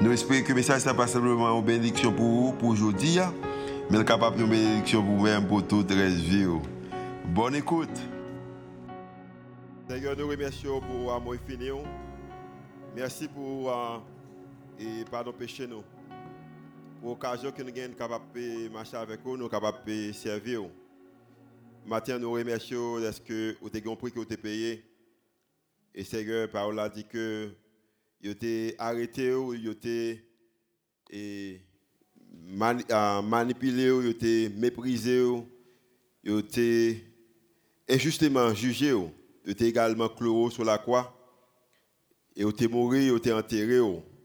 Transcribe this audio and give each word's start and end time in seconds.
Nous 0.00 0.12
espérons 0.12 0.44
que 0.44 0.50
le 0.50 0.54
message 0.54 0.86
n'est 0.86 0.94
pas 0.94 1.08
simplement 1.08 1.58
une 1.58 1.64
bénédiction 1.64 2.12
pour 2.12 2.24
vous, 2.24 2.52
pour 2.52 2.68
aujourd'hui, 2.68 3.18
hein, 3.18 3.34
mais 3.90 4.04
capable 4.04 4.36
de 4.36 4.44
bénédiction 4.44 5.02
pour 5.02 5.16
vous-même, 5.16 5.48
pour 5.48 5.66
toute 5.66 5.90
la 5.90 6.08
vie. 6.08 6.46
Bonne 7.24 7.56
écoute. 7.56 7.88
Seigneur, 9.88 10.16
nous 10.16 10.28
remercions 10.28 10.80
pour 10.80 11.10
l'amour 11.10 11.34
infini. 11.34 11.70
Merci 12.94 13.26
pour 13.26 13.72
euh, 13.72 13.98
et 14.78 15.04
pardon 15.10 15.32
péché 15.32 15.66
nous. 15.66 15.82
Pour 17.00 17.10
l'occasion 17.10 17.50
que 17.50 17.62
nous 17.64 17.74
sommes 17.74 17.94
capables 17.94 18.24
de 18.36 18.68
marcher 18.68 18.98
avec 18.98 19.20
vous, 19.24 19.36
nous 19.36 19.48
sommes 19.48 19.50
capables 19.50 19.84
de 19.84 20.12
servir. 20.12 20.62
Matin, 21.84 22.20
nous 22.20 22.30
remercions 22.30 23.00
parce 23.02 23.18
que 23.18 23.56
vous 23.60 23.66
avez 23.66 23.82
compris 23.82 24.12
que 24.12 24.20
vous 24.20 24.26
avez 24.26 24.36
payé? 24.36 24.84
Et 25.92 26.04
Seigneur, 26.04 26.48
parole 26.48 26.78
a 26.78 26.88
dit 26.88 27.04
que 27.04 27.50
ils 28.20 28.30
été 28.30 28.74
arrêté, 28.78 29.32
ils 29.54 29.68
été 29.68 30.24
manipulé, 33.22 33.90
ils 34.02 34.10
été 34.10 34.48
méprisé, 34.48 35.24
ils 36.24 36.38
été 36.38 37.04
injustement 37.88 38.52
jugé, 38.54 38.94
ils 39.44 39.50
été 39.52 39.66
également 39.66 40.08
cloué 40.08 40.50
sur 40.50 40.64
la 40.64 40.78
croix, 40.78 41.14
et 42.34 42.42
ils 42.42 42.48
été 42.48 42.68
mort, 42.68 42.94
ils 42.94 43.16
été 43.16 43.32
enterré. 43.32 43.80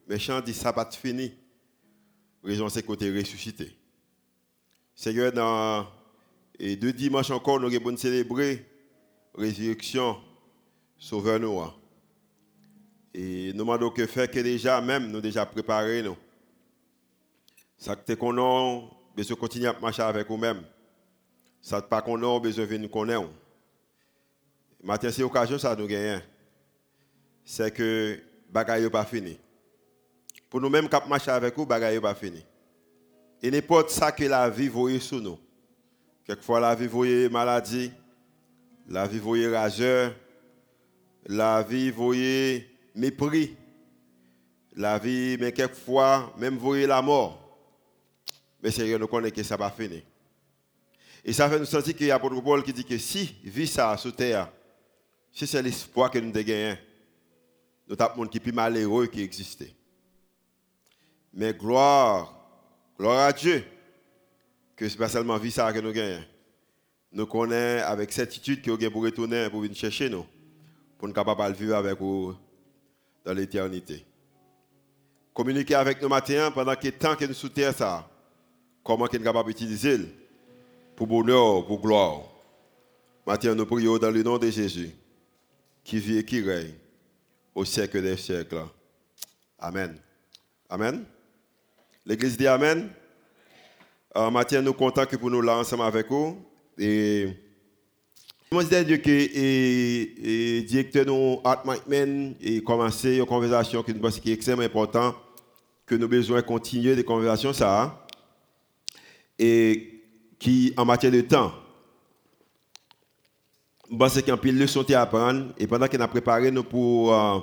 Mais 0.08 0.20
chant 0.20 0.42
dit 0.42 0.54
ça 0.54 0.74
pas 0.74 0.90
fini. 0.92 1.34
Raison 2.44 2.68
c'est 2.68 2.84
qu'on 2.84 2.96
est 2.96 3.18
ressuscité. 3.18 3.72
Seigneur, 4.94 5.32
dans 5.32 5.88
et 6.60 6.76
deux 6.76 6.94
dimanches 6.94 7.32
encore, 7.32 7.60
nous 7.60 7.74
avons 7.74 7.98
célébrer 7.98 8.66
résurrection, 9.34 10.18
sauveur 10.98 11.40
nous. 11.40 11.83
Et 13.14 13.52
nous 13.54 13.60
demandons 13.60 13.92
que 13.92 14.06
faire 14.08 14.30
que 14.30 14.40
déjà, 14.40 14.82
même, 14.82 15.12
nous 15.12 15.22
déjà 15.22 15.46
préparé, 15.46 16.02
nous. 16.02 16.18
Ça 17.78 17.96
que 17.96 18.14
qu'on 18.14 18.38
a 18.38 18.82
besoin 19.16 19.38
continuer 19.38 19.68
à 19.68 19.80
marcher 19.80 20.02
avec 20.02 20.30
nous-mêmes. 20.30 20.64
Ça 21.62 21.82
pas 21.82 22.02
qu'on 22.02 22.22
a 22.24 22.40
besoin 22.40 22.66
de 22.66 22.78
nous 22.78 22.90
connaître. 22.90 23.30
Maintenant, 24.82 25.10
c'est 25.12 25.22
l'occasion, 25.22 25.58
ça 25.60 25.76
nous 25.76 25.86
gagne. 25.86 26.22
C'est 27.46 27.72
que 27.72 28.20
bagaille 28.50 28.90
pas 28.90 29.06
fini. 29.06 29.38
Pour 30.50 30.62
nous-mêmes, 30.62 30.90
qui 30.90 30.96
marcher 31.08 31.32
avec 31.32 31.58
nous, 31.58 31.66
bagaille 31.66 32.00
pas 32.00 32.16
fini. 32.16 32.44
Et 33.42 33.52
n'importe 33.52 33.90
ça 33.90 34.12
que 34.12 34.24
la 34.24 34.50
vie 34.50 34.70
voyait 34.70 35.00
sur 35.00 35.22
nous. 35.22 35.38
Quelquefois, 36.26 36.62
la 36.62 36.74
vie 36.74 36.88
voyait 36.88 37.30
maladie, 37.30 37.92
la 38.88 39.06
vie 39.06 39.20
voyait 39.20 39.56
rageur, 39.56 40.14
la 41.26 41.62
vie 41.62 41.92
voyait 41.92 42.73
mépris. 42.96 43.56
La 44.76 44.98
vie, 44.98 45.38
mais 45.40 45.52
quelquefois, 45.52 46.34
même 46.38 46.58
voyez 46.58 46.88
la 46.88 47.02
mort. 47.02 47.40
Mais 48.62 48.72
Seigneur, 48.72 49.00
nous 49.00 49.08
connaissons 49.08 49.36
que 49.36 49.44
ça 49.44 49.56
va 49.56 49.70
finir. 49.70 50.02
Et 51.24 51.32
ça 51.32 51.50
fait 51.50 51.60
nous 51.60 51.66
sentir 51.66 51.96
qu'il 51.96 52.08
y 52.08 52.12
a 52.12 52.16
l'apôtre 52.16 52.42
Paul 52.42 52.64
qui 52.64 52.74
dit 52.74 52.84
que 52.84 52.98
si 52.98 53.36
vie 53.44 53.68
ça 53.68 53.96
sur 53.98 54.16
terre, 54.16 54.52
si 55.32 55.46
c'est 55.46 55.62
l'espoir 55.62 56.10
que 56.10 56.20
nous 56.20 56.36
avons 56.36 56.78
nous 57.88 57.96
avons 58.00 58.16
monde 58.18 58.30
qui 58.30 58.38
est 58.38 58.42
plus 58.42 58.52
malheureux 58.52 59.08
qui 59.08 59.22
existait. 59.22 59.74
Mais 61.34 61.54
gloire, 61.54 62.34
gloire 62.98 63.28
à 63.28 63.34
Dieu, 63.34 63.64
que 64.76 64.88
ce 64.88 64.94
n'est 64.94 65.00
pas 65.00 65.10
seulement 65.10 65.38
vie 65.38 65.52
ça 65.52 65.72
que 65.72 65.80
nous 65.80 65.92
gagnons. 65.92 66.24
Nous 67.12 67.26
connaissons 67.26 67.86
avec 67.86 68.12
certitude 68.12 68.62
que 68.62 68.72
nous 68.72 68.92
pour 68.92 69.04
retourner 69.04 69.50
pour 69.50 69.62
venir 69.62 69.78
chercher 69.78 70.10
nous, 70.10 70.26
pour 70.98 71.08
nous 71.08 71.14
capables 71.14 71.54
de 71.54 71.58
vivre 71.58 71.76
avec 71.76 72.00
vous 72.00 72.36
dans 73.26 73.34
l'éternité. 73.34 74.06
Communiquer 75.34 75.76
avec 75.76 76.02
nous 76.02 76.10
matin 76.10 76.52
pendant 76.52 76.76
que 76.76 76.90
temps 76.90 77.16
que 77.16 77.26
nous 77.26 77.34
sous 77.34 77.50
terre 77.50 77.74
ça, 77.74 78.08
comment 78.84 79.06
nous 79.06 79.12
sommes 79.12 79.24
capables 79.24 79.50
d'utiliser 79.50 80.00
pour 80.96 81.08
bonheur, 81.08 81.66
pour 81.66 81.82
gloire. 81.82 82.22
Matin, 83.26 83.56
nous 83.56 83.66
prions 83.66 83.98
dans 83.98 84.12
le 84.12 84.22
nom 84.22 84.38
de 84.38 84.50
Jésus, 84.50 84.92
qui 85.84 85.98
vit 85.98 86.18
et 86.18 86.26
qui 86.26 86.42
règne 86.42 86.74
au 87.56 87.66
siècle 87.66 88.02
des 88.02 88.18
siècles. 88.18 88.64
Amen. 89.58 89.98
Amen. 90.70 91.06
L'Église 92.06 92.38
dit 92.38 92.48
Amen. 92.48 92.90
Euh, 94.16 94.30
matin, 94.30 94.62
nous 94.62 94.74
contents 94.74 95.06
que 95.06 95.16
pour 95.16 95.32
nous 95.32 95.42
là 95.42 95.62
avec 95.80 96.10
vous. 96.10 96.38
Et 96.78 97.30
je 98.62 98.84
dire 98.84 99.02
que 99.02 99.10
le 99.10 100.62
directeur 100.62 101.06
nous, 101.06 101.40
Art 101.44 101.64
McMahon, 101.66 102.36
a 102.42 102.62
commencé 102.62 103.18
une 103.18 103.26
conversation 103.26 103.84
qui 103.84 103.92
est 104.30 104.34
extrêmement 104.34 104.64
importante, 104.64 105.16
que 105.86 105.96
nous 105.96 106.04
avons 106.04 106.10
besoin 106.10 106.38
de 106.42 106.46
continuer 106.46 106.96
des 106.96 107.04
conversations, 107.04 107.54
ça, 107.54 108.06
et 109.40 110.02
qui, 110.40 110.74
en 110.78 110.86
matière 110.86 111.12
de 111.12 111.22
temps, 111.22 111.52
je 113.90 113.98
pense 113.98 114.14
qu'il 114.14 114.28
y 114.28 114.32
a 114.32 114.40
une 114.42 114.60
leçon 114.60 114.86
à 114.92 115.02
apprendre, 115.02 115.54
et 115.58 115.68
pendant 115.68 115.88
qu'on 115.88 116.00
a 116.00 116.08
préparé 116.08 116.52
nous 116.52 116.64
pour 116.64 117.14
euh, 117.14 117.40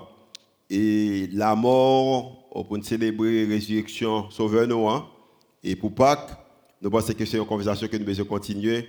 et 0.68 1.28
la 1.32 1.54
mort, 1.54 2.48
pour 2.50 2.78
célébrer 2.84 3.44
la 3.44 3.54
résurrection 3.54 4.30
sauveur 4.30 4.66
nous, 4.66 4.88
hein, 4.88 5.06
et 5.62 5.76
pour 5.76 5.94
Pâques, 5.94 6.30
nous 6.80 6.90
pensons 6.90 7.12
que 7.12 7.24
c'est 7.24 7.36
une 7.36 7.44
conversation 7.44 7.88
que 7.88 7.96
nous 7.96 8.04
devons 8.04 8.24
continuer. 8.24 8.88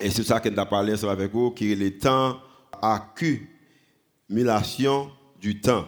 Et 0.00 0.10
c'est 0.10 0.24
ça 0.24 0.40
qu'on 0.40 0.56
a 0.56 0.66
parlé 0.66 1.04
avec 1.04 1.32
vous, 1.32 1.52
qui 1.52 1.72
est 1.72 1.76
le 1.76 1.98
temps, 1.98 2.40
accumulation 2.80 5.10
du 5.40 5.60
temps. 5.60 5.86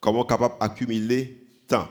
Comment 0.00 0.24
capable 0.24 0.58
d'accumuler 0.60 1.46
temps. 1.66 1.88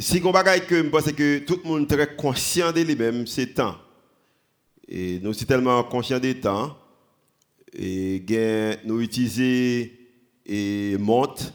Si 0.00 0.20
on 0.24 0.30
bagaille 0.30 0.66
que 0.66 0.82
je 0.82 0.88
pense 0.88 1.12
que 1.12 1.38
tout 1.38 1.60
le 1.62 1.68
monde 1.68 1.82
est 1.82 1.96
très 1.96 2.16
conscient 2.16 2.72
de 2.72 2.80
lui-même, 2.80 3.26
c'est 3.26 3.54
temps. 3.54 3.76
Et 4.86 5.18
nous 5.20 5.32
sommes 5.32 5.48
tellement 5.48 5.82
conscients 5.84 6.20
des 6.20 6.40
temps. 6.40 6.76
Et 7.72 8.22
nous 8.84 9.00
utilisons 9.00 9.88
et 10.46 10.96
montre, 10.98 11.52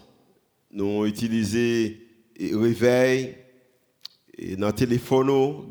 nous 0.70 1.06
utilisons 1.06 1.94
réveil, 2.38 3.36
et 4.36 4.56
dans 4.56 4.66
le 4.68 4.72
téléphone, 4.72 5.28
nous 5.28 5.68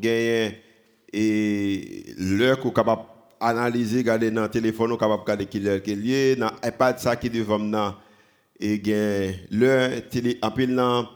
et 1.12 2.04
l'heure 2.18 2.58
qu'on 2.60 2.70
capable 2.70 3.02
analyser, 3.40 3.98
regarder 3.98 4.30
dans 4.30 4.42
le 4.42 4.48
téléphone, 4.48 4.92
on 4.92 4.96
capable 4.96 5.22
regarder 5.22 5.46
qui 5.46 5.60
l'heure 5.60 5.82
qui 5.82 5.94
lié, 5.94 6.36
dans 6.36 6.50
l'iPad 6.62 6.98
ça 6.98 7.16
qui 7.16 7.30
devant 7.30 7.58
nous 7.58 7.78
et 8.60 8.78
gain 8.78 9.32
l'heure 9.50 9.90
télé 10.10 10.38
en 10.42 11.06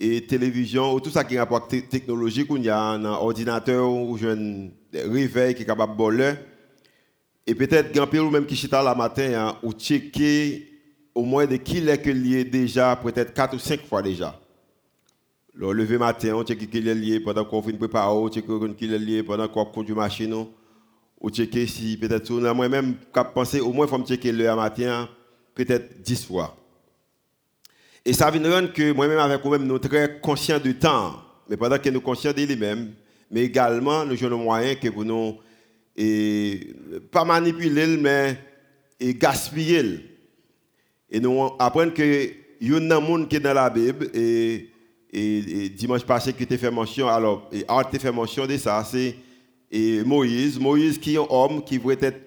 et 0.00 0.26
télévision 0.26 0.92
ou 0.92 1.00
tout 1.00 1.10
ça 1.10 1.22
qui 1.22 1.34
est 1.34 1.38
rapport 1.38 1.68
technologique 1.68 2.48
il 2.56 2.64
y 2.64 2.70
a 2.70 2.80
un 2.80 3.04
ordinateur 3.04 3.88
ou 3.88 4.18
un 4.24 4.68
réveil 4.92 5.54
qui 5.54 5.62
est 5.62 5.66
capable 5.66 5.96
de 5.96 6.16
l'heure. 6.16 6.36
Et 7.46 7.54
peut-être 7.54 7.92
grand 7.94 8.12
ou 8.20 8.30
même 8.30 8.46
qui 8.46 8.56
chita 8.56 8.82
la 8.82 8.94
matin 8.94 9.32
hein, 9.34 9.58
ou 9.62 9.72
checker 9.72 10.66
au 11.14 11.24
moins 11.24 11.46
de 11.46 11.56
qui 11.56 11.80
l'heure 11.80 12.00
que 12.00 12.10
lié 12.10 12.44
déjà 12.44 12.96
peut-être 12.96 13.34
4 13.34 13.54
ou 13.54 13.58
5 13.58 13.80
fois 13.86 14.02
déjà 14.02 14.40
le 15.54 15.72
lever 15.72 15.98
matin, 15.98 16.34
on 16.34 16.44
check 16.44 16.68
qu'il 16.68 16.88
est 16.88 16.94
lié 16.94 17.20
pendant 17.20 17.44
qu'on 17.44 17.62
fait 17.62 17.70
une 17.70 17.78
préparation, 17.78 18.24
on 18.24 18.28
check 18.28 18.44
qu'il 18.76 18.92
est 18.92 18.98
lié 18.98 19.22
pendant 19.22 19.46
qu'on 19.46 19.64
conduit 19.64 19.94
machine, 19.94 20.46
on 21.20 21.28
check 21.30 21.56
si 21.68 21.96
peut-être 21.96 22.32
moi-même 22.32 22.96
penser 23.34 23.60
au 23.60 23.72
moins 23.72 23.86
faut 23.86 23.98
me 23.98 24.04
checker 24.04 24.32
le 24.32 24.54
matin 24.56 25.08
peut-être 25.54 26.02
10 26.02 26.26
fois. 26.26 26.56
Et 28.04 28.12
ça 28.12 28.30
vient 28.30 28.50
rendre 28.50 28.72
que 28.72 28.92
moi-même 28.92 29.18
avec 29.18 29.44
moi-même 29.44 29.66
nous 29.66 29.78
très 29.78 30.18
conscients 30.20 30.58
du 30.58 30.76
temps, 30.76 31.22
mais 31.48 31.56
pendant 31.56 31.78
que 31.78 31.88
nous 31.88 32.00
conscients 32.00 32.32
de 32.32 32.42
lui-même, 32.42 32.92
mais 33.30 33.44
également 33.44 34.04
nous 34.04 34.22
avons 34.24 34.38
moyen 34.38 34.74
que 34.74 34.88
pour 34.88 35.04
nous 35.04 35.36
et 35.96 36.74
pas 37.12 37.24
manipuler 37.24 37.96
mais 37.96 38.38
et 38.98 39.14
gaspiller. 39.14 40.00
Et 41.08 41.20
nous 41.20 41.50
apprenons 41.60 41.92
que 41.92 42.30
il 42.60 42.70
y 42.70 42.74
a 42.74 42.96
un 42.96 43.00
monde 43.00 43.28
qui 43.28 43.36
est 43.36 43.40
dans 43.40 43.54
la 43.54 43.70
Bible 43.70 44.10
et 44.14 44.70
et, 45.14 45.68
dimanche 45.68 46.04
passé, 46.04 46.32
qui 46.32 46.46
t'a 46.46 46.58
fait 46.58 46.70
mention, 46.70 47.08
alors, 47.08 47.48
et 47.52 47.64
Art 47.68 47.90
fait 47.90 48.12
mention 48.12 48.46
de 48.46 48.56
ça, 48.56 48.84
c'est 48.84 49.16
Moïse. 50.04 50.58
Moïse 50.58 50.98
qui 50.98 51.14
est 51.14 51.18
un 51.18 51.26
homme 51.28 51.62
qui 51.64 51.78
voulait 51.78 51.98
être, 52.00 52.20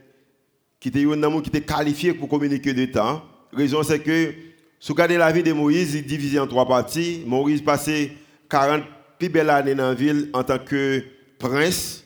qui 0.80 0.88
était 0.90 1.06
un 1.06 1.22
homme 1.24 1.42
qui 1.42 1.50
était 1.50 1.62
qualifié 1.62 2.14
pour 2.14 2.30
communiquer 2.30 2.74
de 2.74 2.86
temps. 2.86 3.22
Raison, 3.52 3.84
c'est 3.84 4.00
que, 4.00 4.34
si 4.80 4.88
vous 4.88 4.94
regardez 4.94 5.18
la 5.18 5.32
vie 5.32 5.44
de 5.44 5.52
Moïse, 5.52 5.96
il 5.96 6.00
est 6.00 6.02
divisé 6.04 6.40
en 6.40 6.48
trois 6.48 6.68
parties. 6.68 7.24
Moïse 7.26 7.62
passait 7.62 8.12
40 8.50 8.84
plus 9.20 9.30
belles 9.30 9.50
années 9.50 9.76
dans 9.76 9.90
la 9.90 9.94
ville 9.94 10.30
en 10.34 10.44
tant 10.44 10.60
que 10.60 11.04
prince 11.40 12.04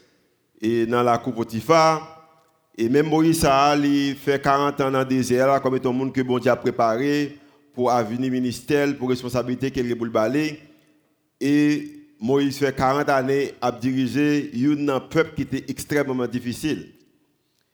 et 0.61 0.85
dans 0.85 1.03
la 1.03 1.17
coupe 1.17 1.35
Potiphar. 1.35 2.17
Et 2.77 2.87
même 2.89 3.07
Moïse 3.07 3.45
a 3.45 3.75
fait 4.17 4.41
40 4.41 4.81
ans 4.81 4.91
dans 4.91 4.99
le 4.99 5.05
désert, 5.05 5.61
comme 5.61 5.75
étant 5.75 5.93
monde 5.93 6.13
que 6.13 6.21
bon 6.21 6.39
Dieu 6.39 6.49
a 6.49 6.55
préparé 6.55 7.37
pour 7.73 7.91
avenir 7.91 8.31
ministère, 8.31 8.97
pour 8.97 9.09
responsabilité 9.09 9.69
qu'il 9.69 9.91
a 9.91 9.95
pour 9.95 10.05
le 10.05 10.11
balai. 10.11 10.70
Et 11.41 12.01
Moïse 12.19 12.59
fait 12.59 12.75
40 12.75 13.09
années 13.09 13.53
à 13.59 13.71
diriger 13.71 14.51
un 14.87 14.99
peuple 14.99 15.33
qui 15.35 15.41
était 15.41 15.65
extrêmement 15.67 16.27
difficile. 16.27 16.89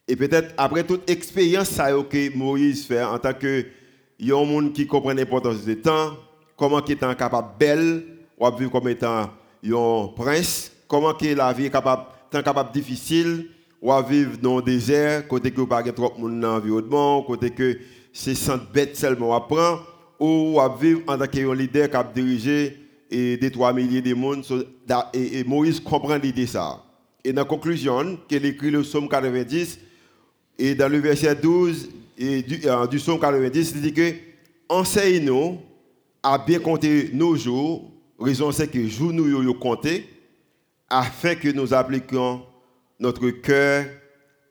Et 0.07 0.15
peut-être 0.15 0.53
après 0.57 0.85
toute 0.85 1.09
expérience 1.09 1.75
que 2.09 2.35
Moïse 2.35 2.85
fait 2.85 3.03
en 3.03 3.19
tant 3.19 3.33
que 3.33 3.65
un 4.21 4.45
monde 4.45 4.71
qui 4.71 4.87
comprend 4.87 5.11
l'importance 5.11 5.65
du 5.65 5.75
temps, 5.81 6.13
comment 6.55 6.81
il 6.85 6.93
est 6.93 7.15
capable 7.17 7.49
belle, 7.59 8.03
ou 8.39 8.49
vivre 8.55 8.71
comme 8.71 8.87
étant 8.87 9.29
un 9.63 10.07
prince, 10.15 10.71
comment 10.87 11.13
la 11.21 11.51
vie 11.51 11.65
est 11.65 11.69
capable, 11.69 12.03
capable 12.31 12.71
difficile, 12.71 13.49
ou 13.81 13.91
vivre 14.01 14.37
dans 14.41 14.57
le 14.57 14.63
désert, 14.63 15.27
côté 15.27 15.51
que 15.51 15.61
pas 15.61 15.83
trop 15.91 16.13
de 16.15 16.21
monde 16.21 16.39
dans 16.39 16.53
l'environnement, 16.53 17.21
côté 17.23 17.49
que 17.49 17.77
c'est 18.13 18.33
sans 18.33 18.57
bête 18.73 18.95
seulement 18.95 19.35
apprend, 19.35 19.79
ou 20.19 20.57
à 20.59 20.73
vivre 20.73 21.01
en 21.07 21.17
tant 21.17 21.27
que 21.27 21.53
leader 21.53 21.89
qui 21.89 21.95
a 21.97 22.03
dirigé 22.03 22.86
et 23.09 23.37
des 23.37 23.51
3 23.51 23.73
milliers 23.73 24.01
de 24.01 24.13
monde. 24.13 24.43
Et, 25.13 25.43
Moïse 25.43 25.79
comprend 25.79 26.17
l'idée 26.17 26.47
ça. 26.47 26.83
Et 27.23 27.33
dans 27.33 27.41
la 27.41 27.47
conclusion, 27.47 28.17
qu'il 28.27 28.45
écrit 28.45 28.71
le 28.71 28.81
psaume 28.81 29.09
90, 29.09 29.79
et 30.59 30.75
dans 30.75 30.91
le 30.91 30.97
verset 30.99 31.35
12 31.35 31.89
et 32.17 32.41
du, 32.41 32.59
euh, 32.65 32.87
psaume 32.87 33.19
90, 33.19 33.73
il 33.75 33.81
dit 33.81 33.93
que 33.93 34.13
enseigne-nous 34.69 35.59
à 36.23 36.37
bien 36.37 36.59
compter 36.59 37.09
nos 37.13 37.35
jours, 37.35 37.91
raison 38.19 38.51
c'est 38.51 38.67
que 38.69 38.87
jour 38.87 39.13
nous 39.13 39.27
yo 39.27 39.53
compter, 39.53 40.07
afin 40.89 41.35
que 41.35 41.49
nous 41.49 41.73
appliquions 41.73 42.41
notre 42.99 43.29
cœur 43.29 43.85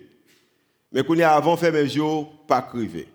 Mais 0.92 1.04
qu'on 1.04 1.16
est 1.16 1.24
avant 1.24 1.56
faire 1.56 1.72
mes 1.72 1.88
jours, 1.88 2.46
pas 2.48 2.68
arriver. 2.74 3.08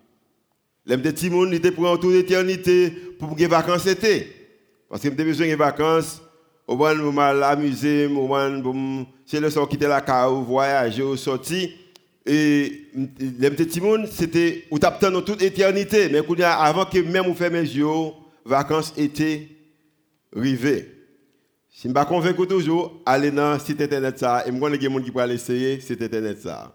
L'aime 0.86 1.02
de 1.02 1.10
Timon, 1.10 1.50
il 1.50 1.60
te 1.60 1.68
prend 1.68 1.96
toute 1.96 2.12
l'éternité 2.12 2.90
pour 3.18 3.36
que 3.36 3.44
vacances 3.44 3.86
été. 3.86 4.32
Parce 4.88 5.02
que 5.02 5.08
j'ai 5.08 5.24
besoin 5.24 5.48
de 5.48 5.56
vacances, 5.56 6.22
au 6.66 6.76
moins, 6.76 6.94
je 6.94 7.02
mal 7.02 7.42
amuser, 7.42 8.06
au 8.06 8.26
moins, 8.26 8.62
c'est 9.26 9.40
le 9.40 9.50
sort 9.50 9.68
quitter 9.68 9.86
la 9.86 10.00
cave, 10.00 10.32
voyager, 10.32 11.16
sortir. 11.16 11.68
Et 12.26 12.86
les 13.18 13.50
petits 13.50 13.80
monde, 13.80 14.08
c'était, 14.10 14.64
où 14.70 14.78
t'attends 14.78 15.20
toute 15.20 15.42
éternité. 15.42 16.08
Mais 16.08 16.22
avant 16.44 16.86
que 16.86 16.98
même 16.98 17.26
vous 17.26 17.34
fermiez 17.34 17.62
les 17.62 17.76
yeux, 17.76 17.86
vacances 18.44 18.94
étaient 18.96 19.48
arrivées. 20.34 20.90
Si 21.70 21.82
je 21.82 21.88
ne 21.88 21.92
suis 21.92 21.94
pas 21.94 22.04
convaincu 22.04 22.46
toujours, 22.46 23.02
allez 23.04 23.30
dans 23.30 23.54
le 23.54 23.58
site 23.58 23.80
internet 23.80 24.18
ça. 24.18 24.44
Et 24.46 24.52
je 24.52 24.58
connais 24.58 24.78
des 24.78 24.88
gens 24.88 25.00
qui 25.00 25.10
peuvent 25.10 25.30
essayer 25.30 25.80
site 25.80 26.00
internet 26.00 26.40
ça. 26.40 26.72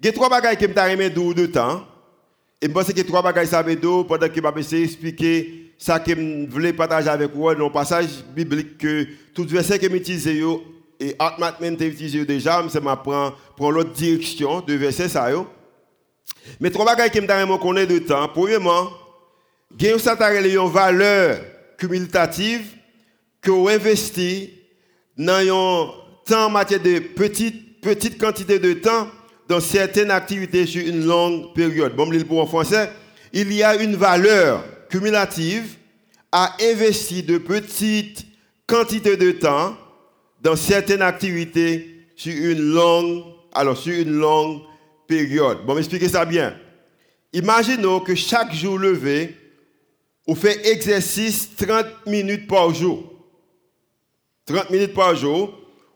Il 0.00 0.06
y 0.06 0.08
a 0.08 0.12
trois 0.12 0.28
bagages 0.28 0.56
qui 0.56 0.66
me 0.66 0.90
aimé 0.90 1.10
de 1.10 1.46
temps. 1.46 1.86
Et 2.60 2.66
je 2.66 2.72
pense 2.72 2.92
que 2.92 3.00
trois 3.02 3.22
bagages 3.22 3.48
ça 3.48 3.62
pendant 3.62 4.28
que 4.28 4.34
je 4.34 4.40
vais 4.40 4.60
essayer 4.60 4.82
d'expliquer 4.82 5.72
ça 5.78 5.98
que 5.98 6.14
je 6.14 6.50
voulais 6.50 6.74
partager 6.74 7.08
avec 7.08 7.32
vous 7.34 7.54
dans 7.54 7.66
le 7.66 7.72
passage 7.72 8.08
biblique 8.34 8.76
que 8.76 9.06
tout 9.32 9.46
verset 9.46 9.78
que 9.78 9.88
j'utilise 9.88 10.28
et 11.00 11.16
Atmatman 11.18 11.76
t'a 11.76 11.86
utilisé 11.86 12.24
déjà, 12.24 12.62
mais 12.62 12.80
ma 12.80 12.96
prend 12.96 13.32
prend 13.56 13.70
l'autre 13.70 13.92
direction 13.92 14.60
de 14.60 14.74
verset 14.74 15.08
ça 15.08 15.30
yo. 15.30 15.46
Mais 16.60 16.70
trois 16.70 16.84
bagages 16.84 17.10
qui 17.10 17.20
me 17.20 17.26
donne 17.26 17.58
connaît 17.58 17.86
de 17.86 17.98
temps. 17.98 18.28
Premièrement, 18.28 18.90
gagne 19.76 19.98
ça 19.98 20.16
une 20.32 20.70
valeur 20.70 21.40
cumulative 21.78 22.66
que 23.40 23.50
vous 23.50 23.68
investissez 23.68 24.54
dans 25.16 25.34
un 25.34 25.90
temps 26.26 26.46
en 26.46 26.50
matière 26.50 26.80
de 26.80 26.98
petite 26.98 27.70
petite 27.80 28.18
quantité 28.18 28.58
de 28.58 28.74
temps 28.74 29.08
dans 29.48 29.60
certaines 29.60 30.10
activités 30.10 30.66
sur 30.66 30.86
une 30.86 31.04
longue 31.06 31.54
période. 31.54 31.96
Bon, 31.96 32.10
pour 32.28 32.40
en 32.40 32.46
français, 32.46 32.90
il 33.32 33.52
y 33.52 33.62
a 33.62 33.74
une 33.76 33.96
valeur 33.96 34.62
cumulative 34.88 35.76
à 36.30 36.56
investir 36.60 37.24
de 37.24 37.38
petites 37.38 38.26
quantités 38.66 39.16
de 39.16 39.32
temps 39.32 39.76
dans 40.40 40.56
certaines 40.56 41.02
activités 41.02 42.06
sur 42.16 42.32
une 42.32 42.72
longue, 42.72 43.24
sur 43.76 43.94
une 43.94 44.12
longue 44.12 44.60
période. 45.06 45.64
Bon, 45.66 45.74
m'expliquez 45.74 46.08
ça 46.08 46.24
bien. 46.24 46.56
Imaginons 47.32 48.00
que 48.00 48.14
chaque 48.14 48.52
jour 48.52 48.78
levé, 48.78 49.36
on 50.26 50.34
fait 50.34 50.66
exercice 50.68 51.50
30 51.56 52.06
minutes 52.06 52.46
par 52.46 52.72
jour. 52.74 53.04
30 54.46 54.70
minutes 54.70 54.94
par 54.94 55.14
jour. 55.14 55.52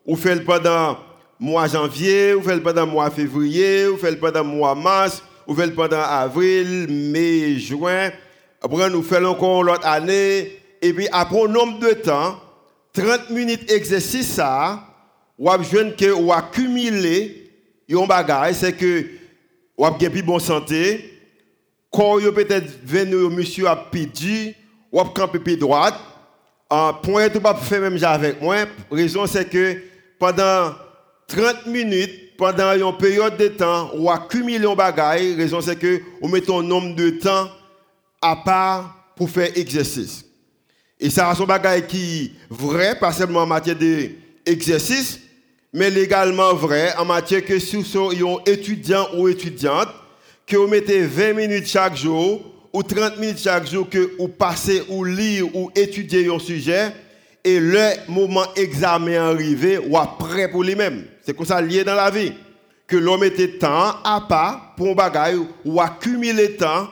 On 0.06 0.16
fait 0.16 0.34
le 0.34 0.44
pendant 0.44 0.98
mois 1.40 1.66
janvier, 1.66 2.34
on 2.34 2.42
fait 2.42 2.54
le 2.54 2.62
pendant 2.62 2.86
mois 2.86 3.10
février, 3.10 3.88
on 3.88 3.96
fait 3.96 4.10
le 4.10 4.18
pendant 4.18 4.44
mois 4.44 4.74
mars, 4.74 5.22
on 5.46 5.54
fait 5.54 5.66
le 5.66 5.74
pendant 5.74 6.00
avril, 6.00 6.86
mai, 6.88 7.56
juin. 7.58 8.10
Après, 8.62 8.90
nous 8.90 9.02
faisons 9.02 9.26
encore 9.26 9.62
l'autre 9.62 9.86
année. 9.86 10.58
Et 10.80 10.92
puis, 10.92 11.08
après 11.12 11.42
un 11.42 11.48
nombre 11.48 11.78
de 11.80 11.92
temps, 11.94 12.38
30 12.94 13.30
minutes 13.30 13.66
d'exercice, 13.68 14.34
ça, 14.34 14.82
ou 15.36 15.50
que 15.50 16.12
ou 16.12 16.32
accumuler 16.32 17.50
un 17.90 18.06
bagage, 18.06 18.54
c'est 18.54 18.72
que 18.72 19.04
ou 19.76 19.84
avez 19.84 20.08
plus 20.08 20.22
bonne 20.22 20.40
santé, 20.40 21.20
quand 21.90 22.18
vous 22.18 22.32
peut-être 22.32 22.70
venu 22.84 23.28
monsieur 23.34 23.66
a 23.68 23.76
pidi, 23.76 24.54
ou 24.92 25.00
avez 25.00 25.12
camper 25.12 25.40
pied 25.40 25.56
droite, 25.56 25.94
en 26.70 26.94
point 26.94 27.28
tout 27.28 27.40
pas 27.40 27.54
faire 27.56 27.80
même 27.80 28.02
avec 28.02 28.40
moi, 28.40 28.56
raison 28.90 29.26
c'est 29.26 29.48
que 29.48 29.76
pendant 30.18 30.72
30 31.26 31.66
minutes, 31.66 32.36
pendant 32.36 32.72
une 32.72 32.96
période 32.96 33.36
de 33.36 33.48
temps, 33.48 33.90
ou 33.96 34.10
accumuler 34.10 34.66
un 34.66 34.74
bagage, 34.74 35.36
raison 35.36 35.60
c'est 35.60 35.76
que 35.76 36.00
vous 36.22 36.28
mettez 36.28 36.54
un 36.54 36.62
nombre 36.62 36.94
de 36.94 37.10
temps 37.10 37.48
à 38.22 38.36
part 38.36 39.12
pour 39.16 39.28
faire 39.28 39.50
exercice. 39.56 40.24
Et 41.00 41.10
ça 41.10 41.28
a 41.28 41.34
son 41.34 41.44
bagage 41.44 41.86
qui 41.86 42.24
est 42.24 42.30
vrai, 42.48 42.98
pas 42.98 43.12
seulement 43.12 43.40
en 43.40 43.46
matière 43.46 43.76
d'exercice, 43.76 45.20
mais 45.72 45.92
également 45.94 46.54
vrai 46.54 46.94
en 46.96 47.04
matière 47.04 47.44
que 47.44 47.58
si 47.58 47.76
vous 47.76 48.12
êtes 48.12 48.48
étudiant 48.48 49.08
ou 49.16 49.28
étudiante, 49.28 49.88
que 50.46 50.56
vous 50.56 50.68
mettez 50.68 51.04
20 51.04 51.32
minutes 51.32 51.66
chaque 51.66 51.96
jour 51.96 52.42
ou 52.72 52.82
30 52.82 53.18
minutes 53.18 53.38
chaque 53.38 53.68
jour 53.68 53.88
que 53.88 54.12
vous 54.18 54.28
passez 54.28 54.82
ou 54.88 55.04
lire 55.04 55.54
ou 55.54 55.70
étudier 55.74 56.28
un 56.32 56.38
sujet, 56.38 56.92
et 57.42 57.60
le 57.60 57.90
moment 58.08 58.46
examen 58.56 59.30
arrivé, 59.30 59.78
ou 59.78 59.98
prêt 60.18 60.50
pour 60.50 60.62
lui-même. 60.62 61.04
C'est 61.24 61.36
comme 61.36 61.46
ça 61.46 61.60
lié 61.60 61.84
dans 61.84 61.94
la 61.94 62.10
vie. 62.10 62.32
que 62.86 62.96
l'homme 62.96 63.24
était 63.24 63.58
temps 63.58 63.94
à 64.04 64.24
pas 64.28 64.74
pour 64.76 64.88
un 64.88 64.94
bagage 64.94 65.38
ou 65.64 65.80
accumuler 65.80 66.56
temps 66.56 66.88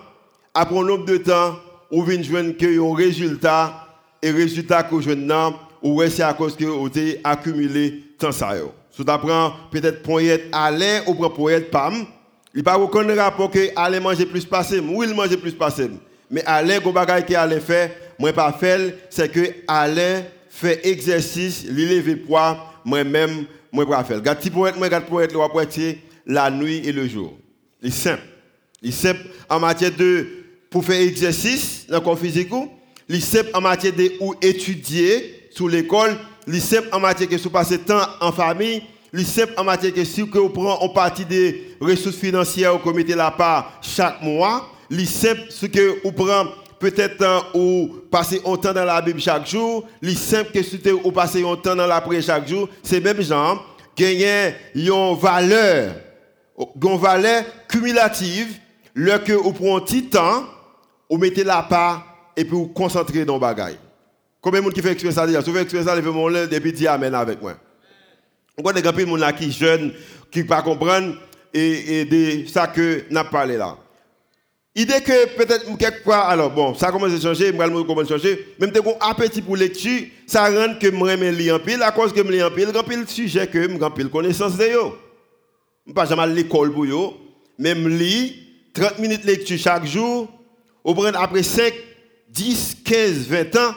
après 0.54 0.78
un 0.78 0.84
nombre 0.84 1.04
de 1.04 1.18
temps 1.18 1.56
ou 1.90 2.02
vient 2.02 2.52
que 2.52 2.80
un 2.80 2.96
résultat 2.96 3.81
et 4.22 4.30
résultat 4.30 4.84
que 4.84 5.00
je 5.00 5.10
n'ai 5.10 5.34
ou 5.82 6.00
c'est 6.08 6.22
à 6.22 6.32
cause 6.32 6.56
que 6.56 6.64
vous 6.64 6.86
avez 6.86 7.20
accumulé 7.24 8.04
temps 8.18 8.32
ça. 8.32 8.54
Si 8.90 9.04
t'apprends 9.04 9.52
peut-être 9.70 10.02
poète 10.02 10.44
Alain 10.52 11.02
ou 11.06 11.14
poète 11.28 11.70
Pam, 11.70 12.06
il 12.54 12.62
pas 12.62 12.78
aucun 12.78 13.14
rapport 13.16 13.50
que 13.50 13.70
Alain 13.74 14.00
manger 14.00 14.26
plus 14.26 14.44
passé, 14.44 14.78
ou 14.78 15.02
il 15.02 15.14
mange 15.14 15.36
plus 15.36 15.52
passé. 15.52 15.90
Mais 16.30 16.44
Alain 16.44 16.78
go 16.78 16.92
bagage 16.92 17.24
que 17.24 17.34
Alain 17.34 17.60
fait, 17.60 17.96
moi 18.18 18.32
pas 18.32 18.52
fait, 18.52 19.06
c'est 19.10 19.30
que 19.30 19.40
Alain 19.66 20.22
fait 20.48 20.86
exercice, 20.86 21.64
il 21.64 21.74
lève 21.74 22.16
poids, 22.18 22.58
moi-même 22.84 23.46
moi 23.72 23.88
pas 23.88 24.04
faire. 24.04 24.20
Gars 24.20 24.34
petit 24.34 24.50
poète, 24.50 24.76
moi 24.76 24.88
gars 24.88 25.00
poète, 25.00 25.32
le 25.32 25.38
poète 25.50 25.78
la 26.26 26.50
nuit 26.50 26.82
et 26.84 26.92
le 26.92 27.08
jour. 27.08 27.36
Il 27.80 27.88
est 27.88 27.90
simple. 27.90 28.22
Il 28.82 28.90
est 28.90 28.92
simple 28.92 29.22
en 29.48 29.58
matière 29.58 29.90
de 29.96 30.26
pour 30.70 30.84
faire 30.84 31.00
exercice 31.00 31.86
dans 31.88 31.96
le 31.96 32.00
corps 32.02 32.18
physique, 32.18 32.50
simple 33.20 33.50
en 33.54 33.60
matière 33.60 33.92
de 33.92 34.12
ou 34.20 34.34
étudier 34.40 35.48
sous 35.50 35.68
l'école, 35.68 36.16
simple 36.58 36.88
en 36.92 37.00
matière 37.00 37.28
de 37.28 37.48
passer 37.48 37.78
temps 37.78 38.06
en 38.20 38.32
famille, 38.32 38.82
simple 39.24 39.52
en 39.56 39.64
matière 39.64 39.92
de 39.92 40.04
si 40.04 40.22
vous 40.22 40.48
prenez 40.48 40.70
en 40.70 40.88
partie 40.88 41.24
des 41.24 41.76
ressources 41.80 42.16
financières 42.16 42.78
que 42.78 42.88
vous 42.88 42.94
mettez 42.94 43.14
la 43.14 43.30
part 43.30 43.78
chaque 43.82 44.22
mois, 44.22 44.68
simple 45.04 45.42
ce 45.50 45.66
que 45.66 46.00
vous 46.02 46.12
prenez 46.12 46.50
peut-être 46.78 47.50
ou 47.54 47.88
passer 48.10 48.40
un 48.44 48.56
temps 48.56 48.72
dans 48.72 48.84
la 48.84 49.00
Bible 49.00 49.20
chaque 49.20 49.46
jour, 49.46 49.86
simple 50.14 50.50
que 50.52 50.62
si 50.62 50.80
ou 51.04 51.12
passer 51.12 51.44
un 51.44 51.56
temps 51.56 51.76
dans 51.76 51.86
la 51.86 52.00
prière 52.00 52.22
chaque 52.22 52.48
jour, 52.48 52.68
c'est 52.82 53.00
même 53.00 53.22
genre 53.22 53.76
gagner 53.96 54.54
une 54.74 55.16
valeur, 55.16 55.94
une 56.58 56.96
valeur 56.98 57.44
cumulative, 57.68 58.58
le 58.94 59.18
que 59.18 59.32
vous 59.32 59.52
prenez 59.52 59.74
un 59.74 59.80
petit 59.80 60.04
temps, 60.04 60.44
vous 61.08 61.18
mettez 61.18 61.44
la 61.44 61.62
part 61.62 62.11
et 62.36 62.44
puis 62.44 62.54
vous 62.54 62.68
concentrez 62.68 63.24
dans 63.24 63.34
le 63.34 63.40
bagage. 63.40 63.76
Combien 64.40 64.60
de 64.60 64.64
monde 64.64 64.74
qui 64.74 64.82
fait 64.82 64.92
expérience 64.92 65.14
ça 65.14 65.26
déjà? 65.26 65.42
Si 65.42 65.50
vous 65.50 65.56
faites 65.56 65.84
ça, 65.84 65.94
levez 65.94 66.10
mon 66.10 66.30
main 66.30 66.48
et 66.50 66.60
puis 66.60 66.72
dis 66.72 66.86
Amen 66.86 67.14
avec 67.14 67.40
moi. 67.40 67.54
On 68.58 68.62
connaît 68.62 68.82
des 68.82 68.88
gens 68.88 69.32
qui 69.32 69.52
sont 69.52 69.58
jeunes, 69.58 69.92
qui 70.30 70.40
ne 70.40 70.48
pas 70.48 70.62
comprendre 70.62 71.14
et, 71.54 72.00
et 72.00 72.04
de 72.04 72.48
ça 72.48 72.66
que 72.66 73.04
n'a 73.10 73.24
parlé 73.24 73.56
là. 73.56 73.76
Idée 74.74 75.02
que 75.02 75.36
peut-être 75.36 75.76
quelquefois, 75.76 76.20
alors 76.20 76.50
bon, 76.50 76.74
ça 76.74 76.90
commence 76.90 77.12
à 77.12 77.20
changer, 77.20 77.52
moi 77.52 77.66
je 77.66 77.82
commence 77.82 78.06
à 78.06 78.16
changer, 78.16 78.54
même 78.58 78.72
si 78.74 78.78
un 78.78 79.10
appétit 79.10 79.42
pour 79.42 79.54
lecture, 79.54 80.00
ça 80.26 80.44
rend 80.46 80.74
que 80.80 80.90
je 80.90 81.30
lis 81.30 81.52
en 81.52 81.58
pile, 81.58 81.82
à 81.82 81.92
cause 81.92 82.10
que 82.10 82.24
je 82.24 82.32
lis 82.32 82.42
en 82.42 82.50
pile, 82.50 82.70
je 82.74 82.82
pile 82.82 83.06
sujet 83.06 83.46
que 83.46 83.62
je 83.62 83.88
pile 83.90 84.08
connaissance 84.08 84.56
de 84.56 84.64
yo. 84.64 84.96
Je 85.86 85.92
pas 85.92 86.06
jamais 86.06 86.22
à 86.22 86.26
l'école 86.26 86.72
pour 86.72 86.86
yo, 86.86 87.18
même 87.58 87.86
lis 87.86 88.34
30 88.72 88.98
minutes 88.98 89.22
de 89.22 89.26
lecture 89.26 89.58
chaque 89.58 89.84
jour, 89.84 90.28
ou 90.82 90.94
prendre 90.94 91.20
après 91.20 91.42
5, 91.42 91.70
10, 92.32 92.78
15, 92.84 93.28
20 93.28 93.56
ans, 93.56 93.74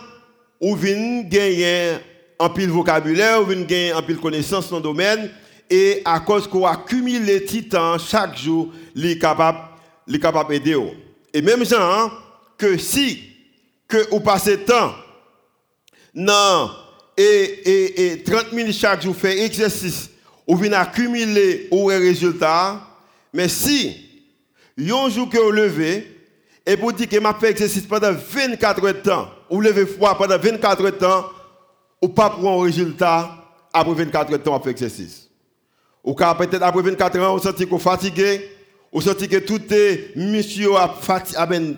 ou 0.62 0.76
vient 0.76 1.22
gagner 1.24 1.98
en 2.40 2.50
pile 2.50 2.70
vocabulaire, 2.70 3.42
ou 3.42 3.46
vient 3.46 3.62
gagner 3.62 3.94
en 3.94 4.02
pile 4.02 4.18
connaissance 4.18 4.70
dans 4.70 4.78
le 4.78 4.84
domaine, 4.84 5.30
et 5.70 6.02
à 6.06 6.20
cause 6.20 6.48
qu'on 6.48 6.66
accumule 6.66 7.24
les 7.24 7.44
titans 7.44 8.00
chaque 8.00 8.38
jour, 8.38 8.72
il 8.96 9.06
est 9.06 9.20
capable 9.20 9.60
est 10.12 10.20
capable 10.20 10.50
d'aider. 10.50 10.78
Et 11.34 11.42
même 11.42 11.64
hein, 11.76 12.12
que 12.58 12.78
si 12.78 13.24
que 13.88 14.10
vous 14.10 14.20
passez 14.20 14.60
temps 14.60 14.94
non 16.14 16.70
et, 17.18 18.12
et, 18.12 18.24
30 18.24 18.54
minutes 18.54 18.76
chaque 18.76 19.02
jour 19.02 19.16
fait 19.16 19.44
exercice, 19.44 20.10
vous 20.48 20.58
venez 20.58 20.76
accumuler 20.76 21.68
au 21.72 21.86
résultat, 21.86 22.82
mais 23.34 23.50
si 23.50 23.96
un 24.78 25.10
jour 25.10 25.30
que 25.30 25.38
vous 25.38 25.52
levez 25.52 26.15
et 26.66 26.76
vous 26.76 26.92
dites 26.92 27.12
que 27.12 27.20
m'a 27.20 27.34
fait 27.34 27.52
exercice 27.52 27.86
pendant 27.86 28.12
24 28.12 28.84
heures 28.84 28.94
de 28.94 29.00
temps, 29.00 29.30
vous 29.50 29.62
levez 29.62 29.86
froid 29.86 30.18
pendant 30.18 30.38
24 30.38 30.84
heures 30.84 30.92
de 30.92 30.98
temps, 30.98 31.26
ou 32.02 32.08
pas 32.08 32.32
pour 32.32 32.50
un 32.50 32.64
résultat 32.64 33.30
après 33.72 33.94
24 33.94 34.32
heures 34.32 34.40
de 34.40 34.44
temps 34.44 34.56
à 34.56 34.60
faire 34.60 34.72
exercice. 34.72 35.30
Ou 36.04 36.14
peut-être 36.14 36.64
après 36.64 36.82
24 36.82 37.18
heures, 37.18 37.44
sentez 37.44 37.66
que 37.66 37.70
vous 37.70 37.80
fatigué, 37.80 38.50
vous 38.92 39.02
sentez 39.02 39.28
que 39.28 39.38
tout 39.38 39.62
est 39.72 40.16
monsieur 40.16 40.76
à 40.76 40.96
à 41.36 41.46
ben 41.46 41.76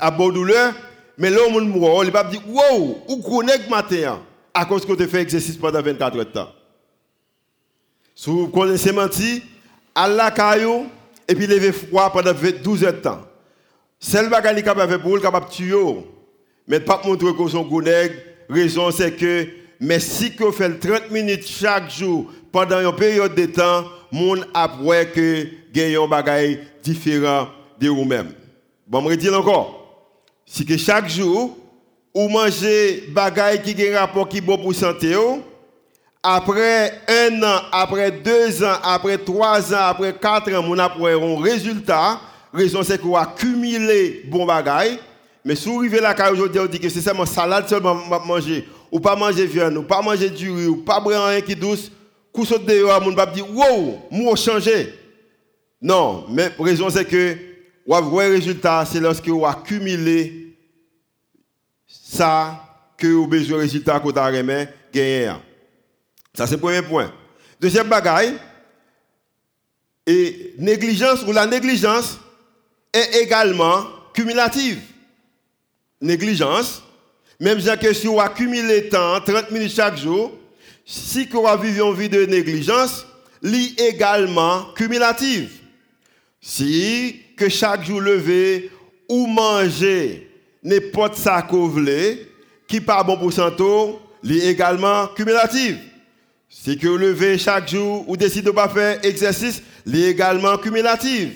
à 0.00 0.10
bon 0.10 0.30
douleur, 0.30 0.74
mais 1.18 1.30
là 1.30 1.38
on 1.48 1.60
mourra, 1.60 2.04
il 2.04 2.10
va 2.10 2.24
dire 2.24 2.42
wow, 2.48 2.98
ou 3.08 3.42
matin 3.70 4.20
à 4.52 4.64
cause 4.64 4.84
que 4.84 4.92
tu 4.94 5.06
fait 5.06 5.22
exercice 5.22 5.56
pendant 5.56 5.82
24 5.82 6.16
heures 6.16 6.24
de 6.24 6.30
temps. 6.30 6.48
Si 8.14 8.30
vous 8.30 8.48
connaissez 8.48 8.92
menti, 8.92 9.42
Allah 9.94 10.30
caillou 10.30 10.86
et 11.28 11.34
puis 11.34 11.46
lever 11.46 11.72
froid 11.72 12.10
pendant 12.10 12.32
12 12.32 12.84
heures. 12.84 13.28
Seul 13.98 14.28
bagage 14.28 14.62
capable 14.62 15.00
pour 15.00 15.20
capable 15.20 15.48
tuer. 15.48 16.04
Mais 16.68 16.80
pas 16.80 17.00
montrer 17.04 17.34
que 17.34 17.48
son 17.48 17.68
La 17.80 18.08
raison 18.48 18.90
c'est 18.90 19.12
que 19.12 19.46
mais 19.80 20.00
si 20.00 20.32
vous 20.38 20.52
faites 20.52 20.80
30 20.80 21.10
minutes 21.10 21.46
chaque 21.46 21.90
jour 21.90 22.32
pendant 22.50 22.80
une 22.80 22.96
période 22.96 23.34
de 23.34 23.46
temps, 23.46 23.84
mon 24.10 24.36
après 24.54 25.10
que 25.10 25.46
gagne 25.72 25.96
un 25.96 26.08
bagage 26.08 26.58
différent 26.82 27.48
de 27.78 27.88
vous-même. 27.88 28.32
Bon, 28.86 29.08
je 29.10 29.14
dire 29.16 29.38
encore. 29.38 29.82
Si 30.46 30.64
que 30.64 30.76
chaque 30.76 31.08
jour, 31.08 31.56
vous 32.14 32.28
mangez 32.28 33.04
bagage 33.08 33.62
qui 33.62 33.86
a 33.86 33.96
un 33.96 34.06
rapport 34.06 34.28
qui 34.28 34.40
bon 34.40 34.56
pour 34.56 34.74
santé, 34.74 35.14
après 36.22 36.92
un 37.08 37.42
an, 37.42 37.60
après 37.72 38.10
deux 38.10 38.64
ans, 38.64 38.78
après 38.82 39.18
trois 39.18 39.74
ans, 39.74 39.88
après 39.88 40.14
quatre 40.14 40.52
ans, 40.54 40.62
mon 40.62 40.78
après 40.78 41.12
un 41.12 41.42
résultat. 41.42 42.20
Raison 42.56 42.82
c'est 42.82 42.96
que 42.96 43.02
vous 43.02 43.16
accumulez 43.18 44.22
bon 44.28 44.46
bagage. 44.46 44.98
Mais 45.44 45.54
si 45.54 45.68
vous 45.68 45.78
arrivez 45.78 46.00
là 46.00 46.14
aujourd'hui, 46.32 46.58
vous 46.58 46.68
dites 46.68 46.80
que 46.80 46.88
c'est 46.88 47.02
seulement 47.02 47.26
salade 47.26 47.68
seulement 47.68 47.94
manger, 48.24 48.66
ou 48.90 48.98
pas 48.98 49.14
manger 49.14 49.46
viande, 49.46 49.76
ou 49.76 49.82
pas 49.82 50.00
manger 50.00 50.30
du 50.30 50.50
riz, 50.50 50.66
ou 50.66 50.76
pas 50.78 50.98
boire 50.98 51.28
rien 51.28 51.42
qui 51.42 51.54
douce, 51.54 51.92
coup 52.32 52.46
saute 52.46 52.64
dehors, 52.64 53.02
mon 53.02 53.12
va 53.12 53.26
dire 53.26 53.46
wow, 53.54 54.00
moi 54.10 54.34
changé. 54.36 54.94
Non, 55.82 56.24
mais 56.30 56.50
raison 56.58 56.88
c'est 56.88 57.04
que 57.04 57.36
vous 57.86 57.94
avez 57.94 58.36
résultat, 58.36 58.86
c'est 58.90 59.00
lorsque 59.00 59.28
vous 59.28 59.44
accumulez 59.44 60.56
ça 61.86 62.58
que 62.96 63.06
vous 63.06 63.24
avez 63.24 63.38
besoin 63.38 63.58
de 63.58 63.62
résultat 63.64 64.00
que 64.00 64.08
vous 64.10 64.18
avez 64.18 64.68
gagné. 64.90 65.30
Ça 66.32 66.46
c'est 66.46 66.54
le 66.54 66.60
premier 66.60 66.80
point. 66.80 67.12
Deuxième 67.60 67.88
bagaille, 67.88 68.32
et 70.06 70.54
négligence 70.58 71.22
ou 71.26 71.32
la 71.32 71.46
négligence 71.46 72.18
est 72.96 73.22
également 73.22 73.84
cumulative. 74.12 74.80
Négligence, 76.00 76.82
même 77.40 77.60
si 77.60 78.06
vous 78.06 78.20
accumulez 78.20 78.88
temps, 78.88 79.20
30 79.20 79.50
minutes 79.50 79.74
chaque 79.74 79.98
jour, 79.98 80.32
si 80.84 81.26
vous 81.26 81.62
vivez 81.62 81.80
une 81.80 81.94
vie 81.94 82.08
de 82.08 82.24
négligence, 82.24 83.06
est 83.42 83.80
également 83.80 84.72
cumulative. 84.74 85.50
Si 86.40 87.22
que 87.36 87.48
chaque 87.48 87.84
jour 87.84 88.00
levé 88.00 88.70
ou 89.08 89.26
manger 89.26 90.30
n'importe 90.62 91.16
ça 91.16 91.46
voulez, 91.50 92.28
qui 92.66 92.80
pas 92.80 93.02
bon 93.02 93.16
pour 93.16 93.32
santé, 93.32 93.64
est 94.28 94.46
également 94.48 95.06
cumulative. 95.08 95.78
Si 96.48 96.76
que 96.78 96.88
vous 96.88 96.96
levez 96.96 97.38
chaque 97.38 97.68
jour 97.68 98.08
ou 98.08 98.16
décidez 98.16 98.42
de 98.42 98.50
pas 98.50 98.68
faire 98.68 99.04
exercice, 99.04 99.62
est 99.92 100.10
également 100.10 100.56
cumulative. 100.58 101.32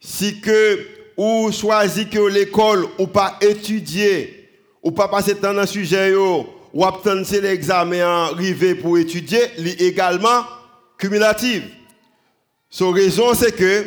Si 0.00 0.40
que 0.40 0.86
ou 1.16 1.50
choisissez 1.52 2.06
que 2.06 2.18
l'école 2.18 2.86
ou 2.98 3.06
pas 3.06 3.38
étudier 3.40 4.48
ou 4.82 4.90
pas 4.90 5.08
passer 5.08 5.34
temps 5.34 5.54
dans 5.54 5.62
le 5.62 5.66
sujet 5.66 6.14
ou 6.14 6.84
attendre 6.84 7.24
l'examen 7.40 8.00
arrivé 8.00 8.74
pour 8.74 8.98
étudier, 8.98 9.42
est 9.56 9.80
également 9.80 10.44
cumulative. 10.98 11.64
Son 12.68 12.90
raison, 12.90 13.32
c'est 13.34 13.52
que 13.52 13.86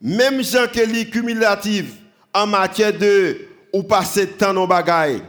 même 0.00 0.42
gens 0.42 0.66
qui 0.72 0.80
sont 0.80 1.10
cumulative 1.10 1.94
en 2.34 2.46
matière 2.46 2.92
de 2.92 3.38
ou 3.72 3.82
passer 3.82 4.26
temps 4.26 4.52
dans 4.52 4.66
bagaille, 4.66 5.22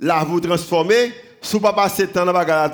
la 0.00 0.24
vous 0.24 0.40
transformer, 0.40 1.12
si 1.40 1.52
vous 1.52 1.60
pas 1.60 1.72
passer 1.72 2.08
temps 2.08 2.24
dans 2.24 2.32
bagaille 2.32 2.70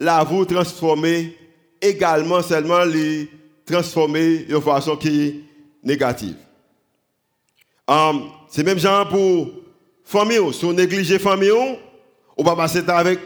la 0.00 0.24
vous 0.24 0.44
transformer 0.44 1.36
également 1.80 2.42
seulement 2.42 2.84
les 2.84 3.28
transformer 3.64 4.38
de 4.38 4.58
façon 4.60 4.96
qui 4.96 5.26
est 5.26 5.34
négative. 5.82 6.36
Um, 7.88 8.30
c'est 8.48 8.64
même 8.64 8.78
genre 8.78 9.08
pour 9.08 9.48
famille, 10.04 10.52
si 10.52 10.64
on 10.64 10.72
néglige 10.72 11.18
famille, 11.18 11.78
on 12.36 12.42
va 12.42 12.56
passer 12.56 12.82
avec 12.88 13.18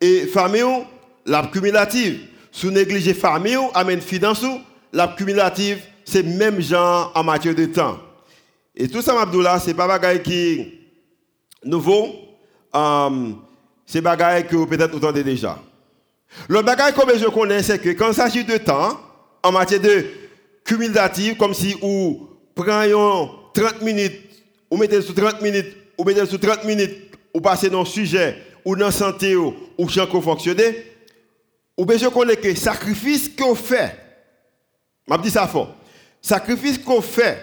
et 0.00 0.26
famille, 0.26 0.86
la 1.26 1.46
cumulative. 1.46 2.20
Si 2.52 2.66
on 2.66 2.70
néglige 2.70 3.12
famille, 3.14 3.58
amène 3.74 4.00
finance, 4.00 4.44
la 4.92 5.08
cumulative, 5.08 5.80
c'est 6.04 6.22
même 6.22 6.60
genre 6.60 7.12
en 7.14 7.22
matière 7.22 7.54
de 7.54 7.66
temps. 7.66 7.98
Et 8.74 8.88
tout 8.88 9.02
ça, 9.02 9.20
Abdullah, 9.20 9.60
c'est 9.60 9.74
pas 9.74 9.86
bagaille 9.86 10.22
qui 10.22 10.80
nouveau, 11.64 12.08
um, 12.72 13.36
c'est 13.84 14.00
bagaille 14.00 14.46
que 14.46 14.64
peut-être 14.64 14.96
entendez 14.96 15.22
déjà. 15.22 15.58
Le 16.48 16.62
bagaille 16.62 16.94
comme 16.94 17.10
je 17.14 17.26
connais, 17.26 17.62
c'est 17.62 17.78
que 17.78 17.90
quand 17.90 18.08
il 18.08 18.14
s'agit 18.14 18.44
de 18.44 18.56
temps, 18.56 18.98
en 19.42 19.52
matière 19.52 19.80
de 19.80 20.06
cumulative, 20.64 21.36
comme 21.36 21.54
si 21.54 21.74
vous 21.80 22.28
prenez 22.54 22.94
30 23.52 23.82
minutes, 23.82 24.20
ou 24.70 24.76
mettez 24.76 25.02
sur 25.02 25.14
30 25.14 25.40
minutes, 25.40 25.76
ou 25.98 26.04
mettez 26.04 26.26
sur 26.26 26.40
30 26.40 26.64
minutes, 26.64 27.16
ou 27.34 27.40
passez 27.40 27.70
dans 27.70 27.80
le 27.80 27.86
sujet, 27.86 28.36
ou 28.64 28.76
dans 28.76 28.86
la 28.86 28.92
santé, 28.92 29.36
ou 29.36 29.88
champ 29.88 30.06
fonctionner, 30.20 30.86
ou 31.76 31.84
bien 31.84 31.96
je 31.96 32.06
connais 32.08 32.36
que 32.36 32.54
sacrifice 32.54 33.28
qu'on 33.28 33.54
fait, 33.54 33.96
je 35.08 35.16
dis 35.18 35.30
ça 35.30 35.46
fort, 35.46 35.74
sacrifice 36.20 36.78
qu'on 36.78 37.00
fait, 37.00 37.38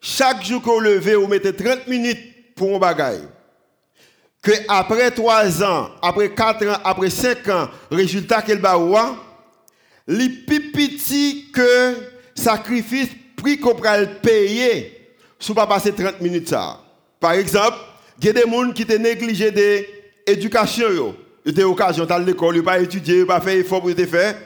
chaque 0.00 0.44
jour 0.44 0.62
qu'on 0.62 0.78
levez, 0.78 1.14
vous 1.14 1.26
mettez 1.26 1.52
30 1.52 1.86
minutes 1.88 2.54
pour 2.54 2.76
un 2.76 2.78
bagaille. 2.78 3.26
Que 4.42 4.52
après 4.68 5.10
3 5.10 5.64
ans, 5.64 5.90
après 6.02 6.34
4 6.34 6.66
ans, 6.66 6.78
après 6.84 7.08
5 7.08 7.48
ans, 7.48 7.68
résultat 7.90 8.42
qu'elle 8.42 8.60
va 8.60 8.72
avoir, 8.72 9.16
les 10.06 10.28
plus 10.28 10.70
que 11.52 11.96
sacrifice 12.34 13.08
prix 13.36 13.58
qu'on 13.58 13.74
va 13.74 14.06
payer, 14.06 15.03
si 15.44 15.52
pas 15.52 15.66
passer 15.66 15.92
30 15.92 16.22
minutes 16.22 16.48
ça. 16.48 16.80
Par 17.20 17.32
exemple, 17.32 17.76
il 18.18 18.26
y 18.26 18.28
a 18.30 18.32
des 18.32 18.50
gens 18.50 18.72
qui 18.72 18.84
ont 18.84 18.98
négligé 18.98 19.50
l'éducation. 20.26 21.14
Ils 21.44 21.64
ont 21.64 21.70
occasion 21.70 22.06
d'aller 22.06 22.24
à 22.24 22.26
l'école, 22.28 22.54
ils 22.54 22.58
n'ont 22.60 22.64
pas 22.64 22.80
étudié, 22.80 23.16
ils 23.16 23.20
n'ont 23.20 23.26
pas 23.26 23.40
fait 23.40 23.58
effort 23.58 23.82
pour 23.82 23.90
faire. 23.90 24.36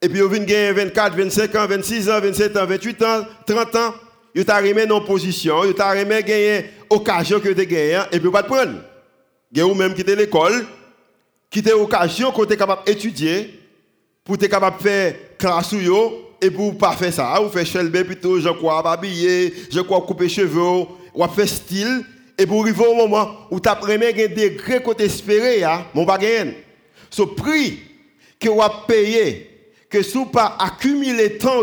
Et 0.00 0.08
puis 0.08 0.20
ils 0.20 0.28
viennent 0.28 0.44
gagner 0.44 0.72
24, 0.72 1.16
25 1.16 1.54
ans, 1.56 1.66
26 1.66 2.10
ans, 2.10 2.20
27 2.20 2.56
ans, 2.56 2.66
28 2.66 3.02
ans, 3.02 3.26
30 3.44 3.76
ans. 3.76 3.94
Ils 4.32 4.42
ont 4.42 4.54
remis 4.54 4.86
dans 4.86 5.00
position, 5.00 5.64
ils 5.64 5.70
ont 5.70 5.88
remis 5.88 6.22
gagner 6.22 6.66
occasion 6.88 7.40
que 7.40 7.48
tu 7.48 7.66
gagné, 7.66 8.00
et 8.12 8.20
puis 8.20 8.28
ils 8.28 8.30
pas 8.30 8.44
prendre. 8.44 8.74
Il 9.50 9.58
y 9.58 9.60
a 9.62 9.74
même 9.74 9.94
qui 9.94 10.08
à 10.08 10.14
l'école, 10.14 10.64
qui 11.50 11.64
ont 11.74 11.82
occasion 11.82 12.30
qu'on 12.30 12.44
d'étudier, 12.44 13.58
pour 14.22 14.36
être 14.36 14.46
capable 14.46 14.78
de 14.78 14.82
faire 14.82 15.14
classe 15.36 15.72
et 16.40 16.50
pour 16.50 16.76
pas 16.76 16.92
faire 16.92 17.12
ça, 17.12 17.38
vous 17.42 17.50
faites 17.50 17.66
chelbe 17.66 18.02
plutôt, 18.04 18.40
je 18.40 18.48
crois 18.48 18.86
habiller, 18.90 19.52
je 19.70 19.80
crois 19.80 20.00
couper 20.00 20.28
cheveux, 20.28 20.86
ou 21.14 21.26
faire 21.28 21.48
style, 21.48 22.04
et 22.38 22.46
pour 22.46 22.62
arriver 22.62 22.84
au 22.86 22.94
moment 22.94 23.30
où 23.50 23.60
tu 23.60 23.68
as 23.68 23.76
premier 23.76 24.12
degré 24.12 24.82
que 24.82 24.94
tu 24.94 25.02
espéré, 25.02 25.62
mon 25.94 26.06
pas 26.06 26.18
Ce 27.10 27.22
prix 27.22 27.80
que 28.38 28.48
vous 28.48 28.62
payé, 28.88 29.50
que 29.90 30.02
si 30.02 30.16
vous 30.16 30.26
pas 30.26 30.56
accumulé 30.58 31.36
temps, 31.36 31.62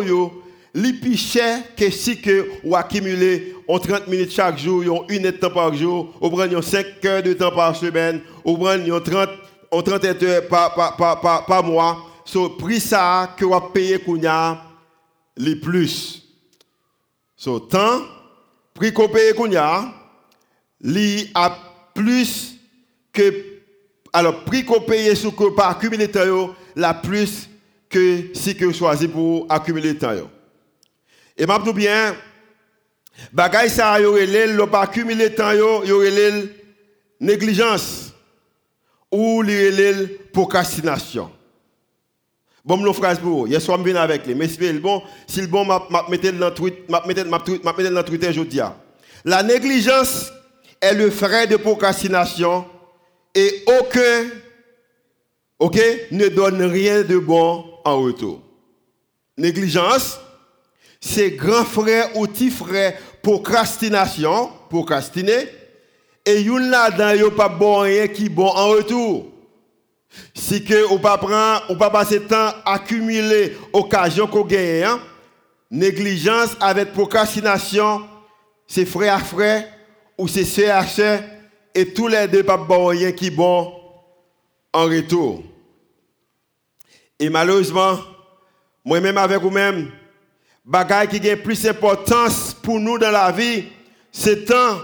li 0.75 0.93
plus 0.93 1.17
cher 1.17 1.59
que 1.75 1.89
si 1.89 2.21
que 2.21 2.47
vous 2.63 2.75
accumulez 2.75 3.55
en 3.67 3.79
30 3.79 4.07
minutes 4.07 4.31
chaque 4.31 4.59
jour, 4.59 5.05
une 5.09 5.25
heure 5.25 5.31
de 5.31 5.37
temps 5.37 5.49
par 5.49 5.73
jour, 5.73 6.13
vous 6.21 6.29
prenez 6.29 6.61
5 6.61 6.85
heures 7.05 7.23
de 7.23 7.33
temps 7.33 7.51
par 7.51 7.75
semaine, 7.75 8.21
vous 8.45 8.57
prenez 8.57 8.89
30, 8.89 9.29
30 9.71 10.05
heures 10.23 10.47
par, 10.47 10.75
par, 10.75 11.19
par, 11.19 11.45
par 11.45 11.63
mois. 11.63 11.97
So 12.25 12.49
prix 12.49 12.81
ça 12.81 13.33
que 13.37 13.45
vous 13.45 13.59
kounya 14.05 14.66
les 15.37 15.55
plus. 15.55 16.23
So 17.35 17.59
temps 17.59 18.01
prix 18.73 18.93
qu'on 18.93 19.09
paye 19.09 19.33
kounya 19.33 19.93
li 20.81 21.29
a 21.33 21.49
plus 21.93 22.55
que 23.13 23.29
alors 24.13 24.43
prix 24.43 24.65
qu'on 24.65 24.81
paye 24.81 25.13
que 25.13 25.49
par 25.55 25.69
accumuler 25.69 26.09
temps 26.09 26.55
la 26.75 26.93
plus 26.93 27.49
que 27.89 28.33
si 28.33 28.55
que 28.55 28.71
choisissez 28.71 29.07
pour 29.07 29.45
accumuler 29.49 29.97
temps 29.97 30.13
et 31.37 31.45
m'a 31.45 31.59
bien 31.59 32.15
bagay 33.31 33.69
ça 33.69 33.99
yo 33.99 34.13
relève 34.13 34.57
le 34.57 34.67
pas 34.67 34.81
accumuler 34.81 35.33
temps 35.33 35.51
négligence 37.19 38.13
ou 39.11 39.41
li 39.41 40.07
procrastination 40.33 41.31
Bon, 42.67 42.75
nos 42.75 42.91
phrases 42.91 43.17
pour 43.17 43.29
vous. 43.29 43.47
Hier 43.47 43.61
soir, 43.61 43.79
je 43.79 43.89
viens 43.89 43.95
avec 43.95 44.27
les. 44.27 44.35
Mais 44.35 44.49
c'est 44.49 44.73
bon, 44.73 45.01
si 45.25 45.39
le 45.39 45.47
bon, 45.47 45.63
je 45.63 46.11
mettre 46.11 46.37
dans 46.37 46.47
le 46.49 46.53
tweet, 46.53 46.75
je 46.85 47.87
le 47.87 48.03
tweet 48.03 48.27
aujourd'hui. 48.27 48.59
La 49.23 49.41
négligence 49.41 50.29
est 50.81 50.93
le 50.93 51.09
frais 51.09 51.47
de 51.47 51.55
procrastination 51.55 52.65
et 53.33 53.63
aucun, 53.79 54.25
ok, 55.59 55.79
ne 56.11 56.27
donne 56.27 56.61
rien 56.63 57.03
de 57.03 57.17
bon 57.17 57.63
en 57.85 58.01
retour. 58.01 58.41
Négligence, 59.37 60.19
c'est 60.99 61.31
grand 61.31 61.63
frère 61.63 62.17
ou 62.17 62.27
petit 62.27 62.51
frère 62.51 62.99
procrastination, 63.21 64.49
procrastiner, 64.69 65.47
et 66.25 66.41
yon 66.41 66.57
là-dedans, 66.57 67.27
a 67.27 67.31
pas 67.31 67.49
bon 67.49 67.79
rien 67.79 68.07
qui 68.07 68.27
bon 68.27 68.47
en 68.47 68.69
retour. 68.69 69.36
Si 70.33 70.63
que 70.63 70.93
ou 70.93 70.99
pas 70.99 71.19
ou 71.69 71.75
pas 71.75 71.89
passer 71.89 72.21
temps 72.21 72.53
accumuler 72.65 73.57
occasion 73.73 74.27
qu'on 74.27 74.45
gagne, 74.45 74.83
hein. 74.83 74.99
négligence 75.69 76.55
avec 76.59 76.93
procrastination, 76.93 78.07
c'est 78.65 78.85
frère 78.85 79.15
à 79.15 79.19
frère 79.19 79.67
ou 80.17 80.27
c'est 80.27 80.45
sœur 80.45 80.77
à 80.77 80.85
sœur 80.85 81.21
et 81.75 81.93
tous 81.93 82.07
les 82.07 82.27
deux 82.27 82.43
pas 82.43 82.57
bon 82.57 82.87
rien 82.87 83.11
qui 83.11 83.29
bon 83.29 83.73
en 84.73 84.85
retour. 84.85 85.43
Et 87.19 87.29
malheureusement, 87.29 87.97
moi-même 88.85 89.17
avec 89.17 89.41
vous-même, 89.41 89.91
bagaille 90.65 91.07
qui 91.07 91.29
a 91.29 91.37
plus 91.37 91.63
d'importance 91.63 92.55
pour 92.61 92.79
nous 92.79 92.97
dans 92.97 93.11
la 93.11 93.31
vie, 93.31 93.65
c'est 94.11 94.45
temps, 94.45 94.79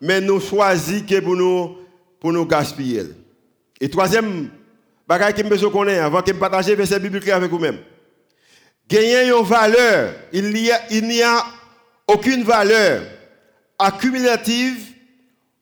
mais 0.00 0.20
nous 0.20 0.40
choisissons 0.40 1.06
que 1.06 1.20
pour 1.20 1.36
nous, 1.36 1.76
pour 2.20 2.32
nous 2.32 2.46
gaspiller. 2.46 3.04
Et 3.80 3.88
troisième 3.88 4.50
Bagay 5.06 5.32
qui 5.34 5.44
me 5.44 5.48
besoin 5.48 5.70
connaître 5.70 6.04
avant 6.04 6.22
que 6.22 6.32
me 6.32 6.38
partager 6.38 6.74
verset 6.74 6.98
biblique 6.98 7.28
avec 7.28 7.50
vous-même. 7.50 7.78
Gagner 8.88 9.28
une 9.28 9.44
valeur, 9.44 10.14
il 10.32 10.50
n'y 10.50 11.22
a, 11.22 11.38
a 11.38 11.46
aucune 12.08 12.42
valeur 12.42 13.02
accumulative 13.78 14.78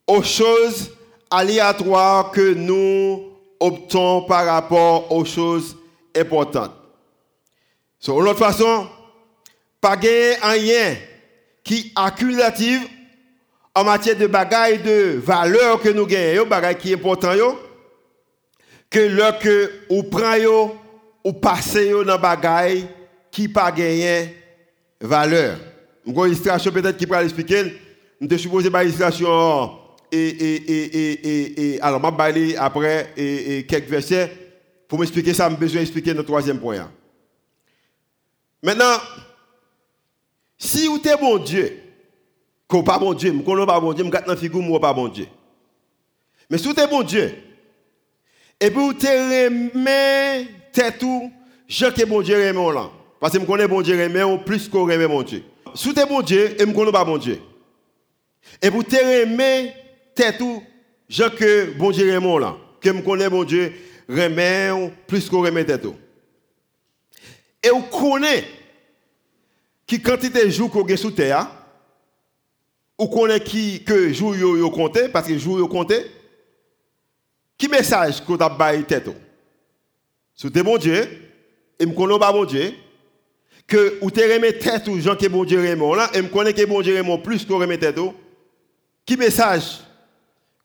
aux 0.06 0.22
choses 0.22 0.92
aléatoires 1.30 2.30
que 2.30 2.54
nous 2.54 3.32
optons 3.60 4.22
par 4.22 4.46
rapport 4.46 5.10
aux 5.12 5.24
choses 5.24 5.76
importantes. 6.16 6.72
Sur 7.98 8.20
l'autre 8.20 8.38
façon, 8.38 8.86
pas 9.80 9.96
gagner 9.96 10.34
rien 10.42 10.96
qui 11.62 11.92
accumulative 11.96 12.82
en 13.74 13.84
matière 13.84 14.16
de 14.16 14.26
bagaille 14.26 14.78
de 14.78 15.18
valeur 15.22 15.80
que 15.80 15.88
nous 15.88 16.06
gagnons, 16.06 16.46
bagaille 16.46 16.76
qui 16.78 16.92
est 16.92 16.94
important, 16.94 17.32
que 18.94 19.00
lorsque 19.00 19.50
ou 19.90 20.04
prend 20.04 20.36
yo 20.38 20.76
ou 21.24 21.32
passe 21.32 21.82
yo 21.82 22.04
dans 22.04 22.18
bagaille 22.18 22.86
qui 23.28 23.48
pas 23.48 23.72
gagné 23.72 24.36
valeur. 25.00 25.58
Une 26.06 26.16
illustration 26.16 26.70
peut-être 26.70 26.96
qui 26.96 27.04
pourra 27.04 27.24
expliquer. 27.24 27.74
Je 28.20 28.36
suppose 28.36 28.66
une 28.66 28.80
illustration 28.82 29.78
et 30.12 30.28
et 30.28 30.70
et 30.70 31.74
et 31.74 31.80
alors 31.80 32.00
m'a 32.00 32.14
après 32.58 33.12
et, 33.16 33.66
quelques 33.66 33.88
versets 33.88 34.30
pour 34.86 35.00
m'expliquer 35.00 35.34
ça, 35.34 35.50
j'ai 35.50 35.56
besoin 35.56 35.80
d'expliquer 35.80 36.14
notre 36.14 36.28
troisième 36.28 36.60
point. 36.60 36.88
Maintenant, 38.62 38.96
si 40.56 40.86
vous 40.86 41.00
êtes 41.04 41.20
bon 41.20 41.38
Dieu, 41.38 41.80
qu'on 42.68 42.84
pas 42.84 43.00
bon 43.00 43.12
Dieu, 43.12 43.32
ne 43.32 43.64
pas 43.64 43.80
bon 43.80 43.92
Dieu, 43.92 44.04
je 44.04 44.08
ne 44.08 44.24
pas 44.24 44.36
figure 44.36 44.60
moi 44.60 44.78
pas 44.78 44.94
bon 44.94 45.08
Dieu. 45.08 45.26
Mais 46.48 46.58
si 46.58 46.68
vous 46.68 46.78
êtes 46.78 46.90
bon 46.90 47.02
Dieu, 47.02 47.34
et 48.64 48.70
puis, 48.70 48.80
vous 48.80 48.94
te 48.94 49.06
remet 49.06 50.48
tête 50.72 51.04
je 51.68 51.86
que 51.86 52.04
bon 52.06 52.22
Dieu 52.22 52.34
remet 52.36 52.74
là. 52.74 52.90
Parce 53.20 53.34
que 53.34 53.40
je 53.40 53.44
connais 53.44 53.68
bon 53.68 53.82
Dieu 53.82 54.02
remet 54.02 54.38
plus 54.44 54.68
qu'on 54.70 54.84
remet 54.84 55.06
mon 55.06 55.22
Dieu. 55.22 55.42
Si 55.74 55.92
vous 55.92 56.06
bon 56.06 56.22
Dieu, 56.22 56.56
et 56.58 56.66
je 56.66 56.72
connais 56.72 56.90
pas 56.90 57.04
bon 57.04 57.18
Dieu. 57.18 57.38
Et 58.62 58.70
vous 58.70 58.82
te 58.82 58.96
remet 58.96 59.74
tête 60.14 60.42
je 61.10 61.24
que 61.24 61.72
bon 61.76 61.90
Dieu 61.90 62.14
remet 62.14 62.40
là. 62.40 62.56
Que 62.80 62.90
je 62.90 63.00
connais 63.02 63.28
bon 63.28 63.44
Dieu 63.44 63.70
remet 64.08 64.90
plus 65.06 65.28
qu'on 65.28 65.42
remet 65.42 65.66
tête. 65.66 65.86
Et 67.62 67.68
vous 67.68 67.82
connaissez 67.82 68.44
qui 69.86 70.00
quantité 70.00 70.46
de 70.46 70.50
jours 70.50 70.70
qu'on 70.70 70.86
a 70.86 70.96
sous 70.96 71.10
terre, 71.10 71.50
ou 72.98 73.08
connaissez 73.08 73.44
qui 73.44 73.84
que 73.84 74.10
jours 74.10 74.34
yo 74.34 74.70
compté, 74.70 75.10
parce 75.10 75.28
que 75.28 75.36
jours 75.36 75.58
yo 75.58 75.68
compté, 75.68 76.06
qui 77.56 77.68
message 77.68 78.24
tu 78.24 78.32
as 78.38 78.48
baillé 78.48 78.82
tête 78.84 79.08
Si 80.34 80.50
tu 80.50 80.58
es 80.58 80.62
bon 80.62 80.76
Dieu, 80.76 81.02
et 81.02 81.84
je 81.84 81.86
ne 81.86 81.94
connais 81.94 82.18
pas 82.18 82.32
bon 82.32 82.44
Dieu, 82.44 82.72
que 83.66 83.98
ou 84.02 84.10
te 84.10 84.20
remet 84.20 84.58
tête 84.58 84.86
ou 84.88 85.00
gens 85.00 85.16
qui 85.16 85.28
bon 85.28 85.44
Dieu 85.44 85.58
remet 85.58 85.96
là, 85.96 86.10
et 86.14 86.18
je 86.18 86.26
connais 86.26 86.52
que 86.52 86.64
bon 86.64 86.82
Dieu 86.82 86.96
remet 86.96 87.18
plus 87.18 87.44
que 87.44 87.52
remet 87.52 87.78
tête 87.78 88.00
qui 89.06 89.16
message 89.16 89.80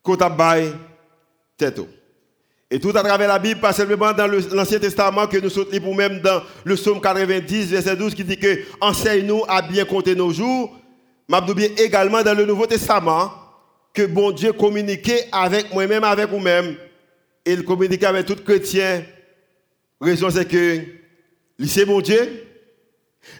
tu 0.04 0.12
as 0.18 0.28
baillé 0.28 0.72
tête 1.56 1.80
et 2.72 2.78
tout 2.78 2.90
à 2.94 3.02
travers 3.02 3.26
la 3.26 3.40
Bible, 3.40 3.58
pas 3.60 3.72
seulement 3.72 4.12
dans 4.12 4.28
l'Ancien 4.28 4.78
Testament, 4.78 5.26
que 5.26 5.38
nous 5.38 5.50
sommes 5.50 5.66
pour 5.82 5.94
même 5.94 6.20
dans 6.20 6.40
le 6.62 6.76
psaume 6.76 7.00
90, 7.00 7.66
verset 7.66 7.96
12, 7.96 8.14
qui 8.14 8.22
dit 8.22 8.36
que 8.36 8.60
enseigne-nous 8.80 9.42
à 9.48 9.60
bien 9.60 9.84
compter 9.84 10.14
nos 10.14 10.32
jours. 10.32 10.78
M'a 11.28 11.40
bien 11.40 11.68
également 11.76 12.22
dans 12.22 12.34
le 12.34 12.46
Nouveau 12.46 12.66
Testament, 12.66 13.32
bon 14.06 14.30
Dieu 14.30 14.52
communiquait 14.52 15.26
avec 15.32 15.72
moi-même, 15.72 16.04
avec 16.04 16.28
vous-même. 16.28 16.76
Et 17.44 17.52
il 17.52 17.64
communiquait 17.64 18.06
avec 18.06 18.26
tout 18.26 18.36
chrétien. 18.36 19.04
Raison 20.00 20.30
c'est 20.30 20.46
que 20.46 20.80
c'est 21.66 21.84
bon 21.84 22.00
Dieu, 22.00 22.46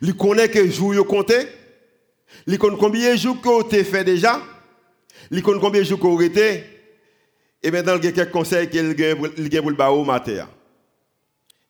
Il 0.03 0.15
connaît 0.15 0.49
que 0.49 0.67
jour 0.69 0.95
yo 0.95 1.05
compté. 1.05 1.47
Il 2.47 2.59
connaît 2.59 2.77
combien 2.79 3.13
de 3.13 3.17
jours 3.17 3.41
que 3.41 3.69
tu 3.69 3.85
fait 3.85 4.05
déjà. 4.05 4.41
Il 5.31 5.43
connaît 5.43 5.61
combien 5.61 5.81
de 5.81 5.87
jours 5.87 5.99
vous 6.01 6.23
été. 6.23 6.65
Et 7.63 7.71
maintenant, 7.71 7.97
il 7.99 8.05
y 8.05 8.09
a 8.09 8.13
quelques 8.13 8.31
conseils 8.31 8.69
qu'il 8.69 9.05
a 9.05 9.61
pour 9.61 9.71
le 9.71 9.77
bas 9.77 9.91
au 9.91 10.05
matin. 10.05 10.49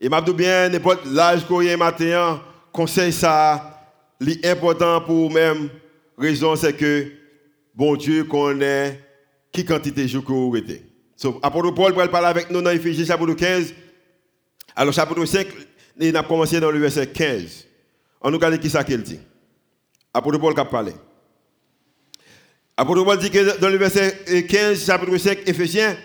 Et 0.01 0.09
m'a 0.09 0.21
bien, 0.21 0.69
n'importe 0.69 1.05
l'âge 1.07 1.45
qu'on 1.47 1.61
y 1.61 1.77
matin, 1.77 2.41
conseil 2.73 3.13
ça, 3.13 3.81
l'important 4.21 5.01
pour 5.03 5.31
même 5.31 5.69
raison 6.17 6.57
c'est 6.57 6.75
que 6.75 7.07
bon 7.75 7.97
Dieu 7.97 8.25
connaît 8.25 9.01
qui 9.53 9.65
quantité 9.65 10.03
de 10.03 10.09
jours 10.09 10.25
que 10.25 10.33
vous 10.33 10.57
été. 10.57 10.83
So, 11.17 11.39
apôtre 11.43 11.75
Paul 11.75 11.93
pour 11.93 12.09
parler 12.09 12.29
avec 12.29 12.51
nous 12.51 12.63
dans 12.63 12.71
Éphésiens 12.71 13.05
chapitre 13.05 13.35
15. 13.35 13.75
Alors 14.77 14.95
chapitre 14.95 15.25
5, 15.25 15.47
il 15.99 16.17
a 16.17 16.23
commencé 16.23 16.61
dans 16.61 16.71
le 16.71 16.79
verset 16.79 17.07
15. 17.09 17.67
On 18.23 18.31
nous 18.31 18.37
regarde 18.37 18.59
qui 18.59 18.71
ça 18.71 18.85
qu'il 18.85 19.03
dit. 19.03 19.19
Apôtre 20.15 20.39
Paul 20.39 20.55
qui 20.55 20.61
a 20.61 20.65
parlé. 20.65 20.93
Apôtre 22.77 23.05
Paul 23.05 23.19
dit 23.19 23.31
que 23.31 23.59
dans 23.59 23.69
le 23.69 23.77
verset 23.77 24.47
15, 24.49 24.87
chapitre 24.87 25.17
5, 25.17 25.39
Éphésiens, 25.47 25.97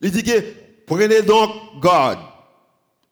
il 0.00 0.10
dit 0.10 0.22
que 0.22 0.42
prenez 0.86 1.22
donc 1.22 1.50
garde. 1.82 2.20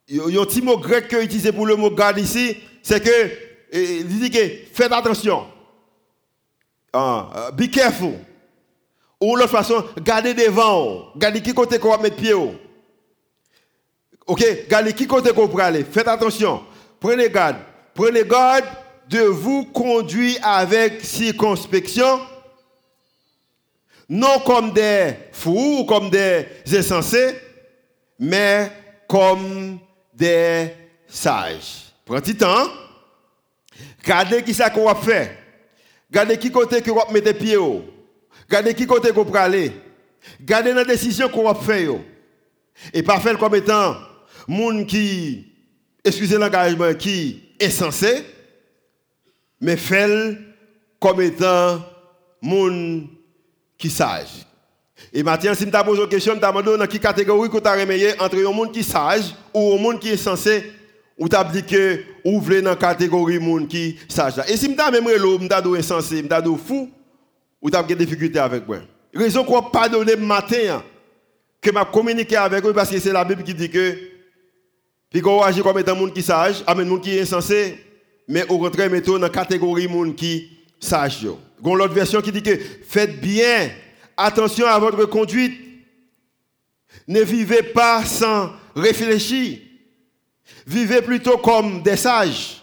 Il 0.08 0.16
y 0.16 0.38
a 0.38 0.40
un 0.40 0.44
petit 0.44 0.62
mot 0.62 0.78
grec 0.78 1.08
qui 1.08 1.16
est 1.16 1.24
utilisé 1.24 1.52
pour 1.52 1.66
le 1.66 1.76
mot 1.76 1.90
garde 1.90 2.18
ici, 2.18 2.56
c'est 2.82 3.02
que, 3.02 3.30
il 3.72 4.06
dit 4.06 4.30
que 4.30 4.38
faites 4.72 4.92
attention. 4.92 5.46
Uh, 6.94 7.50
be 7.52 7.70
careful. 7.70 8.18
Ou 9.20 9.36
l'autre 9.36 9.50
façon, 9.50 9.84
gardez 10.02 10.34
devant. 10.34 11.12
Gardez 11.16 11.40
qui 11.40 11.54
côté 11.54 11.78
qu'on 11.78 11.90
va 11.90 11.98
mettre 11.98 12.16
pied. 12.16 12.34
Ok, 14.26 14.44
gardez 14.68 14.92
qui 14.92 15.06
côté 15.06 15.32
qu'on 15.32 15.48
peut 15.48 15.62
aller. 15.62 15.84
Faites 15.84 16.08
attention. 16.08 16.62
Prenez 17.00 17.30
garde. 17.30 17.56
Prenez 17.94 18.24
garde 18.24 18.64
de 19.08 19.20
vous 19.20 19.64
conduire 19.66 20.38
avec 20.42 21.04
circonspection, 21.04 22.20
non 24.08 24.38
comme 24.40 24.72
des 24.72 25.14
fous 25.32 25.80
ou 25.80 25.84
comme 25.84 26.08
des 26.08 26.46
insensés, 26.72 27.38
mais 28.18 28.72
comme 29.06 29.78
des 30.14 30.72
sages. 31.06 31.92
Prenez 32.04 32.34
temps. 32.34 32.68
Gardez 34.04 34.42
qui 34.42 34.54
ça 34.54 34.70
qu'on 34.70 34.86
va 34.86 34.94
faire. 34.94 35.41
Gardez 36.12 36.36
qui 36.36 36.50
côté 36.50 36.82
qu'on 36.82 36.94
va 36.94 37.06
mettre 37.10 37.32
pied. 37.32 37.56
Gardez 38.50 38.74
qui 38.74 38.86
côté 38.86 39.12
qu'on 39.12 39.24
va 39.24 39.44
aller. 39.44 39.72
Gardez 40.42 40.74
la 40.74 40.84
décision 40.84 41.28
qu'on 41.30 41.44
va 41.44 41.54
faire. 41.54 41.94
Et 42.92 43.02
pas 43.02 43.18
faire 43.18 43.38
comme 43.38 43.54
étant 43.54 43.96
monde 44.46 44.86
qui, 44.86 45.46
excusez 46.04 46.36
l'engagement, 46.36 46.92
qui 46.94 47.54
est 47.58 47.70
censé, 47.70 48.24
mais 49.58 49.76
fait 49.76 50.36
comme 51.00 51.22
étant 51.22 51.82
monde 52.42 53.06
qui 53.78 53.88
sage. 53.88 54.46
Et 55.12 55.22
maintenant, 55.22 55.54
si 55.54 55.64
je 55.64 55.70
te 55.70 55.84
pose 55.84 55.98
une 55.98 56.08
question, 56.08 56.34
je 56.34 56.40
te 56.40 56.46
demande 56.46 56.78
dans 56.78 56.86
quelle 56.86 57.00
catégorie 57.00 57.48
que 57.48 57.58
tu 57.58 57.66
as 57.66 57.72
remis 57.72 58.04
entre 58.20 58.36
un 58.36 58.52
monde 58.52 58.72
qui 58.72 58.82
sage 58.82 59.34
ou 59.54 59.74
un 59.74 59.78
monde 59.78 59.98
qui 59.98 60.10
est 60.10 60.16
censé, 60.16 60.72
ou 61.16 61.28
tu 61.28 61.36
as 61.36 61.44
dit 61.44 61.64
que 61.64 62.00
ou 62.24 62.40
dans 62.40 62.70
la 62.70 62.76
catégorie 62.76 63.38
monde 63.38 63.68
qui 63.68 63.98
sage. 64.08 64.34
Et 64.48 64.56
si 64.56 64.74
te 64.74 64.90
même 64.90 65.06
relo, 65.06 65.38
je 65.40 65.46
te 65.46 65.78
insensé, 65.78 66.18
je 66.18 66.26
te 66.26 66.56
fou, 66.56 66.90
ou 67.60 67.70
tu 67.70 67.76
as 67.76 67.82
des 67.82 67.94
difficultés 67.94 68.38
avec 68.38 68.66
moi. 68.66 68.78
Raison 69.14 69.44
qu'on 69.44 69.62
pas 69.62 69.88
donné 69.88 70.16
matin 70.16 70.82
que 71.60 71.70
m'a 71.70 71.84
communiqué 71.84 72.36
avec 72.36 72.64
eux 72.64 72.72
parce 72.72 72.90
que 72.90 72.98
c'est 72.98 73.12
la 73.12 73.24
Bible 73.24 73.42
qui 73.42 73.54
dit 73.54 73.70
que 73.70 73.96
puis 75.10 75.20
qu'on 75.20 75.42
agit 75.42 75.60
comme 75.60 75.78
étant 75.78 75.94
monde 75.94 76.14
qui 76.14 76.22
sage, 76.22 76.64
un 76.66 76.74
monde 76.74 77.02
qui 77.02 77.16
est 77.16 77.20
insensé, 77.20 77.78
mais 78.26 78.48
au 78.48 78.58
contraire 78.58 78.90
mettons 78.90 79.12
dans 79.12 79.18
la 79.18 79.28
catégorie 79.28 79.86
monde 79.86 80.16
qui 80.16 80.48
sage. 80.80 81.26
Gon 81.62 81.74
l'autre 81.74 81.92
version 81.92 82.22
qui 82.22 82.32
dit 82.32 82.42
que 82.42 82.58
faites 82.88 83.20
bien 83.20 83.70
attention 84.16 84.66
à 84.66 84.78
votre 84.78 85.04
conduite. 85.04 85.52
Ne 87.06 87.20
vivez 87.20 87.62
pas 87.62 88.04
sans 88.04 88.50
réfléchir. 88.74 89.58
Vivez 90.66 91.02
plutôt 91.02 91.38
comme 91.38 91.82
des 91.82 91.96
sages. 91.96 92.62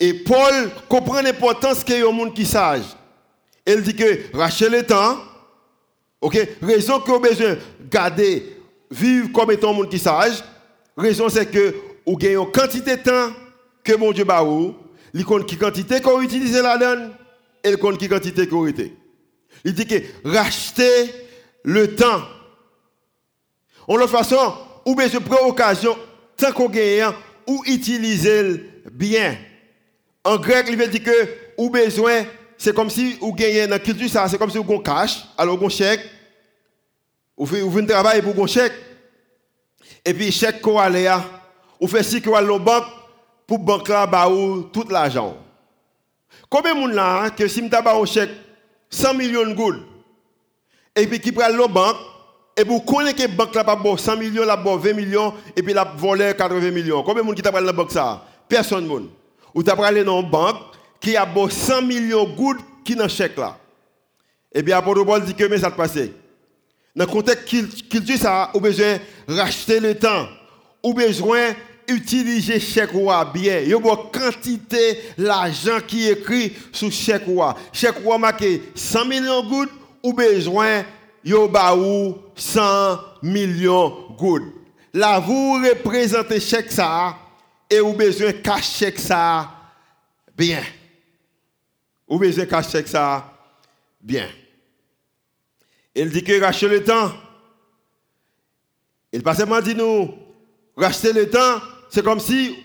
Et 0.00 0.14
Paul 0.14 0.70
comprend 0.88 1.20
l'importance 1.20 1.82
qu'il 1.82 1.98
y 1.98 2.02
a 2.02 2.08
un 2.08 2.12
monde 2.12 2.34
qui 2.34 2.46
sage. 2.46 2.84
Il 3.66 3.82
dit 3.82 3.94
que 3.94 4.36
rachetez 4.36 4.68
le 4.68 4.84
temps. 4.84 5.18
OK, 6.20 6.38
raison 6.62 7.00
que 7.00 7.10
vous 7.10 7.20
besoin 7.20 7.54
de 7.54 7.58
garder 7.90 8.56
vivre 8.90 9.30
comme 9.32 9.50
étant 9.52 9.70
un 9.70 9.74
monde 9.74 9.90
qui 9.90 9.98
sage. 9.98 10.42
Raison 10.96 11.28
c'est 11.28 11.46
que 11.46 11.74
vous 12.06 12.16
avez 12.16 12.32
une 12.32 12.50
quantité 12.50 12.96
de 12.96 13.02
temps 13.02 13.32
que 13.84 13.94
mon 13.94 14.12
Dieu 14.12 14.24
ba 14.24 14.42
ou, 14.42 14.74
il 15.14 15.24
compte 15.24 15.46
qui 15.46 15.56
quantité 15.56 16.00
qu'on 16.00 16.20
utilise 16.20 16.56
la 16.60 16.76
donne 16.76 17.12
il 17.64 17.76
compte 17.76 17.98
qui 17.98 18.08
quantité 18.08 18.46
qu'on 18.46 18.66
été. 18.66 18.94
Il 19.64 19.74
dit 19.74 19.86
que 19.86 19.96
racheter 20.24 21.10
le 21.64 21.94
temps. 21.94 22.22
En 23.86 23.96
l'autre 23.96 24.12
façon, 24.12 24.54
ou 24.88 24.94
bien 24.94 25.06
je 25.06 25.18
prends 25.18 25.46
occasion, 25.46 25.98
tant 26.34 26.50
qu'on 26.50 26.70
gagne, 26.70 27.12
ou 27.46 27.62
utiliser 27.66 28.64
bien. 28.90 29.36
En 30.24 30.38
grec, 30.38 30.64
il 30.70 30.78
veut 30.78 30.88
dire 30.88 31.02
que 31.02 31.28
ou 31.58 31.68
besoin, 31.68 32.24
c'est 32.56 32.74
comme 32.74 32.88
si 32.88 33.18
vous 33.20 33.34
gagnez 33.34 33.66
dans 33.66 33.72
la 33.72 33.80
culture, 33.80 34.08
c'est 34.08 34.38
comme 34.38 34.50
si 34.50 34.56
vous 34.56 34.72
avez 34.72 34.82
cash, 34.82 35.24
alors 35.36 35.58
vous 35.58 35.66
avez 35.66 35.74
chèque, 35.74 36.00
vous 37.36 37.44
faites 37.44 37.82
un 37.82 37.86
travail 37.86 38.22
pour 38.22 38.42
un 38.42 38.46
chèque, 38.46 38.72
et 40.06 40.14
puis 40.14 40.32
chèque 40.32 40.62
qu'on 40.62 40.78
a, 40.78 41.24
vous 41.78 41.86
faites 41.86 42.04
si 42.04 42.22
qu'on 42.22 42.34
a 42.34 42.40
le 42.40 42.58
banque, 42.58 42.86
pour 43.46 43.58
banque 43.58 43.88
là 43.88 44.06
ba 44.06 44.26
ou 44.30 44.62
tout 44.72 44.88
l'argent. 44.88 45.36
Combien 46.48 46.74
de 46.74 46.80
monde 46.80 46.92
là 46.92 47.28
que 47.28 47.46
si 47.46 47.60
m'ta 47.60 47.82
ba 47.82 47.94
un 47.94 48.06
chèque 48.06 48.30
100 48.88 49.12
millions 49.12 49.46
de 49.46 49.52
gouttes 49.52 49.84
et 50.96 51.06
puis 51.06 51.20
qui 51.20 51.30
prend 51.30 51.50
le 51.50 51.66
banque 51.66 51.98
et 52.58 52.64
vous 52.64 52.80
connaissez 52.80 53.14
que 53.14 53.36
banque 53.36 53.54
là 53.54 53.62
pas 53.62 53.78
100 53.96 54.16
millions 54.16 54.44
là 54.44 54.56
20 54.56 54.92
millions 54.92 55.32
et 55.56 55.62
puis 55.62 55.72
la 55.72 55.84
volé 55.84 56.34
80 56.36 56.70
millions. 56.72 57.02
Combien 57.04 57.22
de 57.22 57.26
monde 57.26 57.36
qui 57.36 57.42
t'a 57.42 57.52
pris 57.52 57.64
la 57.64 57.72
banque 57.72 57.92
ça? 57.92 58.24
Personne 58.48 58.86
monde. 58.86 59.10
Ou 59.54 59.62
t'a 59.62 59.76
pris 59.76 60.04
dans 60.04 60.20
une 60.20 60.28
banque 60.28 60.56
qui 61.00 61.16
a 61.16 61.26
100 61.48 61.82
millions 61.82 62.24
de 62.24 62.34
gouttes 62.34 62.60
qui 62.84 62.96
dans 62.96 63.08
chèque 63.08 63.36
là. 63.36 63.56
Et 64.52 64.62
bien 64.62 64.78
apôtre 64.78 65.04
Paul 65.04 65.24
dit 65.24 65.34
que 65.34 65.44
mais 65.44 65.58
ça 65.58 65.70
te 65.70 65.76
passé. 65.76 66.12
Dans 66.96 67.04
le 67.04 67.10
contexte 67.10 67.44
qu'il 67.46 68.00
dit 68.00 68.18
ça, 68.18 68.50
ou 68.54 68.60
besoin 68.60 68.98
racheter 69.28 69.78
le 69.78 69.94
temps, 69.94 70.26
ou 70.82 70.94
besoin 70.94 71.54
utiliser 71.86 72.58
chèque 72.58 72.90
roi 72.90 73.24
bien. 73.32 73.60
Il 73.60 73.68
y 73.68 73.74
a 73.74 73.76
une 73.76 74.10
quantité 74.12 75.00
l'argent 75.16 75.78
qui 75.86 76.08
est 76.08 76.12
écrit 76.12 76.52
sur 76.72 76.90
chèque 76.90 77.26
roi. 77.26 77.56
Chèque 77.72 78.02
roi 78.02 78.18
marqué 78.18 78.62
100 78.74 79.04
millions 79.04 79.42
de 79.42 79.48
gouttes 79.48 79.72
ou 80.02 80.12
besoin 80.12 80.82
yo 81.24 81.50
ou 81.76 82.16
100 82.36 82.98
millions 83.22 84.08
gouttes. 84.16 84.54
Là 84.94 85.20
vous 85.20 85.54
représentez 85.54 86.40
chèque 86.40 86.72
ça 86.72 87.16
et 87.70 87.80
vous 87.80 87.94
besoin 87.94 88.32
cash 88.32 88.78
chèque 88.78 88.98
ça 88.98 89.50
bien. 90.36 90.62
Vous 92.08 92.18
besoin 92.18 92.46
cash 92.46 92.70
chèque 92.70 92.88
ça 92.88 93.32
bien. 94.00 94.28
Il 95.94 96.10
dit 96.10 96.22
que 96.22 96.40
racheter 96.40 96.68
le 96.68 96.84
temps. 96.84 97.12
Il 99.12 99.22
passe 99.22 99.42
dit 99.64 99.74
nous 99.74 100.14
racheter 100.76 101.12
le 101.12 101.28
temps 101.28 101.60
c'est 101.90 102.04
comme 102.04 102.20
si, 102.20 102.56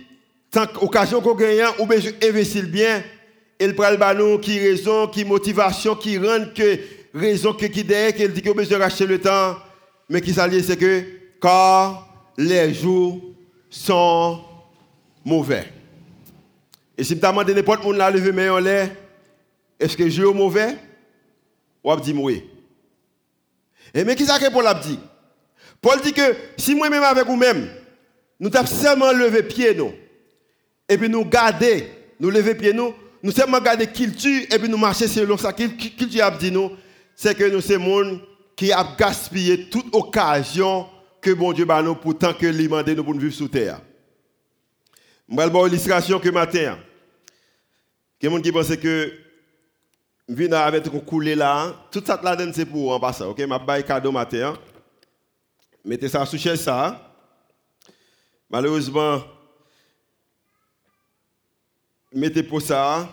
tant 0.52 0.68
occasion 0.82 1.22
qu'on 1.22 1.36
gagne, 1.36 1.64
ou 1.80 1.86
bien 1.86 2.00
investir 2.24 2.66
bien, 2.66 3.04
il 3.60 3.76
prend 3.76 3.90
le 3.90 3.98
ballon 3.98 4.38
qui 4.38 4.60
raison, 4.60 5.08
qui 5.08 5.24
motivation, 5.24 5.96
qui 5.96 6.18
rend 6.18 6.46
que 6.54 6.80
raison 7.14 7.54
que 7.54 7.66
qui 7.66 7.84
derrière, 7.84 8.14
qu'il 8.14 8.32
dit 8.32 8.42
qu'on 8.42 8.54
besoin 8.54 8.80
racheter 8.80 9.06
le 9.06 9.20
temps, 9.20 9.58
mais 10.10 10.22
qui 10.22 10.34
s'allie, 10.34 10.64
c'est 10.64 10.78
que, 10.78 11.04
car 11.42 12.08
les 12.38 12.74
jours 12.74 13.22
sont 13.70 14.42
mauvais. 15.24 15.72
Et 16.98 17.04
si 17.04 17.16
je 17.16 17.20
demande 17.20 17.50
n'importe 17.50 17.82
qui 17.82 17.94
là 17.94 18.10
lever 18.10 18.32
mais 18.32 18.50
en 18.50 18.60
l'air, 18.60 18.90
est-ce 19.80 19.98
que 19.98 20.06
je 20.06 20.22
suis 20.22 20.34
mauvais? 20.34 20.78
Ou 21.84 21.96
dit 21.98 22.14
oui. 22.14 22.44
Et 23.94 24.04
mais 24.04 24.16
qui 24.16 24.26
ça 24.26 24.40
que 24.40 24.52
Paul 24.52 24.66
a 24.68 24.74
dit? 24.74 25.00
Paul 25.82 26.00
dit 26.02 26.14
que 26.14 26.36
si 26.58 26.76
moi-même 26.76 27.04
avec 27.04 27.26
vous-même, 27.26 27.68
nous 28.40 28.50
avons 28.54 28.68
seulement 28.68 29.12
levé 29.12 29.44
pied 29.44 29.76
nous. 29.76 29.92
Et 30.88 30.98
puis 30.98 31.10
nous 31.10 31.26
garder, 31.26 31.90
nous 32.20 32.30
lever 32.30 32.56
pied 32.56 32.74
nous, 32.74 32.94
nous 33.22 33.32
seulement 33.32 33.60
garder 33.60 33.88
culture 33.88 34.44
et 34.52 34.60
puis 34.60 34.70
nous 34.70 34.78
marcher 34.78 35.08
selon 35.08 35.38
ça. 35.38 35.52
Culture 35.54 36.26
a 36.26 36.32
dit 36.32 36.52
nous, 36.52 36.72
c'est 37.16 37.36
que 37.36 37.50
nous 37.50 37.62
sommes 37.62 37.84
monde 37.84 38.22
qui 38.56 38.72
a 38.72 38.84
gaspillé 38.98 39.70
toute 39.70 39.94
occasion 39.96 40.88
que 41.22 41.32
bon 41.32 41.54
Dieu 41.54 41.66
nous 41.66 41.96
pour 41.96 42.18
tant 42.18 42.34
que 42.34 42.46
lui 42.46 42.68
nous 42.68 43.04
pour 43.04 43.14
vivre 43.14 43.34
sous 43.34 43.48
terre. 43.48 43.82
Je 45.30 45.36
vais 45.36 45.50
vous 45.50 45.68
illustration 45.68 46.20
que 46.20 46.30
matin. 46.30 46.78
Il 48.22 48.32
y 48.32 48.42
qui 48.42 48.52
pensent 48.52 48.76
que 48.78 49.14
je 50.30 50.34
viens 50.34 50.52
avec 50.54 50.88
un 50.88 51.00
coulé 51.00 51.36
là, 51.36 51.74
tout 51.92 52.02
ça 52.06 52.20
là 52.24 52.38
c'est 52.54 52.66
pour 52.66 52.94
en 52.94 53.00
passant. 53.00 53.30
OK, 53.30 53.40
je 53.40 53.46
vais 53.46 53.84
cadeau 53.84 54.12
matin. 54.12 54.58
Mettez 55.84 56.08
ça 56.08 56.26
sous 56.26 56.38
chaise 56.38 56.62
ça. 56.62 57.12
Malheureusement, 58.50 59.22
mettez 62.14 62.44
pour 62.44 62.62
ça. 62.62 63.10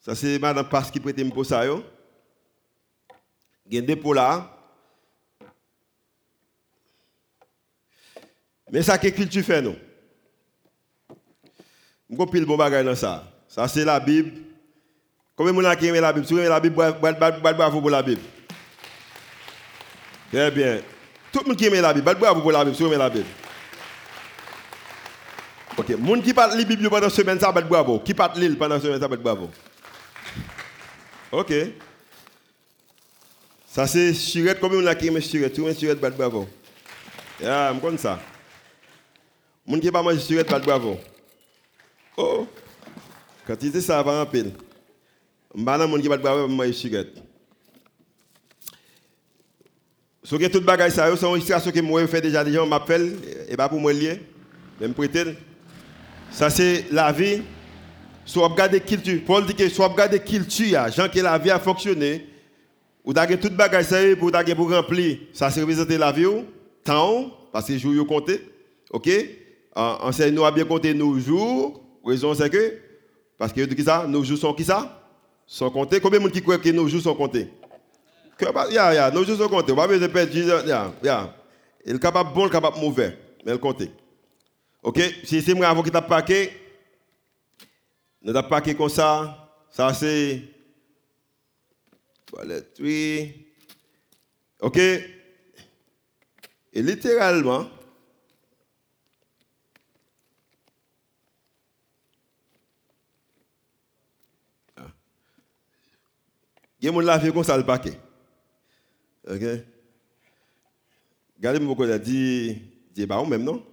Ça, 0.00 0.14
c'est 0.14 0.38
Madame 0.38 0.68
Passe 0.68 0.90
qui 0.90 1.00
prête 1.00 1.28
pour 1.32 1.44
ça. 1.44 1.64
Il 3.68 3.74
y 3.74 3.78
a 3.78 3.80
des 3.80 3.96
pour 3.96 4.14
là. 4.14 4.52
Mais 8.70 8.82
ça, 8.82 8.98
quelle 8.98 9.14
culture 9.14 9.44
fait 9.44 9.62
nous? 9.62 9.76
Je 12.10 12.24
pile 12.26 12.44
bon 12.44 12.56
bagage 12.56 12.84
dans 12.84 12.94
ça. 12.94 13.24
Ça, 13.48 13.66
c'est 13.68 13.84
la 13.84 13.98
Bible. 14.00 14.32
Combien 15.34 15.52
de 15.52 15.60
gens 15.60 15.76
qui 15.76 15.86
aiment 15.86 16.00
la 16.00 16.12
Bible? 16.12 16.26
Si 16.26 16.32
vous 16.32 16.38
aimez 16.40 16.48
la 16.48 16.60
Bible, 16.60 16.74
bravo 16.74 17.80
pour 17.80 17.90
la 17.90 18.02
Bible. 18.02 18.22
Très 20.32 20.50
bien. 20.50 20.80
Tout 21.32 21.40
le 21.40 21.48
monde 21.48 21.56
qui 21.56 21.66
aime 21.66 21.74
la 21.74 21.92
Bible, 21.92 22.14
bravo 22.14 22.40
pour 22.40 22.52
la 22.52 22.64
Bible, 22.64 22.76
si 22.76 22.82
vous 22.82 22.88
aimez 22.88 22.98
la 22.98 23.10
Bible. 23.10 23.26
Ok, 25.78 25.88
les 25.88 25.96
gens 25.96 26.22
qui 26.22 26.32
parlent 26.32 26.56
la 26.56 26.64
Bible 26.64 26.88
pendant 26.88 27.04
une 27.04 27.10
semaine, 27.10 27.38
ça 27.38 27.52
va 27.52 27.60
bravo. 27.60 27.98
Qui 28.00 28.14
parle 28.14 28.38
l'île 28.40 28.56
pendant 28.56 28.76
une 28.76 28.82
semaine, 28.82 29.00
ça 29.00 29.08
va 29.08 29.16
bravo. 29.16 29.50
Ok. 31.30 31.52
Ça 33.76 33.86
c'est 33.86 34.14
surette, 34.14 34.58
combien 34.58 34.80
de 34.80 34.86
gens 34.86 34.94
qui 34.94 35.08
aiment 35.08 35.20
surette 35.20 35.52
Tout 35.52 35.60
le 35.60 35.66
monde 35.66 35.76
surette, 35.76 36.00
bravo? 36.00 36.48
Yeah, 37.38 37.74
je 37.74 37.78
connais 37.78 37.98
ça. 37.98 38.18
Gens 39.68 39.78
qui 39.78 39.90
pas 39.90 40.02
manger 40.02 40.18
surette, 40.18 40.48
bravo. 40.64 40.96
Oh. 42.16 42.46
Quand 43.46 43.54
tu 43.54 43.68
dis 43.68 43.82
ça, 43.82 44.02
va 44.02 44.22
en 44.22 44.24
pile. 44.24 44.54
Sais 45.54 45.62
pas 45.62 45.86
qui 45.86 46.08
va 46.08 46.16
bravo, 46.16 46.48
manger 46.48 46.72
surette. 46.72 47.22
Si 50.24 50.34
vous 50.34 50.48
tout 50.48 50.62
bagage 50.62 50.92
ça, 50.92 51.14
c'est 51.14 51.26
une 51.26 51.32
illustration 51.32 51.70
que 51.70 51.80
moi 51.80 52.00
je 52.00 52.06
fais 52.06 52.22
déjà, 52.22 52.42
des 52.42 52.54
gens 52.54 52.66
m'appellent, 52.66 53.14
et 53.46 53.58
pas 53.58 53.68
pour 53.68 53.78
moi 53.78 53.92
lier, 53.92 54.22
même 54.80 54.94
prêter. 54.94 55.36
Ça, 56.30 56.48
c'est 56.48 56.86
la 56.90 57.12
vie. 57.12 57.42
Soit 58.24 58.48
regarder 58.48 58.80
culture. 58.80 59.20
Paul 59.26 59.44
dit 59.44 59.54
que 59.54 59.68
soit 59.68 59.88
regarder 59.88 60.18
culture, 60.18 60.88
gens 60.90 61.10
que 61.10 61.20
la 61.20 61.36
vie 61.36 61.50
a 61.50 61.58
fonctionné. 61.58 62.35
Ou 63.06 63.12
avez 63.16 63.38
tout 63.38 63.50
bagage 63.50 63.84
ça 63.84 63.96
pour 64.18 64.32
pour 64.32 64.70
remplir. 64.70 65.18
Ça, 65.32 65.48
c'est 65.48 65.60
représenter 65.60 65.96
la 65.96 66.10
vie. 66.10 66.26
Temps, 66.82 67.30
parce 67.52 67.66
que 67.66 67.72
les 67.72 67.78
jours 67.78 68.06
compté. 68.06 68.40
OK? 68.90 69.08
Enseigne-nous 69.74 70.44
à 70.44 70.50
bien 70.50 70.64
compter 70.64 70.92
nos 70.92 71.18
jours. 71.18 71.80
Raison, 72.04 72.34
c'est 72.34 72.50
que. 72.50 72.78
Parce 73.38 73.52
que 73.52 73.60
qui 73.60 73.82
ça? 73.82 74.06
Nos 74.08 74.24
jours 74.24 74.38
sont 74.38 74.52
qui 74.52 74.64
ça? 74.64 75.08
Sont 75.46 75.70
comptés. 75.70 76.00
Combien 76.00 76.18
de 76.18 76.24
gens 76.24 76.30
qui 76.30 76.42
croient 76.42 76.58
que 76.58 76.68
nos 76.70 76.88
jours 76.88 77.00
sont 77.00 77.14
comptés? 77.14 77.48
Ya, 78.70 78.92
ya, 78.92 79.10
nos 79.10 79.24
jours 79.24 79.38
sont 79.38 79.48
comptés. 79.48 79.72
On 79.72 79.76
va 79.76 79.86
pas 79.86 80.08
perdre. 80.08 80.66
Ya, 80.66 80.92
ya. 81.02 81.34
Il 81.84 82.00
capable 82.00 82.34
bon, 82.34 82.48
capable 82.48 82.80
mauvais. 82.80 83.16
Mais 83.44 83.52
il 83.52 83.58
compte. 83.58 83.82
Ok, 84.82 85.00
si 85.24 85.40
c'est 85.42 85.54
moi 85.54 85.68
avant 85.68 85.82
qui 85.82 85.90
t'a 85.90 86.02
paqué, 86.02 86.50
nous 88.22 88.32
t'a 88.32 88.42
paqué 88.42 88.74
comme 88.74 88.88
ça, 88.88 89.52
ça 89.70 89.92
c'est 89.92 90.42
toilette, 92.26 92.76
oui. 92.80 93.46
OK. 94.60 94.78
Et 94.78 96.82
littéralement, 96.82 97.68
ah, 104.76 104.82
Il 106.80 106.86
y 106.86 106.88
a 106.88 107.18
des 107.18 107.26
gens 107.26 107.32
comme 107.32 107.44
ça 107.44 107.56
le 107.56 107.64
paquet. 107.64 107.98
OK? 109.28 109.42
Regardez 111.36 111.60
mon 111.60 111.74
collègue 111.74 112.02
dit, 112.02 112.62
dit, 112.92 113.02
e 113.02 113.06
bah, 113.06 113.22
même, 113.24 113.42
non? 113.42 113.64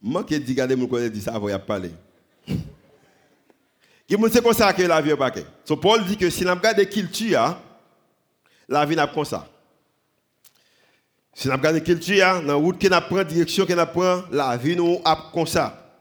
Moi 0.00 0.24
qui 0.24 0.38
dit, 0.38 0.52
regardez 0.52 0.76
mon 0.76 0.86
collègue 0.86 1.12
dit 1.12 1.20
ça 1.20 1.34
avant 1.34 1.48
a 1.48 1.58
parler. 1.58 1.90
C'est 4.08 4.42
comme 4.42 4.54
ça 4.54 4.72
que 4.72 4.82
la 4.82 5.00
vie 5.02 5.10
est 5.10 5.16
paquet. 5.16 5.44
So 5.64 5.76
Paul 5.76 6.04
dit 6.04 6.16
que 6.16 6.30
si 6.30 6.46
on 6.46 6.54
regarde 6.54 6.82
qu'il 6.86 7.10
tue, 7.10 7.34
la 8.68 8.86
vie 8.86 8.96
n'a 8.96 9.06
pas 9.06 9.14
comme 9.14 9.24
ça. 9.26 9.46
Si 11.34 11.48
on 11.48 11.52
regarde 11.52 11.82
qu'il 11.82 12.00
tue, 12.00 12.18
dans 12.18 12.42
la 12.42 12.54
route 12.54 12.80
qu'on 12.80 13.00
prend, 13.02 13.22
direction 13.22 13.66
qu'on 13.66 13.86
prend, 13.86 14.22
la 14.30 14.56
vie 14.56 14.76
nous 14.76 15.00
a 15.04 15.30
comme 15.32 15.46
ça. 15.46 15.92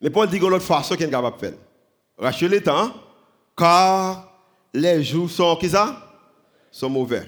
Mais 0.00 0.08
Paul 0.08 0.28
dit 0.28 0.40
que 0.40 0.46
l'autre 0.46 0.64
façon 0.64 0.96
qu'on 0.96 1.04
est 1.04 1.10
capable 1.10 1.36
de 1.36 1.46
faire. 1.46 1.58
Racheter 2.16 2.48
le 2.48 2.62
temps, 2.62 2.94
car 3.56 4.32
les 4.72 5.04
jours 5.04 5.30
sont, 5.30 5.56
qui 5.56 5.68
ça? 5.68 6.00
sont 6.70 6.88
mauvais. 6.88 7.24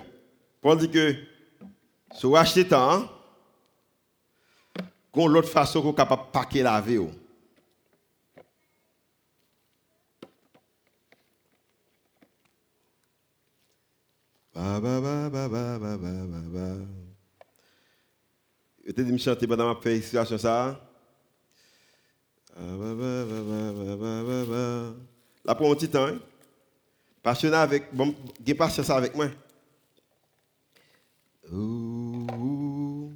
Paul 0.62 0.78
dit 0.78 0.90
que, 0.90 1.14
si 2.14 2.26
racheter 2.26 2.62
le 2.62 2.68
temps, 2.68 3.08
l'autre 5.14 5.48
façon 5.48 5.82
qu'on 5.82 5.92
capable 5.92 6.22
de 6.22 6.30
paquer 6.32 6.62
la 6.62 6.80
vie. 6.80 6.98
Ba 14.56 14.80
ba 14.80 15.00
ba 15.04 15.28
ba 15.28 15.48
ba 15.52 15.76
ba 15.76 15.96
ba 16.00 16.16
ba 16.48 16.64
me 18.88 19.18
chanter 19.18 19.46
pendant 19.46 19.68
ma 19.68 19.78
faire 19.78 20.02
situation 20.02 20.38
ça 20.38 20.80
La 25.44 25.54
prend 25.54 25.70
un 25.70 25.74
petit 25.74 25.90
temps. 25.90 26.06
Hein? 26.06 26.18
Passionné 27.22 27.56
avec. 27.56 27.90
Avec 28.88 29.14
moi. 29.14 29.26
Ouh. 31.52 33.12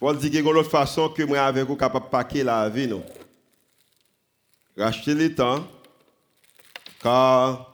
Paul 0.00 0.18
dit 0.18 0.28
qu'il 0.28 0.34
y 0.34 0.38
a 0.38 0.50
une 0.50 0.56
autre 0.56 0.70
façon 0.70 1.08
que 1.08 1.22
moi 1.22 1.38
avec 1.38 1.64
vous 1.64 1.76
capable 1.76 2.06
de 2.06 2.10
paquer 2.10 2.42
la 2.42 2.68
vie. 2.68 2.88
Non? 2.88 3.04
Racheter 4.76 5.14
les 5.14 5.32
temps. 5.32 5.64
Car 7.00 7.71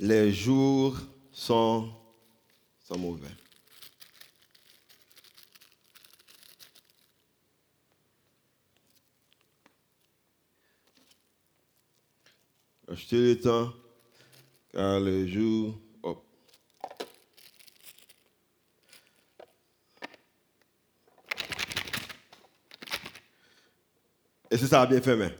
les 0.00 0.32
jours 0.32 0.96
sont, 1.32 1.90
sont 2.80 2.98
mauvais. 2.98 3.26
Racheter 12.86 13.34
le 13.34 13.40
temps, 13.40 13.72
car 14.72 15.00
les 15.00 15.28
jours 15.28 15.78
Et 24.50 24.56
c'est 24.56 24.66
ça 24.66 24.86
bien 24.86 25.00
fait, 25.00 25.14
mais. 25.14 25.36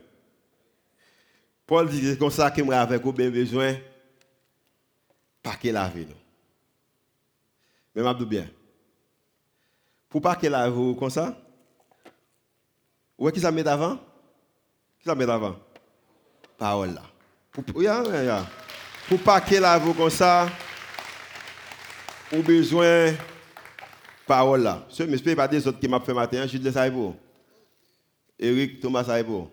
Paul 1.67 1.89
dit 1.89 2.03
c'est 2.03 2.19
comme 2.19 2.31
ça 2.31 2.51
que 2.51 2.63
moi 2.63 2.77
avec 2.77 3.03
bien 3.03 3.31
besoin 3.31 3.75
paquer 5.49 5.73
la 5.73 5.89
vie. 5.89 6.07
Mais 7.95 8.03
m'a 8.03 8.13
bien. 8.13 8.47
Pour 10.11 10.21
paquer 10.21 10.49
la 10.49 10.69
vie 10.69 10.95
comme 10.99 11.09
ça, 11.09 11.37
où 13.17 13.29
est-ce 13.29 13.41
ça 13.41 13.51
met 13.51 13.67
avant 13.67 13.97
Qui 14.99 15.07
ça 15.07 15.15
met 15.15 15.29
avant 15.29 15.57
Parole 16.59 16.95
là. 16.95 17.03
Pour, 17.51 17.83
yeah, 17.83 18.03
yeah. 18.23 18.47
pour 19.09 19.21
paquer 19.21 19.59
la 19.59 19.79
vie 19.79 19.95
comme 19.95 20.11
ça, 20.11 20.49
ou 22.33 22.43
besoin 22.43 23.15
parole 24.27 24.63
là. 24.63 24.87
Ce 24.91 25.03
n'est 25.03 25.35
pas 25.35 25.49
des 25.49 25.67
autres 25.67 25.81
qui 25.81 25.89
m'a 25.89 26.01
fait 26.01 26.13
matin, 26.13 26.47
je 26.47 26.59
dis 26.59 26.73
ça 26.73 26.91
pour 26.91 27.17
Eric 28.39 28.81
Thomas 28.81 29.09
Aibo. 29.09 29.51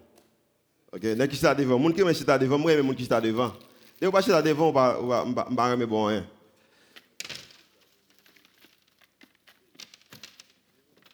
OK, 0.92 1.04
les 1.04 1.28
qui 1.28 1.38
sont 1.38 1.54
devant, 1.54 1.80
monde 1.80 1.94
qui 1.94 2.02
est 2.02 2.38
devant, 2.38 2.58
moi 2.58 2.76
même 2.76 2.86
monde 2.86 2.96
qui 2.96 3.06
sont 3.06 3.22
devant. 3.22 3.54
Dès 4.00 4.08
vous 4.08 4.42
devant, 4.42 4.68
on 4.68 4.72
va 4.72 5.00
on 5.00 5.32
va 5.32 5.46
pas 5.46 5.76
bon 5.86 6.10
hein. 6.10 6.26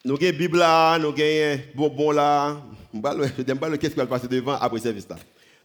Nous 0.04 0.16
avons 0.16 0.38
Bible 0.38 0.58
là, 0.58 0.98
nous 0.98 1.10
avons 1.10 1.62
bonbon 1.76 2.12
là. 2.12 2.58
Je 2.94 3.00
ne 3.00 3.48
sais 3.48 3.56
pas 3.56 3.78
qu'est-ce 3.78 3.92
qui 3.92 4.00
va 4.00 4.08
passer 4.08 4.28
devant 4.28 4.54
après 4.54 4.78
le 4.78 4.82
service 4.82 5.08
là. 5.08 5.18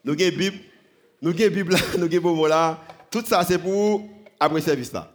Nous 0.04 0.12
avons 0.12 0.36
Bible, 0.36 0.58
nous 1.22 1.30
avons 1.30 1.54
Bible 1.54 1.72
là, 1.72 1.78
nous 1.96 2.04
avons 2.04 2.20
bonbon 2.20 2.46
là. 2.46 2.78
Tout 3.10 3.24
ça 3.24 3.42
c'est 3.44 3.58
pour 3.58 4.06
après 4.38 4.60
le 4.60 4.64
service 4.64 4.92
là. 4.92 5.10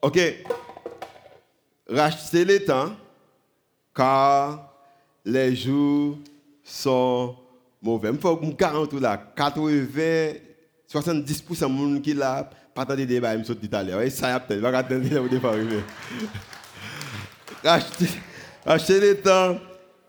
OK. 0.00 0.18
Rachetez 1.88 2.44
le 2.44 2.64
temps 2.64 2.96
car 3.94 4.72
les 5.24 5.54
jours 5.54 6.18
sont 6.64 7.36
mauvais. 7.82 8.10
Il 8.12 8.18
faut 8.18 8.36
que 8.36 8.46
je 8.46 8.52
40 8.52 8.92
là, 8.94 9.18
80, 9.36 10.32
70% 10.92 11.60
de 11.60 11.66
monde 11.66 12.02
qui 12.02 12.14
là, 12.14 12.48
pas 12.74 12.84
de 12.84 13.04
débat, 13.04 13.34
il 13.34 13.40
me 13.40 13.44
saute 13.44 13.60
d'Italie. 13.60 14.10
Ça 14.10 14.30
y 14.30 14.32
a 14.32 14.40
peut-être, 14.40 14.60
va 14.60 14.76
attendre, 14.78 15.04
il 15.04 15.38
va 15.38 15.48
arriver. 15.48 15.82
Achetez 18.66 19.00
le 19.00 19.20
temps. 19.20 19.58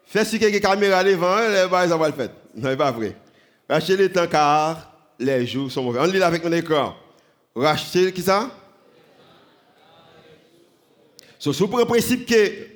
Faites 0.06 0.28
ce 0.28 0.38
que 0.38 0.46
les 0.46 0.62
caméras 0.62 1.04
devant, 1.04 1.38
les 1.38 1.68
bails, 1.70 1.90
ça 1.90 1.98
va 1.98 2.08
le 2.08 2.14
faire. 2.14 2.30
Non, 2.56 2.70
c'est 2.70 2.78
pas 2.78 2.92
vrai. 2.92 3.16
Rachetez 3.70 3.98
le 3.98 4.12
temps 4.12 4.28
car 4.28 4.92
les 5.20 5.46
jours 5.46 5.72
sont 5.72 5.84
mauvais. 5.84 6.00
On 6.00 6.06
lit 6.06 6.22
avec 6.22 6.44
mon 6.44 6.52
écran. 6.52 6.96
Rachetez, 7.56 8.14
qui 8.14 8.22
ça? 8.22 8.50
So, 11.40 11.54
sous 11.54 11.68
le 11.68 11.86
principe 11.86 12.26
que 12.26 12.34
le 12.34 12.68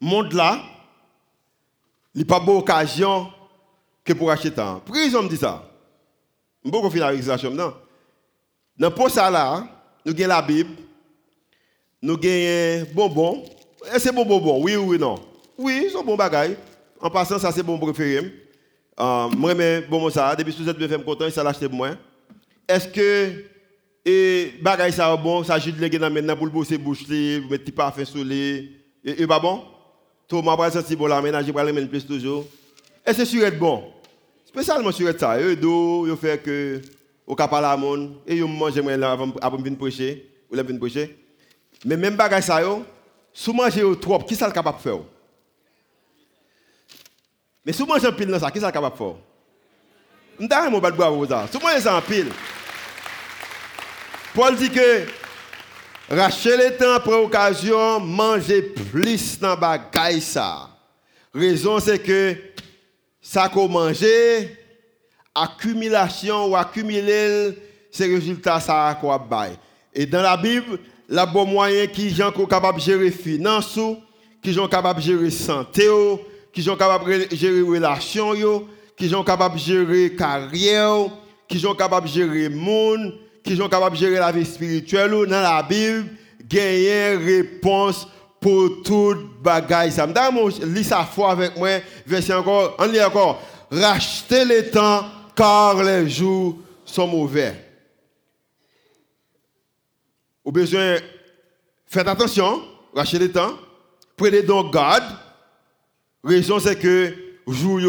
monde 0.00 0.32
là, 0.32 0.60
Il 2.16 2.20
n'y 2.20 2.32
a 2.32 2.38
pas 2.38 2.44
d'occasion 2.44 3.30
que 4.02 4.14
pour 4.14 4.30
acheter 4.30 4.50
temps. 4.50 4.80
Prison 4.80 5.22
me 5.22 5.28
dit 5.28 5.36
ça? 5.36 5.68
Je 6.66 6.70
ne 6.70 6.82
vais 6.82 6.98
pas 7.00 7.06
avec 7.06 7.22
ça. 7.22 7.36
Non. 7.48 7.74
Dans 8.76 8.90
le 8.90 9.08
ça 9.08 9.30
là, 9.30 9.68
nous 10.04 10.12
avons 10.12 10.28
la 10.28 10.42
Bible, 10.42 10.70
nous 12.02 12.14
avons 12.14 12.86
bonbon. 12.92 13.44
Est-ce 13.84 13.94
que 13.94 14.00
c'est 14.00 14.12
bon 14.12 14.26
bonbon? 14.26 14.60
Oui 14.60 14.74
ou 14.74 14.98
non? 14.98 15.14
Oui, 15.56 15.86
c'est 15.90 15.96
un 15.96 16.02
bon 16.02 16.16
bagage. 16.16 16.56
En 17.00 17.08
passant, 17.08 17.38
ça 17.38 17.52
c'est 17.52 17.62
bon 17.62 17.78
préféré. 17.78 18.32
Euh, 18.98 19.28
moi, 19.28 19.54
je 19.54 19.88
bon 19.88 20.10
ça. 20.10 20.34
Depuis 20.34 20.52
que 20.52 20.62
vous 20.62 20.68
êtes 20.68 20.76
bien 20.76 20.98
content, 20.98 21.30
ça 21.30 21.44
l'acheter 21.44 21.68
pour 21.68 21.76
moi. 21.76 21.90
Est-ce 22.68 22.88
que 22.88 23.44
et 24.04 24.54
bagay 24.60 24.90
ça 24.90 25.16
bon, 25.16 25.44
ça 25.44 25.58
juste 25.58 25.78
légué 25.78 25.98
dans 25.98 26.10
maintenant 26.10 26.36
pour 26.36 26.46
le 26.46 26.52
bosser 26.52 26.78
bouche 26.78 27.04
pour 27.04 27.50
mettre 27.50 27.64
petit 27.64 27.72
parfum 27.72 28.04
sur 28.04 28.24
les 28.24 28.70
et, 29.04 29.26
pas 29.26 29.38
bon? 29.38 29.62
Tout 30.26 30.42
m'a 30.42 30.56
pas 30.56 30.70
senti 30.72 30.96
bon 30.96 31.06
la 31.06 31.22
ménage 31.22 31.50
pour 31.50 31.62
le 31.62 31.86
plus 31.86 32.04
toujours. 32.04 32.44
Et 33.06 33.12
c'est 33.12 33.24
sûr 33.24 33.44
être 33.44 33.58
bon. 33.58 33.84
Spécialement 34.56 34.90
sur 34.90 35.12
ça, 35.20 35.38
eux 35.38 35.54
do, 35.54 36.06
yo 36.06 36.16
fait 36.16 36.42
que 36.42 36.80
au 37.26 37.34
cap 37.34 37.52
à 37.52 37.76
monde 37.76 38.16
et 38.26 38.36
yo 38.36 38.48
manger 38.48 38.80
moi 38.80 38.96
là 38.96 39.12
avant 39.12 39.30
avant 39.42 39.58
venir 39.58 39.76
prêcher, 39.78 40.30
ou 40.50 40.54
la 40.54 40.62
venir 40.62 40.80
prêcher. 40.80 41.14
Mais 41.84 41.94
même 41.94 42.16
bagay 42.16 42.40
ça 42.40 42.62
yo, 42.62 42.82
sous 43.34 43.52
manger 43.52 43.82
trop, 44.00 44.18
qui 44.20 44.34
ça 44.34 44.50
capable 44.50 44.78
de 44.78 44.82
faire 44.82 45.00
Mais 47.66 47.74
sous 47.74 47.84
manger 47.84 48.10
pile 48.12 48.28
dans 48.28 48.38
ça, 48.38 48.50
qui 48.50 48.58
ça 48.58 48.72
capable 48.72 48.94
de 48.94 48.98
faire 48.98 49.14
M'ta 50.40 50.70
mon 50.70 50.78
bad 50.78 50.96
bravo 50.96 51.26
ça. 51.26 51.46
Sous 51.52 51.60
manger 51.60 51.80
ça 51.80 51.94
en 51.94 52.00
pile. 52.00 52.32
Paul 54.34 54.56
dit 54.56 54.70
que 54.70 55.04
racheter 56.08 56.56
le 56.56 56.76
temps 56.78 57.00
pour 57.04 57.24
occasion, 57.24 58.00
manger 58.00 58.62
plus 58.62 59.38
dans 59.38 59.54
bagaille 59.54 60.22
ça. 60.22 60.70
Raison 61.34 61.78
c'est 61.78 61.98
que 61.98 62.55
ça 63.28 63.48
qu'on 63.48 63.68
manger, 63.68 64.56
accumulation 65.34 66.46
ou 66.46 66.56
accumuler 66.56 67.58
ces 67.90 68.06
résultats 68.06 68.60
ça 68.60 68.96
quoi 69.00 69.18
bail. 69.18 69.52
Et 69.92 70.06
dans 70.06 70.22
la 70.22 70.36
Bible, 70.36 70.78
la 71.08 71.26
bon 71.26 71.44
moyen 71.44 71.88
qui 71.88 72.14
sont 72.14 72.30
capables 72.46 72.78
de 72.78 72.84
gérer 72.84 73.10
finances, 73.10 73.80
qui 74.40 74.54
sont 74.54 74.68
capables 74.68 75.00
de 75.00 75.04
gérer 75.04 75.30
santé, 75.30 75.88
qui 76.52 76.62
sont 76.62 76.76
capables 76.76 77.28
de 77.28 77.36
gérer 77.36 77.62
relations, 77.62 78.66
qui 78.96 79.08
sont 79.08 79.24
capables 79.24 79.56
de 79.56 79.60
gérer 79.60 80.14
carrière, 80.14 81.08
qui 81.48 81.58
sont 81.58 81.74
capables 81.74 82.06
de 82.06 82.12
gérer 82.12 82.48
monde 82.48 83.12
qui 83.42 83.56
sont 83.56 83.68
capables 83.68 83.94
de 83.94 84.00
gérer 84.00 84.18
la 84.18 84.32
vie 84.32 84.44
spirituelle 84.44 85.10
dans 85.10 85.26
la 85.26 85.62
Bible, 85.62 86.06
gagner 86.48 87.14
réponse 87.14 88.08
pour 88.46 88.80
toute 88.84 89.42
bagaille. 89.42 89.90
Ça 89.90 90.06
me 90.06 90.66
lis 90.72 90.84
ça 90.84 91.04
fois 91.04 91.32
avec 91.32 91.56
moi, 91.56 91.80
verset 92.06 92.32
encore, 92.32 92.76
on 92.78 92.86
lit 92.86 93.02
encore. 93.02 93.42
Rachetez 93.72 94.44
le 94.44 94.70
temps 94.70 95.04
car 95.34 95.82
les 95.82 96.08
jours 96.08 96.56
sont 96.84 97.08
mauvais. 97.08 97.56
Au 100.44 100.52
besoin, 100.52 100.98
faites 101.88 102.06
attention, 102.06 102.62
rachetez 102.94 103.18
le 103.18 103.32
temps, 103.32 103.58
prenez 104.16 104.42
donc 104.42 104.72
garde. 104.72 105.02
Raison 106.22 106.60
c'est 106.60 106.78
que 106.78 107.16
jour 107.48 107.80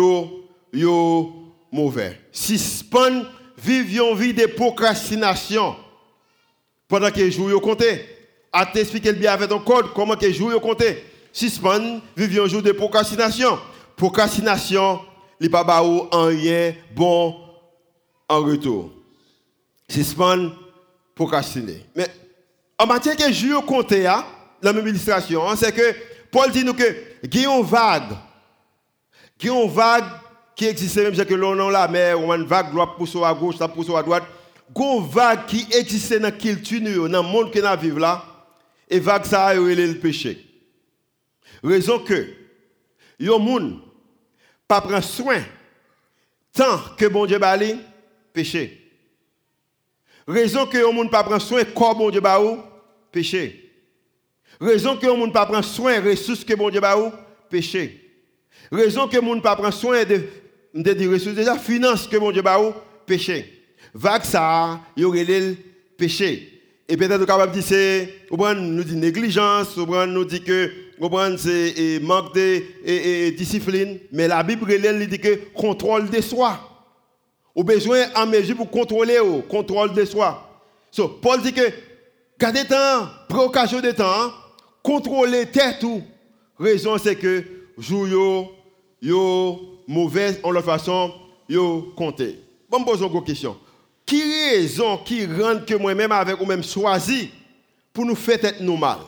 yo, 0.74 1.54
mauvais. 1.72 2.20
Suspend 2.32 3.26
vivions 3.60 4.16
vie 4.16 4.34
de 4.34 4.48
procrastination 4.48 5.76
pendant 6.88 7.12
que 7.12 7.20
les 7.20 7.32
jours 7.32 7.62
comptés. 7.62 8.17
À 8.60 8.66
t'expliquer 8.66 9.14
bien 9.14 9.34
avec 9.34 9.50
ton 9.50 9.60
code 9.60 9.94
comment 9.94 10.16
que 10.16 10.26
les 10.26 10.34
jours 10.34 10.52
sont 10.52 10.60
comptés. 10.60 11.04
Suspend, 11.32 12.02
vivions 12.16 12.46
un 12.46 12.48
jour 12.48 12.64
de 12.64 12.72
procrastination. 12.72 13.60
Procrastination, 13.96 15.00
il 15.40 15.52
pas 15.52 15.84
en 15.84 16.26
rien 16.26 16.74
bon 16.96 17.36
en 18.28 18.42
retour. 18.42 18.90
Suspend, 19.88 20.50
procrastiner. 21.14 21.86
Mais 21.96 22.08
en 22.80 22.88
matière 22.88 23.16
de 23.16 23.32
jours 23.32 23.64
comptés, 23.64 24.08
hein, 24.08 24.26
dans 24.64 24.74
l'administration, 24.74 25.48
hein, 25.48 25.56
c'est 25.56 25.72
que 25.72 25.96
Paul 26.32 26.52
dit 26.52 26.64
nous 26.64 26.74
que 26.74 26.96
il 27.32 27.40
y 27.40 27.46
a 27.46 27.56
une 27.56 27.64
vague. 27.64 28.18
Il 29.40 29.46
y 29.46 29.50
a 29.52 29.54
une 29.54 29.70
vague 29.70 30.06
qui 30.56 30.66
existait 30.66 31.04
même 31.04 31.14
que 31.16 31.34
l'on 31.36 31.68
a 31.68 31.72
la 31.72 31.88
mer, 31.88 32.20
ou 32.20 32.34
une 32.34 32.46
vague 32.46 32.72
doit 32.72 32.96
pousser 32.96 33.24
à 33.24 33.36
gauche, 33.36 33.58
ça 33.58 33.68
pousse 33.68 33.92
à 33.96 34.02
droite. 34.02 34.24
Une 34.76 35.06
vague 35.06 35.46
qui 35.46 35.68
existait 35.74 36.18
dans 36.18 36.30
la 36.30 36.32
culture, 36.32 37.08
dans 37.08 37.22
le 37.22 37.30
monde 37.30 37.52
que 37.52 37.60
nous 37.60 37.80
vivons 37.80 38.00
là, 38.00 38.24
et 38.90 39.00
vague 39.00 39.26
ça 39.26 39.48
a 39.48 39.56
le 39.56 39.94
péché. 39.94 40.46
Raison 41.64 42.00
que, 42.00 42.34
yon 43.20 43.40
monde 43.40 43.82
pas 44.68 45.02
soin 45.02 45.42
tant 46.54 46.80
que 46.98 47.06
bon 47.06 47.26
Dieu 47.26 47.40
bali 47.40 47.78
péché. 48.34 48.92
Raison 50.28 50.66
que 50.66 50.78
yon 50.78 50.94
monde 50.94 51.12
pas 51.12 51.40
soin 51.40 51.64
corps 51.64 51.96
bon 51.96 52.10
Dieu 52.10 52.22
ba 52.22 52.40
péché. 53.12 53.72
Raison 54.60 54.98
que 54.98 55.06
yon 55.06 55.18
monde 55.18 55.34
pas 55.34 55.46
prend 55.46 55.62
soin 55.62 56.02
ressources 56.02 56.44
que 56.44 56.54
bon 56.54 56.70
Dieu 56.70 56.82
ba 56.82 56.96
péché. 57.50 58.04
Raison 58.72 59.08
que 59.08 59.20
monde 59.20 59.42
pas 59.42 59.56
prend 59.56 59.72
soin 59.72 60.04
de 60.04 60.94
dis 60.94 61.08
ressources 61.08 61.36
déjà, 61.36 61.58
finance 61.58 62.08
que 62.08 62.18
mon 62.18 62.32
Dieu 62.32 62.42
ba 62.42 62.60
péché. 63.06 63.64
Vague 63.94 64.24
ça, 64.24 64.82
il 64.96 65.02
y 65.02 65.06
aurait 65.06 65.24
le 65.24 65.56
péché. 65.98 66.57
Et 66.90 66.96
peut-être 66.96 67.26
capable 67.26 67.52
de 67.52 67.60
dire 67.60 67.68
c'est 67.68 68.14
nous 68.32 68.84
dit 68.84 68.96
négligence, 68.96 69.76
nous 69.78 70.26
dit 70.26 70.42
que 70.42 70.72
c'est 71.38 72.00
manque 72.02 72.34
de 72.34 73.30
discipline, 73.36 74.00
mais 74.12 74.28
la 74.28 74.42
Bible 74.42 74.72
elle 74.72 75.08
dit 75.08 75.20
que 75.20 75.52
contrôle 75.54 76.10
de 76.10 76.22
soi. 76.22 76.60
Au 77.54 77.64
besoin 77.64 78.06
en 78.16 78.26
mesure 78.26 78.56
pour 78.56 78.70
contrôler 78.70 79.18
contrôle 79.50 79.94
de 79.94 80.06
soi. 80.06 80.44
So, 80.92 81.08
Paul 81.08 81.42
dit 81.42 81.52
que 81.52 81.70
gardez 82.40 82.64
temps, 82.66 83.10
prenez 83.28 83.44
occasion 83.44 83.82
de 83.82 83.92
temps, 83.92 84.32
contrôler 84.82 85.48
tête 85.48 85.80
tout. 85.82 86.02
Raison 86.58 86.98
c'est 86.98 87.16
que 87.16 87.44
jour 87.78 88.08
yo 89.02 89.82
mauvaise 89.88 90.40
en 90.44 90.52
leur 90.52 90.64
façon, 90.64 91.12
yo 91.50 91.94
compter. 91.98 92.40
Bon, 92.70 92.84
pose 92.84 93.02
une 93.02 93.24
question. 93.24 93.58
Qui 94.08 94.24
raison 94.24 94.98
qui 95.00 95.26
rend 95.26 95.60
que 95.60 95.76
moi-même 95.76 96.14
avec 96.14 96.40
ou-même 96.40 96.64
choisi 96.64 97.30
pour 97.92 98.06
nous 98.06 98.16
faire 98.16 98.44
être 98.46 98.62
nous 98.62 98.78
mal? 98.78 99.00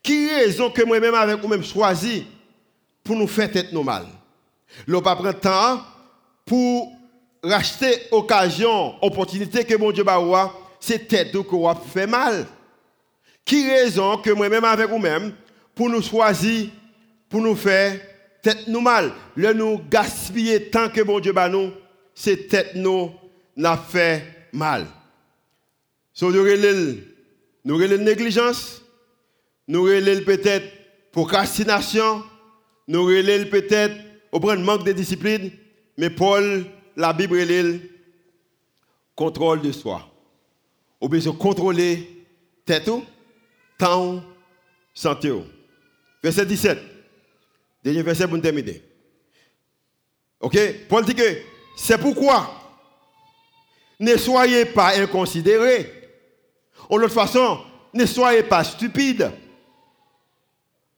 Qui 0.00 0.30
raison 0.30 0.70
que 0.70 0.84
moi-même 0.84 1.16
avec 1.16 1.42
ou-même 1.42 1.64
choisi 1.64 2.24
pour 3.02 3.16
nous 3.16 3.26
faire 3.26 3.54
être 3.56 3.72
nous 3.72 3.82
mal? 3.82 4.06
L'on 4.86 5.02
pas 5.02 5.16
prendre 5.16 5.32
temps 5.32 5.82
pour 6.46 6.92
racheter 7.42 8.02
occasion, 8.12 8.94
opportunité 9.02 9.64
que 9.64 9.76
mon 9.76 9.90
Dieu 9.90 10.04
va 10.04 10.52
c'est 10.78 11.08
tête 11.08 11.32
que 11.32 11.38
vous 11.38 11.68
fait 11.92 12.06
mal. 12.06 12.46
Qui 13.44 13.68
raison 13.68 14.18
que 14.18 14.30
moi-même 14.30 14.64
avec 14.64 14.88
vous-même 14.88 15.34
pour 15.74 15.88
nous 15.88 16.02
choisir, 16.02 16.68
pour 17.28 17.40
nous 17.40 17.56
faire 17.56 17.98
tête 18.42 18.68
nous 18.68 18.80
mal? 18.80 19.12
Le 19.34 19.52
nous 19.52 19.80
gaspiller 19.90 20.70
tant 20.70 20.88
que 20.88 21.00
bon 21.00 21.18
Dieu 21.18 21.32
bat 21.32 21.48
nous, 21.48 21.72
c'est 22.18 22.48
tête 22.48 22.74
nous 22.74 23.12
n'a 23.56 23.76
fait 23.76 24.48
mal. 24.52 24.88
So, 26.12 26.32
nous 26.32 26.42
nous 27.64 27.96
négligence, 27.98 28.82
nous 29.68 29.84
relève 29.84 30.24
peut-être 30.24 30.66
procrastination, 31.12 32.24
nous 32.88 33.04
relève 33.04 33.48
peut-être 33.48 33.94
au 34.32 34.40
manque 34.40 34.84
de 34.84 34.90
discipline, 34.90 35.52
mais 35.96 36.10
Paul, 36.10 36.66
la 36.96 37.12
Bible 37.12 37.38
relève 37.38 37.80
contrôle 39.14 39.62
de 39.62 39.70
soi. 39.70 40.04
Au 41.00 41.08
besoin 41.08 41.34
de 41.34 41.38
contrôler 41.38 42.26
tête, 42.64 42.90
temps, 43.78 44.24
santé. 44.92 45.32
Verset 46.20 46.46
17. 46.46 46.78
Dernier 47.84 48.02
verset 48.02 48.26
pour 48.26 48.34
nous 48.34 48.42
terminer. 48.42 48.82
Ok? 50.40 50.58
Paul 50.88 51.04
dit 51.04 51.14
que 51.14 51.57
c'est 51.80 51.96
pourquoi 51.96 52.50
ne 54.00 54.16
soyez 54.16 54.64
pas 54.64 54.96
inconsidérés. 54.98 55.92
En 56.90 56.96
l'autre 56.96 57.14
façon, 57.14 57.60
ne 57.94 58.04
soyez 58.04 58.42
pas 58.42 58.64
stupides. 58.64 59.30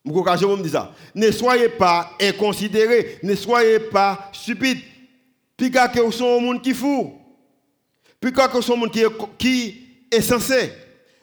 Je 0.05 0.63
dis 0.63 0.71
ça. 0.71 0.95
Ne 1.15 1.31
soyez 1.31 1.69
pas 1.69 2.13
inconsidérés. 2.21 3.19
Ne 3.23 3.35
soyez 3.35 3.79
pas 3.79 4.31
stupides. 4.33 4.81
Puis 5.57 5.71
que 5.71 6.01
vous 6.01 6.13
sont 6.13 6.39
un 6.39 6.41
monde 6.41 6.63
qui 6.63 6.73
fou. 6.73 7.13
Puis 8.19 8.33
que 8.33 8.51
vous 8.51 8.63
sont 8.63 8.73
un 8.73 8.77
monde 8.77 8.93
qui 9.39 9.87
est 10.11 10.23
censé. 10.23 10.73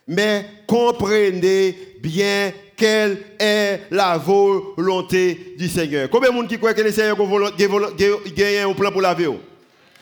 Mais 0.07 0.45
comprenez 0.67 1.97
bien 1.99 2.53
quelle 2.77 3.17
est 3.39 3.81
la 3.89 4.17
volonté 4.19 5.55
du 5.57 5.67
Seigneur. 5.67 6.07
Combien 6.11 6.29
de 6.29 6.35
monde 6.35 6.47
qui 6.47 6.59
croit 6.59 6.75
que 6.75 6.81
le 6.81 6.91
Seigneur 6.91 7.19
a 7.19 8.69
un 8.69 8.73
plan 8.73 8.91
pour 8.91 9.01
la 9.01 9.15
vie 9.15 9.27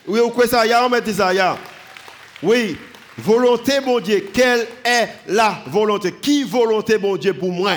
Oui, 0.06 0.20
vous 0.20 0.28
croyez 0.28 0.50
ça? 0.50 0.62
On 0.84 0.90
met 0.90 1.00
ça 1.10 1.58
Oui, 2.42 2.76
volonté, 3.16 3.80
mon 3.80 3.98
Dieu. 3.98 4.28
Quelle 4.30 4.66
est 4.84 5.08
la 5.28 5.62
volonté? 5.68 6.12
Qui 6.20 6.44
volonté, 6.44 6.98
mon 6.98 7.16
Dieu, 7.16 7.32
pour 7.32 7.50
moi? 7.50 7.76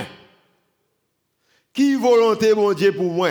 Qui 1.74 1.96
volonté, 1.96 2.54
mon 2.54 2.74
Dieu, 2.74 2.92
pour 2.92 3.12
moi? 3.14 3.30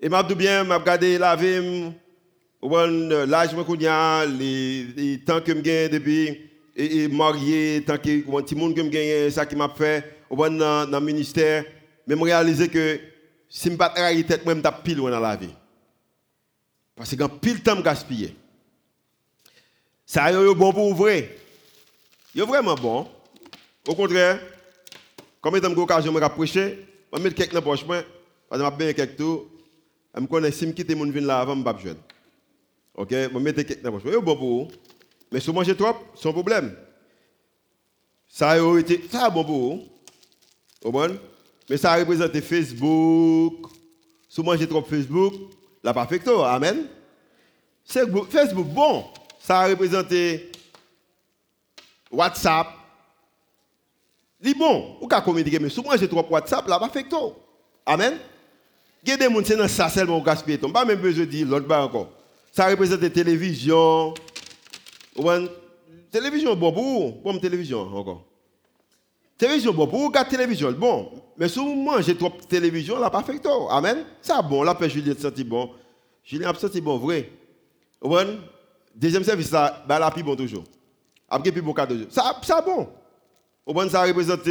Et 0.00 0.08
m'a 0.08 0.24
dit 0.24 0.34
bien, 0.34 0.64
m'a 0.64 0.78
regardé 0.78 1.18
la 1.18 1.36
vie, 1.36 1.92
l'âge 2.60 3.50
que 3.54 4.26
les 4.26 5.20
temps 5.24 5.40
que 5.40 5.52
je 5.52 5.88
depuis, 5.88 6.50
et, 6.74 7.06
marié, 7.06 7.84
tant 7.86 7.96
que 7.96 8.28
un 8.28 8.42
petit 8.42 8.56
monde 8.56 8.74
que 8.74 8.82
je 8.82 9.30
ça 9.30 9.46
qui 9.46 9.54
m'a 9.54 9.68
fait, 9.68 10.11
dans 10.36 10.90
le 10.90 11.00
ministère, 11.00 11.64
mais 12.06 12.16
je 12.16 12.22
réalisé 12.22 12.68
que 12.68 13.00
si 13.48 13.68
je 13.68 13.72
ne 13.72 13.76
pas 13.76 13.90
travailler 13.90 14.24
tête, 14.24 14.42
je 14.46 14.50
suis 14.50 14.62
pile 14.82 14.96
dans 14.96 15.20
la 15.20 15.36
vie. 15.36 15.54
Parce 16.96 17.10
que 17.10 17.16
quand 17.16 17.28
pile 17.28 17.62
temps 17.62 17.80
gaspillé. 17.80 18.36
Ça 20.06 20.30
est 20.30 20.54
bon 20.54 20.72
pour 20.72 20.94
vrai. 20.94 21.36
Il 22.34 22.42
est 22.42 22.46
vraiment 22.46 22.74
bon. 22.74 23.08
Au 23.86 23.94
contraire, 23.94 24.40
comme 25.40 25.54
j'ai 25.54 25.60
l'occasion 25.60 26.12
de 26.12 26.28
prêcher, 26.28 26.86
je 27.12 27.16
vais 27.16 27.22
mettre 27.22 27.36
quelques 27.36 27.52
dans 27.52 27.60
la 27.60 27.62
poche, 27.62 27.84
je 27.84 28.76
bien 28.76 28.92
quelques 28.92 29.16
tours. 29.16 29.46
Je 30.14 30.24
connais 30.26 30.50
si 30.50 30.66
je 30.66 30.70
quitte 30.72 30.94
mon 30.94 31.10
vin 31.10 31.20
là 31.20 31.40
avant, 31.40 31.54
je 31.54 31.60
ne 31.60 31.64
vais 31.64 31.72
pas 31.72 31.78
Ok, 32.94 33.08
je 33.10 33.16
vais 33.16 33.40
mettre 33.40 33.62
quelques 33.62 33.82
dans 33.82 33.92
la 33.92 33.98
poche. 33.98 34.14
Bon 34.14 34.36
pour 34.36 34.38
vous. 34.38 34.68
Mais 35.30 35.40
si 35.40 35.46
vous 35.46 35.52
mangez 35.52 35.76
trop, 35.76 35.96
c'est 36.14 36.28
un 36.28 36.32
problème. 36.32 36.76
Ça 38.28 38.50
a 38.50 38.78
été, 38.78 39.02
ça 39.10 39.28
bon 39.30 39.44
pour 39.44 39.58
vous. 39.58 39.91
Mais 41.68 41.76
ça 41.76 41.92
a 41.92 41.98
représenté 41.98 42.40
Facebook. 42.40 43.70
Si 44.28 44.40
vous 44.40 44.66
trop 44.66 44.82
Facebook, 44.82 45.34
la 45.82 46.06
fait 46.06 46.26
Amen. 46.28 46.86
Facebook, 47.84 48.66
bon. 48.68 49.04
Ça 49.40 49.60
a 49.60 49.68
représenté 49.68 50.50
WhatsApp. 52.10 52.68
C'est 54.42 54.56
bon. 54.56 54.96
Vous 55.00 55.06
pouvez 55.06 55.22
communiquer, 55.22 55.58
mais 55.58 55.68
si 55.68 55.80
vous 55.80 56.06
trop 56.08 56.26
WhatsApp, 56.28 56.66
la 56.66 56.88
fait 56.88 57.06
Amen. 57.86 58.18
Il 59.04 59.10
y 59.10 59.12
a 59.12 59.16
des 59.16 59.24
gens 59.24 59.42
qui 59.42 59.52
sont 59.52 59.68
ça 59.68 59.88
seulement 59.88 60.20
au. 60.20 60.72
Pas 60.72 60.84
même 60.84 61.00
besoin 61.00 61.24
de 61.24 61.30
dire 61.30 61.46
l'autre 61.46 61.66
bas 61.66 61.84
encore. 61.84 62.08
Ça 62.52 62.68
représente 62.68 63.00
la 63.00 63.10
télévision. 63.10 64.14
Télévision, 66.10 66.54
bon 66.54 66.72
pour 66.72 67.12
Bon, 67.22 67.38
télévision 67.38 67.80
encore. 67.80 68.24
Télévision, 69.42 69.72
bon, 69.72 69.88
pour 69.88 70.04
regarder 70.04 70.30
télévision, 70.30 70.70
bon. 70.70 71.10
Mais 71.36 71.48
si 71.48 71.58
vous 71.58 71.74
mangez 71.74 72.16
trop 72.16 72.28
de 72.28 72.46
télévision, 72.46 73.00
là, 73.00 73.10
pas 73.10 73.24
fait 73.24 73.44
Amen. 73.70 74.04
Ça 74.20 74.40
bon, 74.40 74.62
là, 74.62 74.76
Julien 74.82 75.14
senti 75.18 75.42
bon. 75.42 75.68
Julien 76.22 76.50
a 76.50 76.54
senti 76.54 76.80
bon, 76.80 76.96
vrai. 76.96 77.28
Bon. 78.00 78.38
Deuxième 78.94 79.24
service, 79.24 79.50
là, 79.50 79.82
bah, 79.84 79.98
là, 79.98 80.12
plus 80.12 80.22
bon 80.22 80.36
toujours. 80.36 80.62
Après, 81.28 81.50
plus 81.50 81.60
bon 81.60 81.72
cadeau. 81.72 81.96
Ça, 82.08 82.38
ça 82.40 82.60
bon. 82.60 82.88
Bon, 83.66 83.90
ça 83.90 84.04
représente 84.04 84.48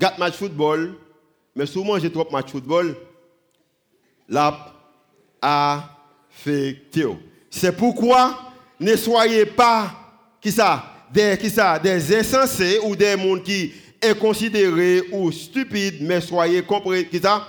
4 0.00 0.18
matchs 0.18 0.36
football. 0.36 0.94
Mais 1.54 1.66
si 1.66 1.74
vous 1.74 1.84
mangez 1.84 2.10
trop 2.10 2.24
de 2.24 2.30
matchs 2.30 2.52
football, 2.52 2.96
là, 4.30 4.72
affecté. 5.42 7.04
C'est 7.50 7.76
pourquoi 7.76 8.34
ne 8.80 8.96
soyez 8.96 9.44
pas, 9.44 9.90
qui 10.40 10.50
ça, 10.50 10.91
des, 11.12 11.38
qui 11.38 11.50
ça, 11.50 11.78
des 11.78 12.16
insensés 12.16 12.78
ou 12.82 12.96
des 12.96 13.16
gens 13.16 13.38
qui 13.38 13.72
sont 14.02 14.14
considérés 14.14 15.02
ou 15.12 15.30
stupides, 15.30 16.02
mais 16.02 16.20
soyez 16.20 16.62
comprenez, 16.62 17.06
qui 17.06 17.18
ça? 17.18 17.46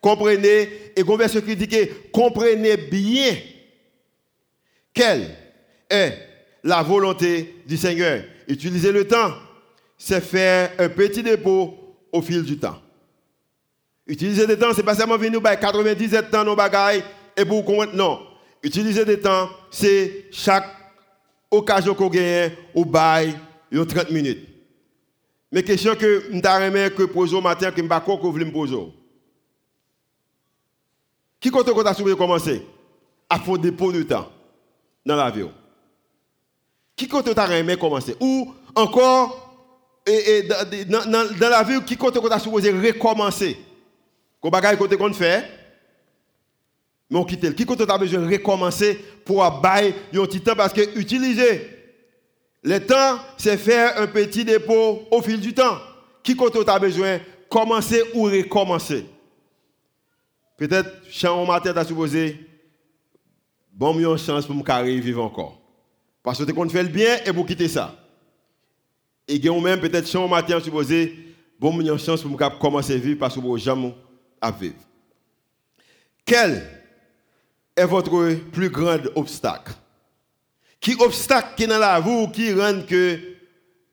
Comprenez, 0.00 0.92
et 0.94 1.02
qu'on 1.02 1.18
se 1.28 1.38
critiquer, 1.38 1.90
comprenez 2.12 2.76
bien 2.76 3.36
quelle 4.92 5.36
est 5.90 6.12
la 6.62 6.82
volonté 6.82 7.56
du 7.66 7.76
Seigneur. 7.76 8.22
Utiliser 8.48 8.92
le 8.92 9.06
temps, 9.06 9.32
c'est 9.98 10.20
faire 10.20 10.72
un 10.78 10.88
petit 10.88 11.22
dépôt 11.22 11.74
au 12.12 12.22
fil 12.22 12.42
du 12.42 12.58
temps. 12.58 12.80
Utiliser 14.06 14.46
le 14.46 14.58
temps, 14.58 14.72
c'est 14.74 14.82
pas 14.82 14.94
seulement 14.94 15.16
venir 15.16 15.40
97 15.42 16.34
ans 16.34 16.44
nos 16.44 16.54
bagailles 16.54 17.02
et 17.36 17.44
pour 17.44 17.64
non. 17.92 18.20
Utiliser 18.62 19.04
le 19.04 19.20
temps, 19.20 19.50
c'est 19.70 20.26
chaque 20.30 20.66
occasion 21.50 21.94
qu'on 21.94 22.08
gagne 22.08 22.52
ou 22.74 22.84
bail 22.84 23.34
30 23.84 24.10
minutes. 24.10 24.48
Mais 25.52 25.62
question 25.62 25.94
que 25.94 26.24
je 26.32 26.40
t'ai 26.40 26.94
que 26.94 27.04
pose 27.04 27.32
au 27.34 27.40
matin 27.40 27.70
que 27.70 27.76
je 27.76 27.82
ne 27.82 27.88
me 28.44 28.52
poser. 28.52 28.76
Qui 31.40 31.50
compte 31.50 31.72
quand 31.72 31.82
tu 31.82 32.10
as 32.10 32.14
commencé? 32.16 32.66
À 33.28 33.38
faire 33.38 33.60
pots 33.76 33.92
de 33.92 34.02
temps 34.02 34.30
dans 35.04 35.16
l'avion. 35.16 35.52
Qui 36.96 37.08
compte 37.08 37.32
tu 37.32 37.38
as 37.38 37.76
commencer 37.76 38.16
Ou 38.20 38.52
encore 38.74 39.42
et, 40.06 40.42
dans, 40.42 41.10
dans, 41.10 41.36
dans, 41.36 41.48
la 41.48 41.62
vie, 41.64 41.82
qui 41.84 41.96
compte 41.96 42.14
tu 42.28 42.32
as 42.32 42.38
supposé 42.38 42.70
recommencer? 42.70 43.58
Qu'on 44.40 44.50
bagaille 44.50 44.78
côté 44.78 44.96
qu'on 44.96 45.12
fait? 45.12 45.44
Mais 47.08 47.18
on 47.18 47.24
quitte. 47.24 47.54
Qui 47.54 47.64
compte 47.64 47.84
tu 47.84 47.90
as 47.90 47.98
besoin 47.98 48.20
de 48.20 48.32
recommencer 48.32 48.94
pour 49.24 49.48
bailler 49.60 49.94
un 50.14 50.24
petit 50.26 50.40
temps? 50.40 50.56
Parce 50.56 50.72
que 50.72 50.98
utiliser 50.98 51.70
le 52.62 52.78
temps, 52.80 53.18
c'est 53.36 53.56
faire 53.56 54.00
un 54.00 54.06
petit 54.06 54.44
dépôt 54.44 55.02
au 55.10 55.22
fil 55.22 55.40
du 55.40 55.54
temps. 55.54 55.78
Qui 56.22 56.34
compte 56.34 56.52
tu 56.52 56.70
as 56.70 56.78
besoin? 56.78 57.18
De 57.18 57.22
commencer 57.48 58.02
ou 58.14 58.24
recommencer? 58.24 59.06
Peut-être, 60.56 60.90
chant 61.10 61.46
matin, 61.46 61.72
tu 61.72 61.78
as 61.78 61.84
supposé, 61.84 62.40
bon, 63.72 63.94
mieux 63.94 64.08
une 64.08 64.18
chance 64.18 64.44
pour 64.46 64.54
me 64.56 64.64
carrer 64.64 64.98
vivre 64.98 65.22
encore. 65.22 65.60
Parce 66.22 66.38
que 66.38 66.44
tu 66.44 66.52
comptes 66.52 66.72
faire 66.72 66.82
le 66.82 66.88
bien 66.88 67.18
et 67.24 67.32
pour 67.32 67.46
quitter 67.46 67.68
ça. 67.68 67.94
Et 69.28 69.38
même, 69.38 69.80
peut-être, 69.80 70.08
chant 70.08 70.26
matin, 70.26 70.58
supposé, 70.60 71.16
bon, 71.60 71.72
mieux 71.72 71.92
une 71.92 71.98
chance 71.98 72.22
pour 72.22 72.30
me 72.30 72.58
commencer 72.58 72.94
à 72.94 72.98
vivre 72.98 73.18
parce 73.20 73.34
que 73.34 73.40
vous 73.40 73.56
jamais 73.58 73.94
à 74.40 74.50
vivre. 74.50 74.74
Quel 76.24 76.75
est 77.76 77.84
votre 77.84 78.34
plus 78.50 78.70
grand 78.70 78.98
obstacle. 79.14 79.74
Qui 80.80 80.94
obstacle 80.98 81.54
qui 81.56 81.64
est 81.64 81.66
dans 81.66 81.78
la 81.78 82.00
vie 82.00 82.30
qui 82.32 82.52
rend 82.52 82.82
que 82.82 83.20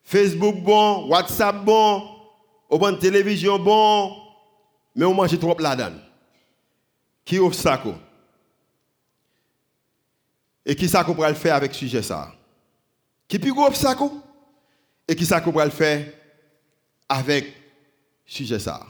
Facebook 0.03 0.55
bon, 0.63 1.07
WhatsApp 1.09 1.63
bon, 1.63 2.09
ou 2.69 2.77
bon 2.77 2.97
télévision 2.97 3.59
bon, 3.59 4.15
mais 4.95 5.05
on 5.05 5.13
mange 5.13 5.37
trop 5.39 5.57
là-dedans. 5.59 5.97
Qui 7.25 7.39
obstacle? 7.39 7.93
Et 10.65 10.75
qui 10.75 10.87
ça 10.87 11.03
qu'on 11.03 11.13
pourrait 11.13 11.29
le 11.29 11.35
faire 11.35 11.55
avec 11.55 11.73
ce 11.73 11.79
sujet 11.79 12.01
ça? 12.01 12.31
Qui 13.27 13.39
plus 13.39 13.53
gros 13.53 13.67
obstacle? 13.67 14.03
Et 15.07 15.15
qui 15.15 15.25
ça 15.25 15.41
qu'on 15.41 15.51
le 15.65 15.69
faire 15.69 16.07
avec 17.09 17.53
ce 18.25 18.35
sujet 18.37 18.59
ça? 18.59 18.85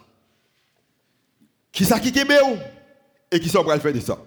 Qui 1.72 1.86
ça 1.86 2.00
qui 2.00 2.10
est 2.10 2.28
et 3.32 3.40
qui 3.40 3.50
ça 3.50 3.64
le 3.64 3.80
faire 3.80 3.94
de 3.94 4.00
ça? 4.00 4.18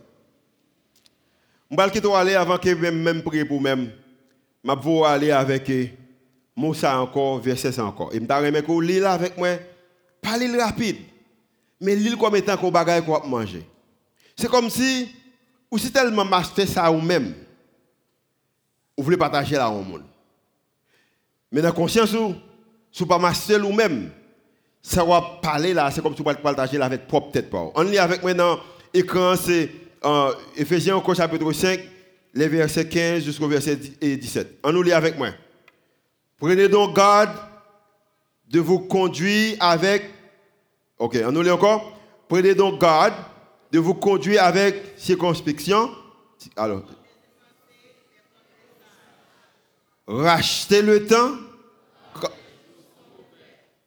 Je 1.71 1.77
vais 1.77 2.15
aller 2.15 2.35
avant 2.35 2.59
que 2.59 2.71
je 2.71 2.75
même 2.75 3.23
prier 3.23 3.45
pour 3.45 3.61
même. 3.61 3.91
Je 4.65 4.71
vais 4.73 5.03
aller 5.05 5.31
avec 5.31 5.71
Moussa 6.55 7.01
encore, 7.01 7.41
verset 7.41 7.79
encore. 7.81 8.15
Et 8.15 8.19
je 8.19 8.25
vais 8.25 8.63
que 8.63 8.81
lire 8.81 9.11
avec 9.11 9.37
moi. 9.37 9.57
Pas 10.23 10.39
lire 10.39 10.61
rapide. 10.61 10.99
Mais 11.81 11.95
lire 11.95 12.17
comme 12.17 12.37
étant 12.37 12.57
qu'on 12.57 12.71
bagaille 12.71 13.05
qu'on 13.05 13.27
manger. 13.27 13.67
C'est 14.37 14.49
comme 14.49 14.71
si, 14.71 15.15
ou 15.71 15.79
si 15.79 15.91
tellement 15.91 16.25
fait 16.43 16.67
ça 16.67 16.91
ou 16.91 17.01
même, 17.01 17.35
vous 18.97 19.05
voulez 19.05 19.17
partager 19.17 19.57
là 19.57 19.69
au 19.71 19.83
monde. 19.83 20.03
Mais 21.53 21.61
dans 21.61 21.69
la 21.69 21.75
conscience, 21.75 22.11
si 22.11 23.01
vous 23.01 23.07
pas 23.07 23.19
master 23.19 23.67
ou 23.67 23.73
même, 23.73 24.11
ça 24.83 25.05
va 25.05 25.21
parler 25.43 25.75
là, 25.75 25.91
c'est 25.91 26.01
comme 26.01 26.15
si 26.15 26.23
vous 26.23 26.35
partager 26.35 26.79
là 26.79 26.87
avec 26.87 27.07
propre 27.07 27.33
tête. 27.33 27.51
On 27.53 27.83
lit 27.83 27.99
avec 27.99 28.23
moi 28.23 28.33
dans 28.35 28.59
l'écran, 28.95 29.35
c'est 29.37 29.71
en 30.03 30.31
Ephésiens 30.57 30.97
au 30.97 31.15
chapitre 31.15 31.53
5, 31.53 31.81
les 32.35 32.49
versets 32.49 32.89
15 32.89 33.25
jusqu'au 33.25 33.49
verset 33.49 33.77
17. 33.77 34.59
On 34.63 34.73
nous 34.73 34.83
lit 34.83 34.93
avec 34.93 35.17
moi. 35.17 35.31
Prenez 36.39 36.69
donc 36.69 36.95
garde 36.95 37.37
de 38.49 38.61
vous 38.61 38.81
conduire 38.81 39.57
avec. 39.61 40.05
Ok, 40.99 41.19
on 41.25 41.33
nous 41.33 41.43
lit 41.43 41.51
encore. 41.51 41.99
Prenez 42.29 42.55
donc 42.55 42.81
garde 42.81 43.15
de 43.73 43.79
vous 43.79 43.95
conduire 43.95 44.45
avec 44.45 44.95
circonspection. 44.97 45.91
Alors. 46.57 46.83
Rachetez 50.07 50.83
le 50.83 51.07
temps. 51.07 51.33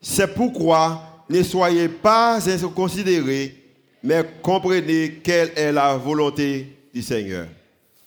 C'est 0.01 0.33
pourquoi 0.33 1.25
ne 1.29 1.43
soyez 1.43 1.87
pas 1.87 2.39
inconsidérés 2.49 3.58
mais 4.01 4.23
comprenez 4.41 5.19
quelle 5.23 5.51
est 5.55 5.71
la 5.71 5.95
volonté 5.97 6.77
du 6.93 7.01
Seigneur. 7.01 7.47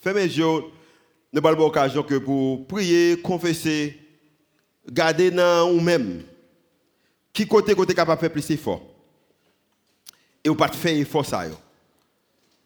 Faites 0.01 0.15
mes 0.15 0.23
yeux, 0.23 0.63
ne 1.31 1.39
pas 1.39 1.51
l'occasion 1.51 2.03
que 2.03 2.15
pour 2.15 2.67
prier, 2.67 3.19
confesser, 3.21 3.97
garder 4.89 5.31
dans 5.31 5.71
vous-même. 5.71 6.23
Qui 7.31 7.47
côté 7.47 7.73
côté 7.73 7.93
capable 7.93 8.21
de 8.21 8.27
faire 8.27 8.31
plus 8.31 8.57
fort. 8.57 8.83
Et 10.43 10.49
vous 10.49 10.55
pas 10.55 10.67
faire 10.67 10.95
effort 10.95 11.25
ça. 11.25 11.45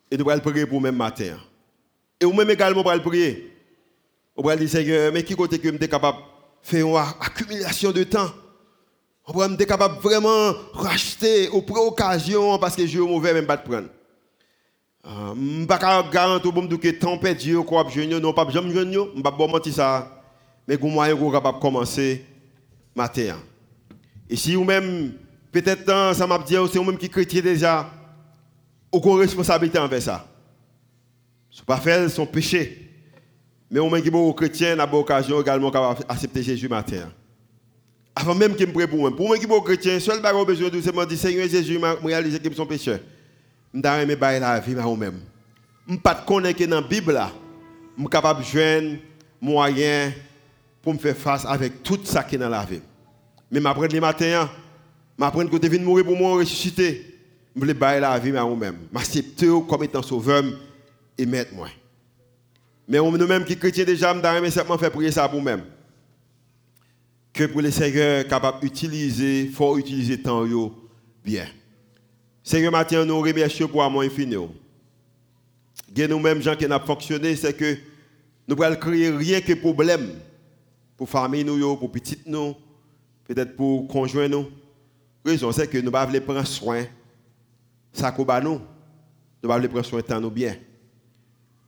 Et 0.10 0.18
nous 0.18 0.30
allons 0.30 0.42
prier 0.42 0.66
pour 0.66 0.82
même 0.82 0.96
matin. 0.96 1.38
Et 2.20 2.26
vous-même 2.26 2.50
également 2.50 2.84
pour 2.84 3.02
prier. 3.04 3.54
Vous 4.36 4.50
allez 4.50 4.66
dire 4.66 4.70
Seigneur, 4.70 5.14
mais 5.14 5.24
qui 5.24 5.36
côté 5.36 5.58
que 5.60 5.72
je 5.72 5.78
capable 5.86 6.18
de 6.18 6.24
faire 6.62 6.86
une 6.86 6.96
accumulation 6.96 7.92
de 7.92 8.04
temps? 8.04 8.32
On 9.28 9.34
pourrait 9.34 9.52
être 9.52 9.66
capable 9.66 10.00
vraiment 10.00 10.54
racheter 10.74 11.50
au 11.50 11.62
pré-occasion 11.62 12.58
parce 12.58 12.78
que 12.78 12.88
je 12.88 13.00
mauvais, 13.00 13.34
même 13.34 13.46
pas 13.46 13.58
de 13.58 13.64
prendre. 13.64 13.90
Je 15.04 15.40
ne 15.40 15.62
peux 15.62 15.68
pas 15.68 16.04
garantir 16.10 16.80
que 16.80 16.90
tempête, 16.92 17.44
je 17.44 17.58
quoi, 17.58 17.86
je 17.90 18.02
non, 18.02 18.32
pas 18.32 18.50
jamais 18.50 18.72
je 18.72 18.80
ne 18.80 19.06
peux 19.16 19.22
pas 19.22 19.48
mentir 19.48 19.74
ça. 19.74 20.22
Mais 20.66 20.78
vous 20.78 20.88
moyen 20.88 21.16
pour 21.16 21.32
capable 21.32 21.60
commencer 21.60 22.26
matin. 22.96 23.38
Et 24.30 24.36
si 24.38 24.56
vous-même, 24.56 25.14
peut-être, 25.52 26.14
ça 26.14 26.26
m'a 26.26 26.40
dit, 26.40 26.56
c'est 26.72 26.78
vous-même 26.78 26.98
qui 26.98 27.10
chrétien 27.10 27.42
déjà, 27.42 27.90
vous 28.92 29.10
avez 29.12 29.22
responsabilité 29.22 29.78
envers 29.78 30.02
ça. 30.02 30.26
Ce 31.50 31.64
pas 31.64 31.78
faire 31.78 32.10
son 32.10 32.26
péché. 32.26 32.92
Mais 33.70 33.80
au 33.80 33.90
moins 33.90 34.00
qui 34.00 34.08
est 34.08 34.34
chrétien, 34.36 34.76
n'a 34.76 34.88
pas 34.88 34.98
occasion 34.98 35.42
également 35.42 35.70
d'accepter 35.70 36.44
Jésus 36.44 36.70
matin. 36.70 37.10
Avant 38.20 38.34
même 38.34 38.56
qu'il 38.56 38.66
me 38.66 38.74
prie 38.74 38.88
pour 38.88 38.98
moi. 38.98 39.16
Pour 39.16 39.28
moi 39.28 39.38
qui 39.38 39.46
est 39.46 39.64
chrétien, 39.64 40.00
seul 40.00 40.20
bagage 40.20 40.44
besoin 40.48 40.70
de 40.70 40.82
c'est 40.82 40.92
dire 40.92 41.18
Seigneur 41.20 41.48
Jésus 41.48 41.78
m'a 41.78 41.94
réalisé 41.94 42.40
que 42.40 42.50
je 42.50 42.54
suis 42.56 42.66
pécheur. 42.66 43.00
Je 43.72 43.80
dois 43.80 44.02
aimer 44.02 44.16
la 44.20 44.60
vie 44.60 44.74
moi-même. 44.74 45.20
Je 45.88 45.94
ne 45.94 45.98
pas 46.00 46.16
connaître 46.16 46.58
que 46.58 46.64
dans 46.64 46.82
la 46.82 46.88
Bible 46.88 47.22
je 47.96 48.02
suis 48.02 48.10
capable 48.10 48.40
de 48.40 48.46
joindre 48.46 48.98
moyen 49.40 50.12
pour 50.82 50.96
me 50.96 50.98
faire 50.98 51.16
face 51.16 51.46
avec 51.46 51.84
tout 51.84 52.00
ça 52.06 52.24
qui 52.24 52.36
est 52.36 52.40
dans 52.40 52.50
la 52.50 52.66
vie. 52.66 52.82
Mais 53.52 53.60
m'apprendre 53.60 53.94
les 53.94 54.00
matins, 54.00 54.50
m'apprendre 55.16 55.52
que 55.52 55.58
tu 55.58 55.70
viens 55.70 55.80
mourir 55.80 56.04
pour 56.04 56.18
moi 56.18 56.38
ressusciter. 56.38 57.20
Je 57.56 57.64
veux 57.64 57.74
la 57.74 58.18
vie 58.18 58.32
moi-même. 58.32 58.78
M'accepter 58.92 59.48
comme 59.70 59.84
étant 59.84 60.02
sauveur 60.02 60.44
et 61.16 61.26
mettre 61.28 61.54
moi. 61.54 61.68
Mais 62.88 62.98
nous-mêmes 62.98 63.46
qui 63.46 63.56
chrétiens 63.56 63.86
déjà, 63.86 64.12
nous 64.12 64.26
avons 64.26 64.50
simplement 64.50 64.80
fait 64.80 64.90
prier 64.90 65.12
ça 65.12 65.30
pour 65.30 65.38
nous-mêmes. 65.38 65.62
Que 67.38 67.44
pour 67.44 67.62
les 67.62 67.70
seigneurs 67.70 68.28
capables 68.28 68.62
d'utiliser, 68.62 69.44
il 69.44 69.52
faut 69.52 69.78
utiliser 69.78 70.18
le 70.18 70.24
temps 70.24 70.44
bien. 71.24 71.46
Seigneur, 72.42 72.72
maintenant, 72.72 73.06
nous 73.06 73.22
remercions 73.22 73.68
pour 73.68 73.84
amour 73.84 74.02
infini. 74.02 74.36
Nous-mêmes, 75.96 76.42
gens 76.42 76.56
qui 76.56 76.66
ont 76.66 76.80
fonctionné, 76.80 77.36
c'est 77.36 77.54
que 77.56 77.76
nous 78.48 78.56
ne 78.56 78.56
pouvons 78.56 78.76
créer 78.78 79.12
rien 79.12 79.40
que 79.40 79.54
problème 79.54 80.16
pour 80.98 81.08
famille, 81.08 81.44
nous, 81.44 81.78
pour 81.78 81.92
petites 81.92 82.26
nous, 82.26 82.56
peut-être 83.26 83.56
pour 83.56 83.88
conjoint 83.88 84.28
nous. 84.28 84.48
Raison, 85.24 85.52
c'est 85.52 85.68
que 85.68 85.78
nous 85.78 85.84
ne 85.86 85.90
pas 85.92 86.08
prendre 86.08 86.44
soin 86.44 86.86
ça 87.94 88.12
nous. 88.18 88.24
Nous 88.24 88.58
ne 88.58 88.60
pouvons 89.44 89.62
pas 89.62 89.68
prendre 89.68 89.86
soin 89.86 90.00
de 90.00 90.06
temps 90.08 90.20
nous 90.20 90.32
bien. 90.32 90.56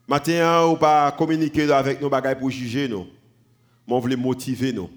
Maintenant, 0.08 0.72
on 0.72 0.78
pas 0.78 1.12
communiquer 1.12 1.72
avec 1.72 2.02
nos 2.02 2.10
bagages 2.10 2.40
pour 2.40 2.50
juger 2.50 2.88
nous. 2.88 3.06
Mais 3.88 3.94
on 3.94 4.00
veut 4.00 4.16
motiver 4.16 4.74
nous. 4.74 4.90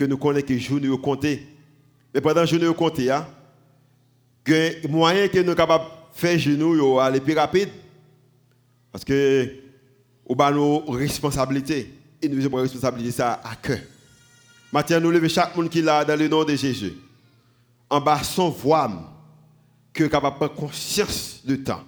Que 0.00 0.06
nous 0.06 0.16
connaissons 0.16 0.46
que 0.46 0.58
jour 0.58 0.80
nous 0.80 0.96
compter. 0.96 1.46
Mais 2.14 2.22
pendant 2.22 2.46
que 2.46 2.56
nous 2.56 2.72
compter, 2.72 3.10
hein, 3.10 3.26
que 4.42 4.88
moyen 4.88 5.28
que 5.28 5.40
nous 5.40 5.48
sommes 5.48 5.54
capables 5.54 5.84
de 5.84 6.18
faire 6.18 6.38
genou 6.38 6.98
aller 6.98 7.20
plus 7.20 7.36
rapide. 7.36 7.68
Parce 8.90 9.04
que 9.04 9.46
nous 10.26 10.42
avons 10.42 10.54
nos 10.54 10.92
responsabilités. 10.92 11.92
Et 12.22 12.30
nous 12.30 12.46
avons 12.46 12.62
responsabilité 12.62 13.10
ça 13.10 13.42
à 13.44 13.54
cœur. 13.56 13.80
Maintenant, 14.72 15.00
nous 15.02 15.10
levons 15.10 15.28
chaque 15.28 15.54
monde 15.54 15.68
qui 15.68 15.82
là 15.82 16.02
dans 16.02 16.18
le 16.18 16.28
nom 16.28 16.44
de 16.44 16.56
Jésus. 16.56 16.94
En 17.90 18.00
bas, 18.00 18.22
son 18.22 18.48
voix, 18.48 18.90
que 19.92 20.04
capable 20.04 20.36
de 20.36 20.46
prendre 20.46 20.54
conscience 20.54 21.42
du 21.44 21.62
temps. 21.62 21.84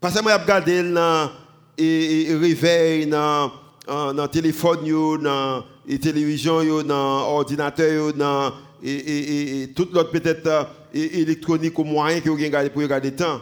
Parce 0.00 0.16
que 0.16 0.22
moi, 0.24 0.36
je 0.36 0.42
regarde 0.42 0.92
dans 0.92 1.30
et, 1.78 2.34
réveil 2.34 3.06
dans 3.06 3.52
le 3.86 4.26
téléphone, 4.26 5.22
dans 5.22 5.64
la 5.88 5.98
télévision, 5.98 6.62
dans 6.82 7.20
l'ordinateur, 7.20 8.12
dans 8.12 8.52
et, 8.82 9.62
et, 9.62 9.68
tout 9.72 9.88
l'autre 9.92 10.10
peut-être 10.10 10.46
euh, 10.46 10.64
électronique 10.94 11.78
ou 11.78 11.84
moyen 11.84 12.20
que 12.20 12.30
vous 12.30 12.42
avez 12.42 12.70
pour 12.70 12.80
regarder 12.80 13.10
le 13.10 13.16
temps. 13.16 13.40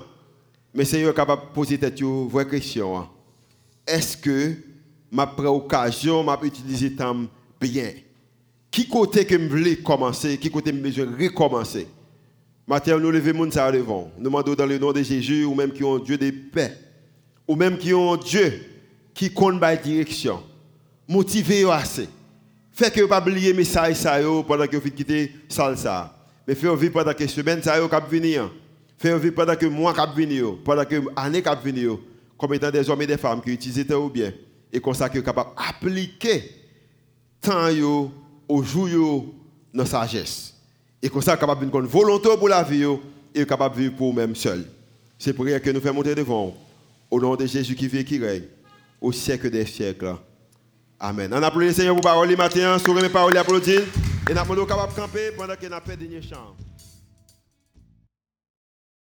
Mais 0.74 0.84
c'est 0.84 1.14
capable 1.14 1.43
de 1.43 1.55
poser 1.55 1.78
une 2.01 2.28
vraie 2.28 2.49
question. 2.49 2.99
Hein. 2.99 3.09
Est-ce 3.86 4.16
que 4.16 4.55
ma 5.12 5.32
occasion, 5.47 6.24
m'a 6.24 6.39
utilisé 6.43 6.93
temps 6.93 7.16
bien? 7.61 7.93
Qui 8.70 8.89
côté 8.89 9.24
que 9.24 9.39
je 9.39 9.49
voulais 9.49 9.76
commencer, 9.76 10.36
qui 10.39 10.51
côté 10.51 10.72
je 10.72 10.76
besoin 10.76 11.07
recommencer? 11.18 11.86
Maintenant, 12.66 12.99
nous 12.99 13.11
levons 13.12 13.51
ça 13.51 13.70
devant. 13.70 14.11
Nous 14.18 14.24
demandons 14.24 14.55
dans 14.55 14.66
le 14.66 14.78
nom 14.78 14.93
de 14.93 15.03
Jésus, 15.03 15.45
ou 15.45 15.55
même 15.55 15.72
qui 15.72 15.84
ont 15.84 15.99
Dieu 15.99 16.18
de 16.18 16.30
paix 16.30 16.76
ou 17.49 17.57
même 17.57 17.78
qui 17.78 17.95
ont 17.95 18.14
Dieu 18.16 18.62
qui 19.14 19.32
compte 19.32 19.61
la 19.61 19.74
direction, 19.74 20.41
motivé 21.09 21.68
assez. 21.68 22.09
Fait 22.79 22.93
que 22.93 23.01
vous 23.01 23.09
pas 23.09 23.20
oublier 23.20 23.53
message 23.53 23.97
ça 23.97 24.20
pendant 24.47 24.68
que 24.68 24.76
vous 24.76 24.91
quitter 24.93 25.33
salle 25.49 25.76
ça. 25.76 26.14
Mais 26.47 26.55
faites 26.55 26.70
vivre 26.74 26.93
pendant 26.93 27.12
que 27.12 27.26
semaine 27.26 27.61
ça 27.61 27.76
yo 27.76 27.89
cap 27.89 28.09
venir. 28.09 28.53
Faites 28.97 29.20
vivre 29.20 29.35
pendant 29.35 29.57
que 29.57 29.66
mois 29.66 29.93
cap 29.93 30.14
venir, 30.14 30.55
pendant 30.64 30.85
que 30.85 30.95
année 31.16 31.43
cap 31.43 31.61
venir 31.61 31.99
comme 32.39 32.55
étant 32.55 32.70
des 32.70 32.89
hommes 32.89 33.03
et 33.03 33.07
des 33.09 33.16
femmes 33.16 33.43
qui 33.43 33.51
utilisent 33.51 33.91
ou 33.91 34.09
bien 34.09 34.33
et 34.72 34.79
comme 34.79 34.95
ça 34.95 35.09
que 35.09 35.18
capable 35.18 35.51
appliquer 35.57 36.53
temps 37.41 37.68
yo 37.68 38.12
au 38.47 38.62
jour 38.62 38.89
yo 38.89 39.35
dans 39.74 39.85
sagesse. 39.85 40.55
Et 41.03 41.09
comme 41.09 41.20
ça 41.20 41.37
capable 41.37 41.64
une 41.64 41.70
volonté 41.85 42.29
pour 42.39 42.49
la 42.49 42.62
vie 42.62 42.87
et 43.35 43.45
capable 43.45 43.74
de 43.74 43.81
vivre 43.81 43.97
pour 43.97 44.07
nous-mêmes 44.14 44.37
seul. 44.37 44.64
C'est 45.18 45.33
pour 45.33 45.47
rien 45.47 45.59
que 45.59 45.70
nous 45.70 45.81
faisons 45.81 45.95
monter 45.95 46.14
devant. 46.14 46.57
Au 47.11 47.20
nom 47.20 47.35
de 47.35 47.45
Jésus 47.45 47.74
qui 47.74 47.89
vit 47.89 47.99
et 47.99 48.05
qui 48.05 48.20
règne, 48.20 48.45
au 49.01 49.11
siècle 49.11 49.51
des 49.51 49.66
siècles. 49.66 50.14
Amen. 51.01 51.33
On 51.33 51.43
applaudit 51.43 51.69
le 51.69 51.73
Seigneur 51.73 51.95
pour 51.95 52.03
parole 52.03 52.29
matin, 52.37 52.77
sourire 52.79 53.05
mes 53.05 53.09
paroles, 53.09 53.37
applaudit. 53.37 53.77
Et 54.29 54.35
nous 54.35 54.45
sommes 54.45 54.67
capables 54.67 54.93
de 54.93 55.01
camper 55.01 55.31
pendant 55.37 55.55
que 55.55 55.67
nous 55.67 55.77
fait 55.87 55.97
dernier 55.97 56.21
chant. 56.21 56.57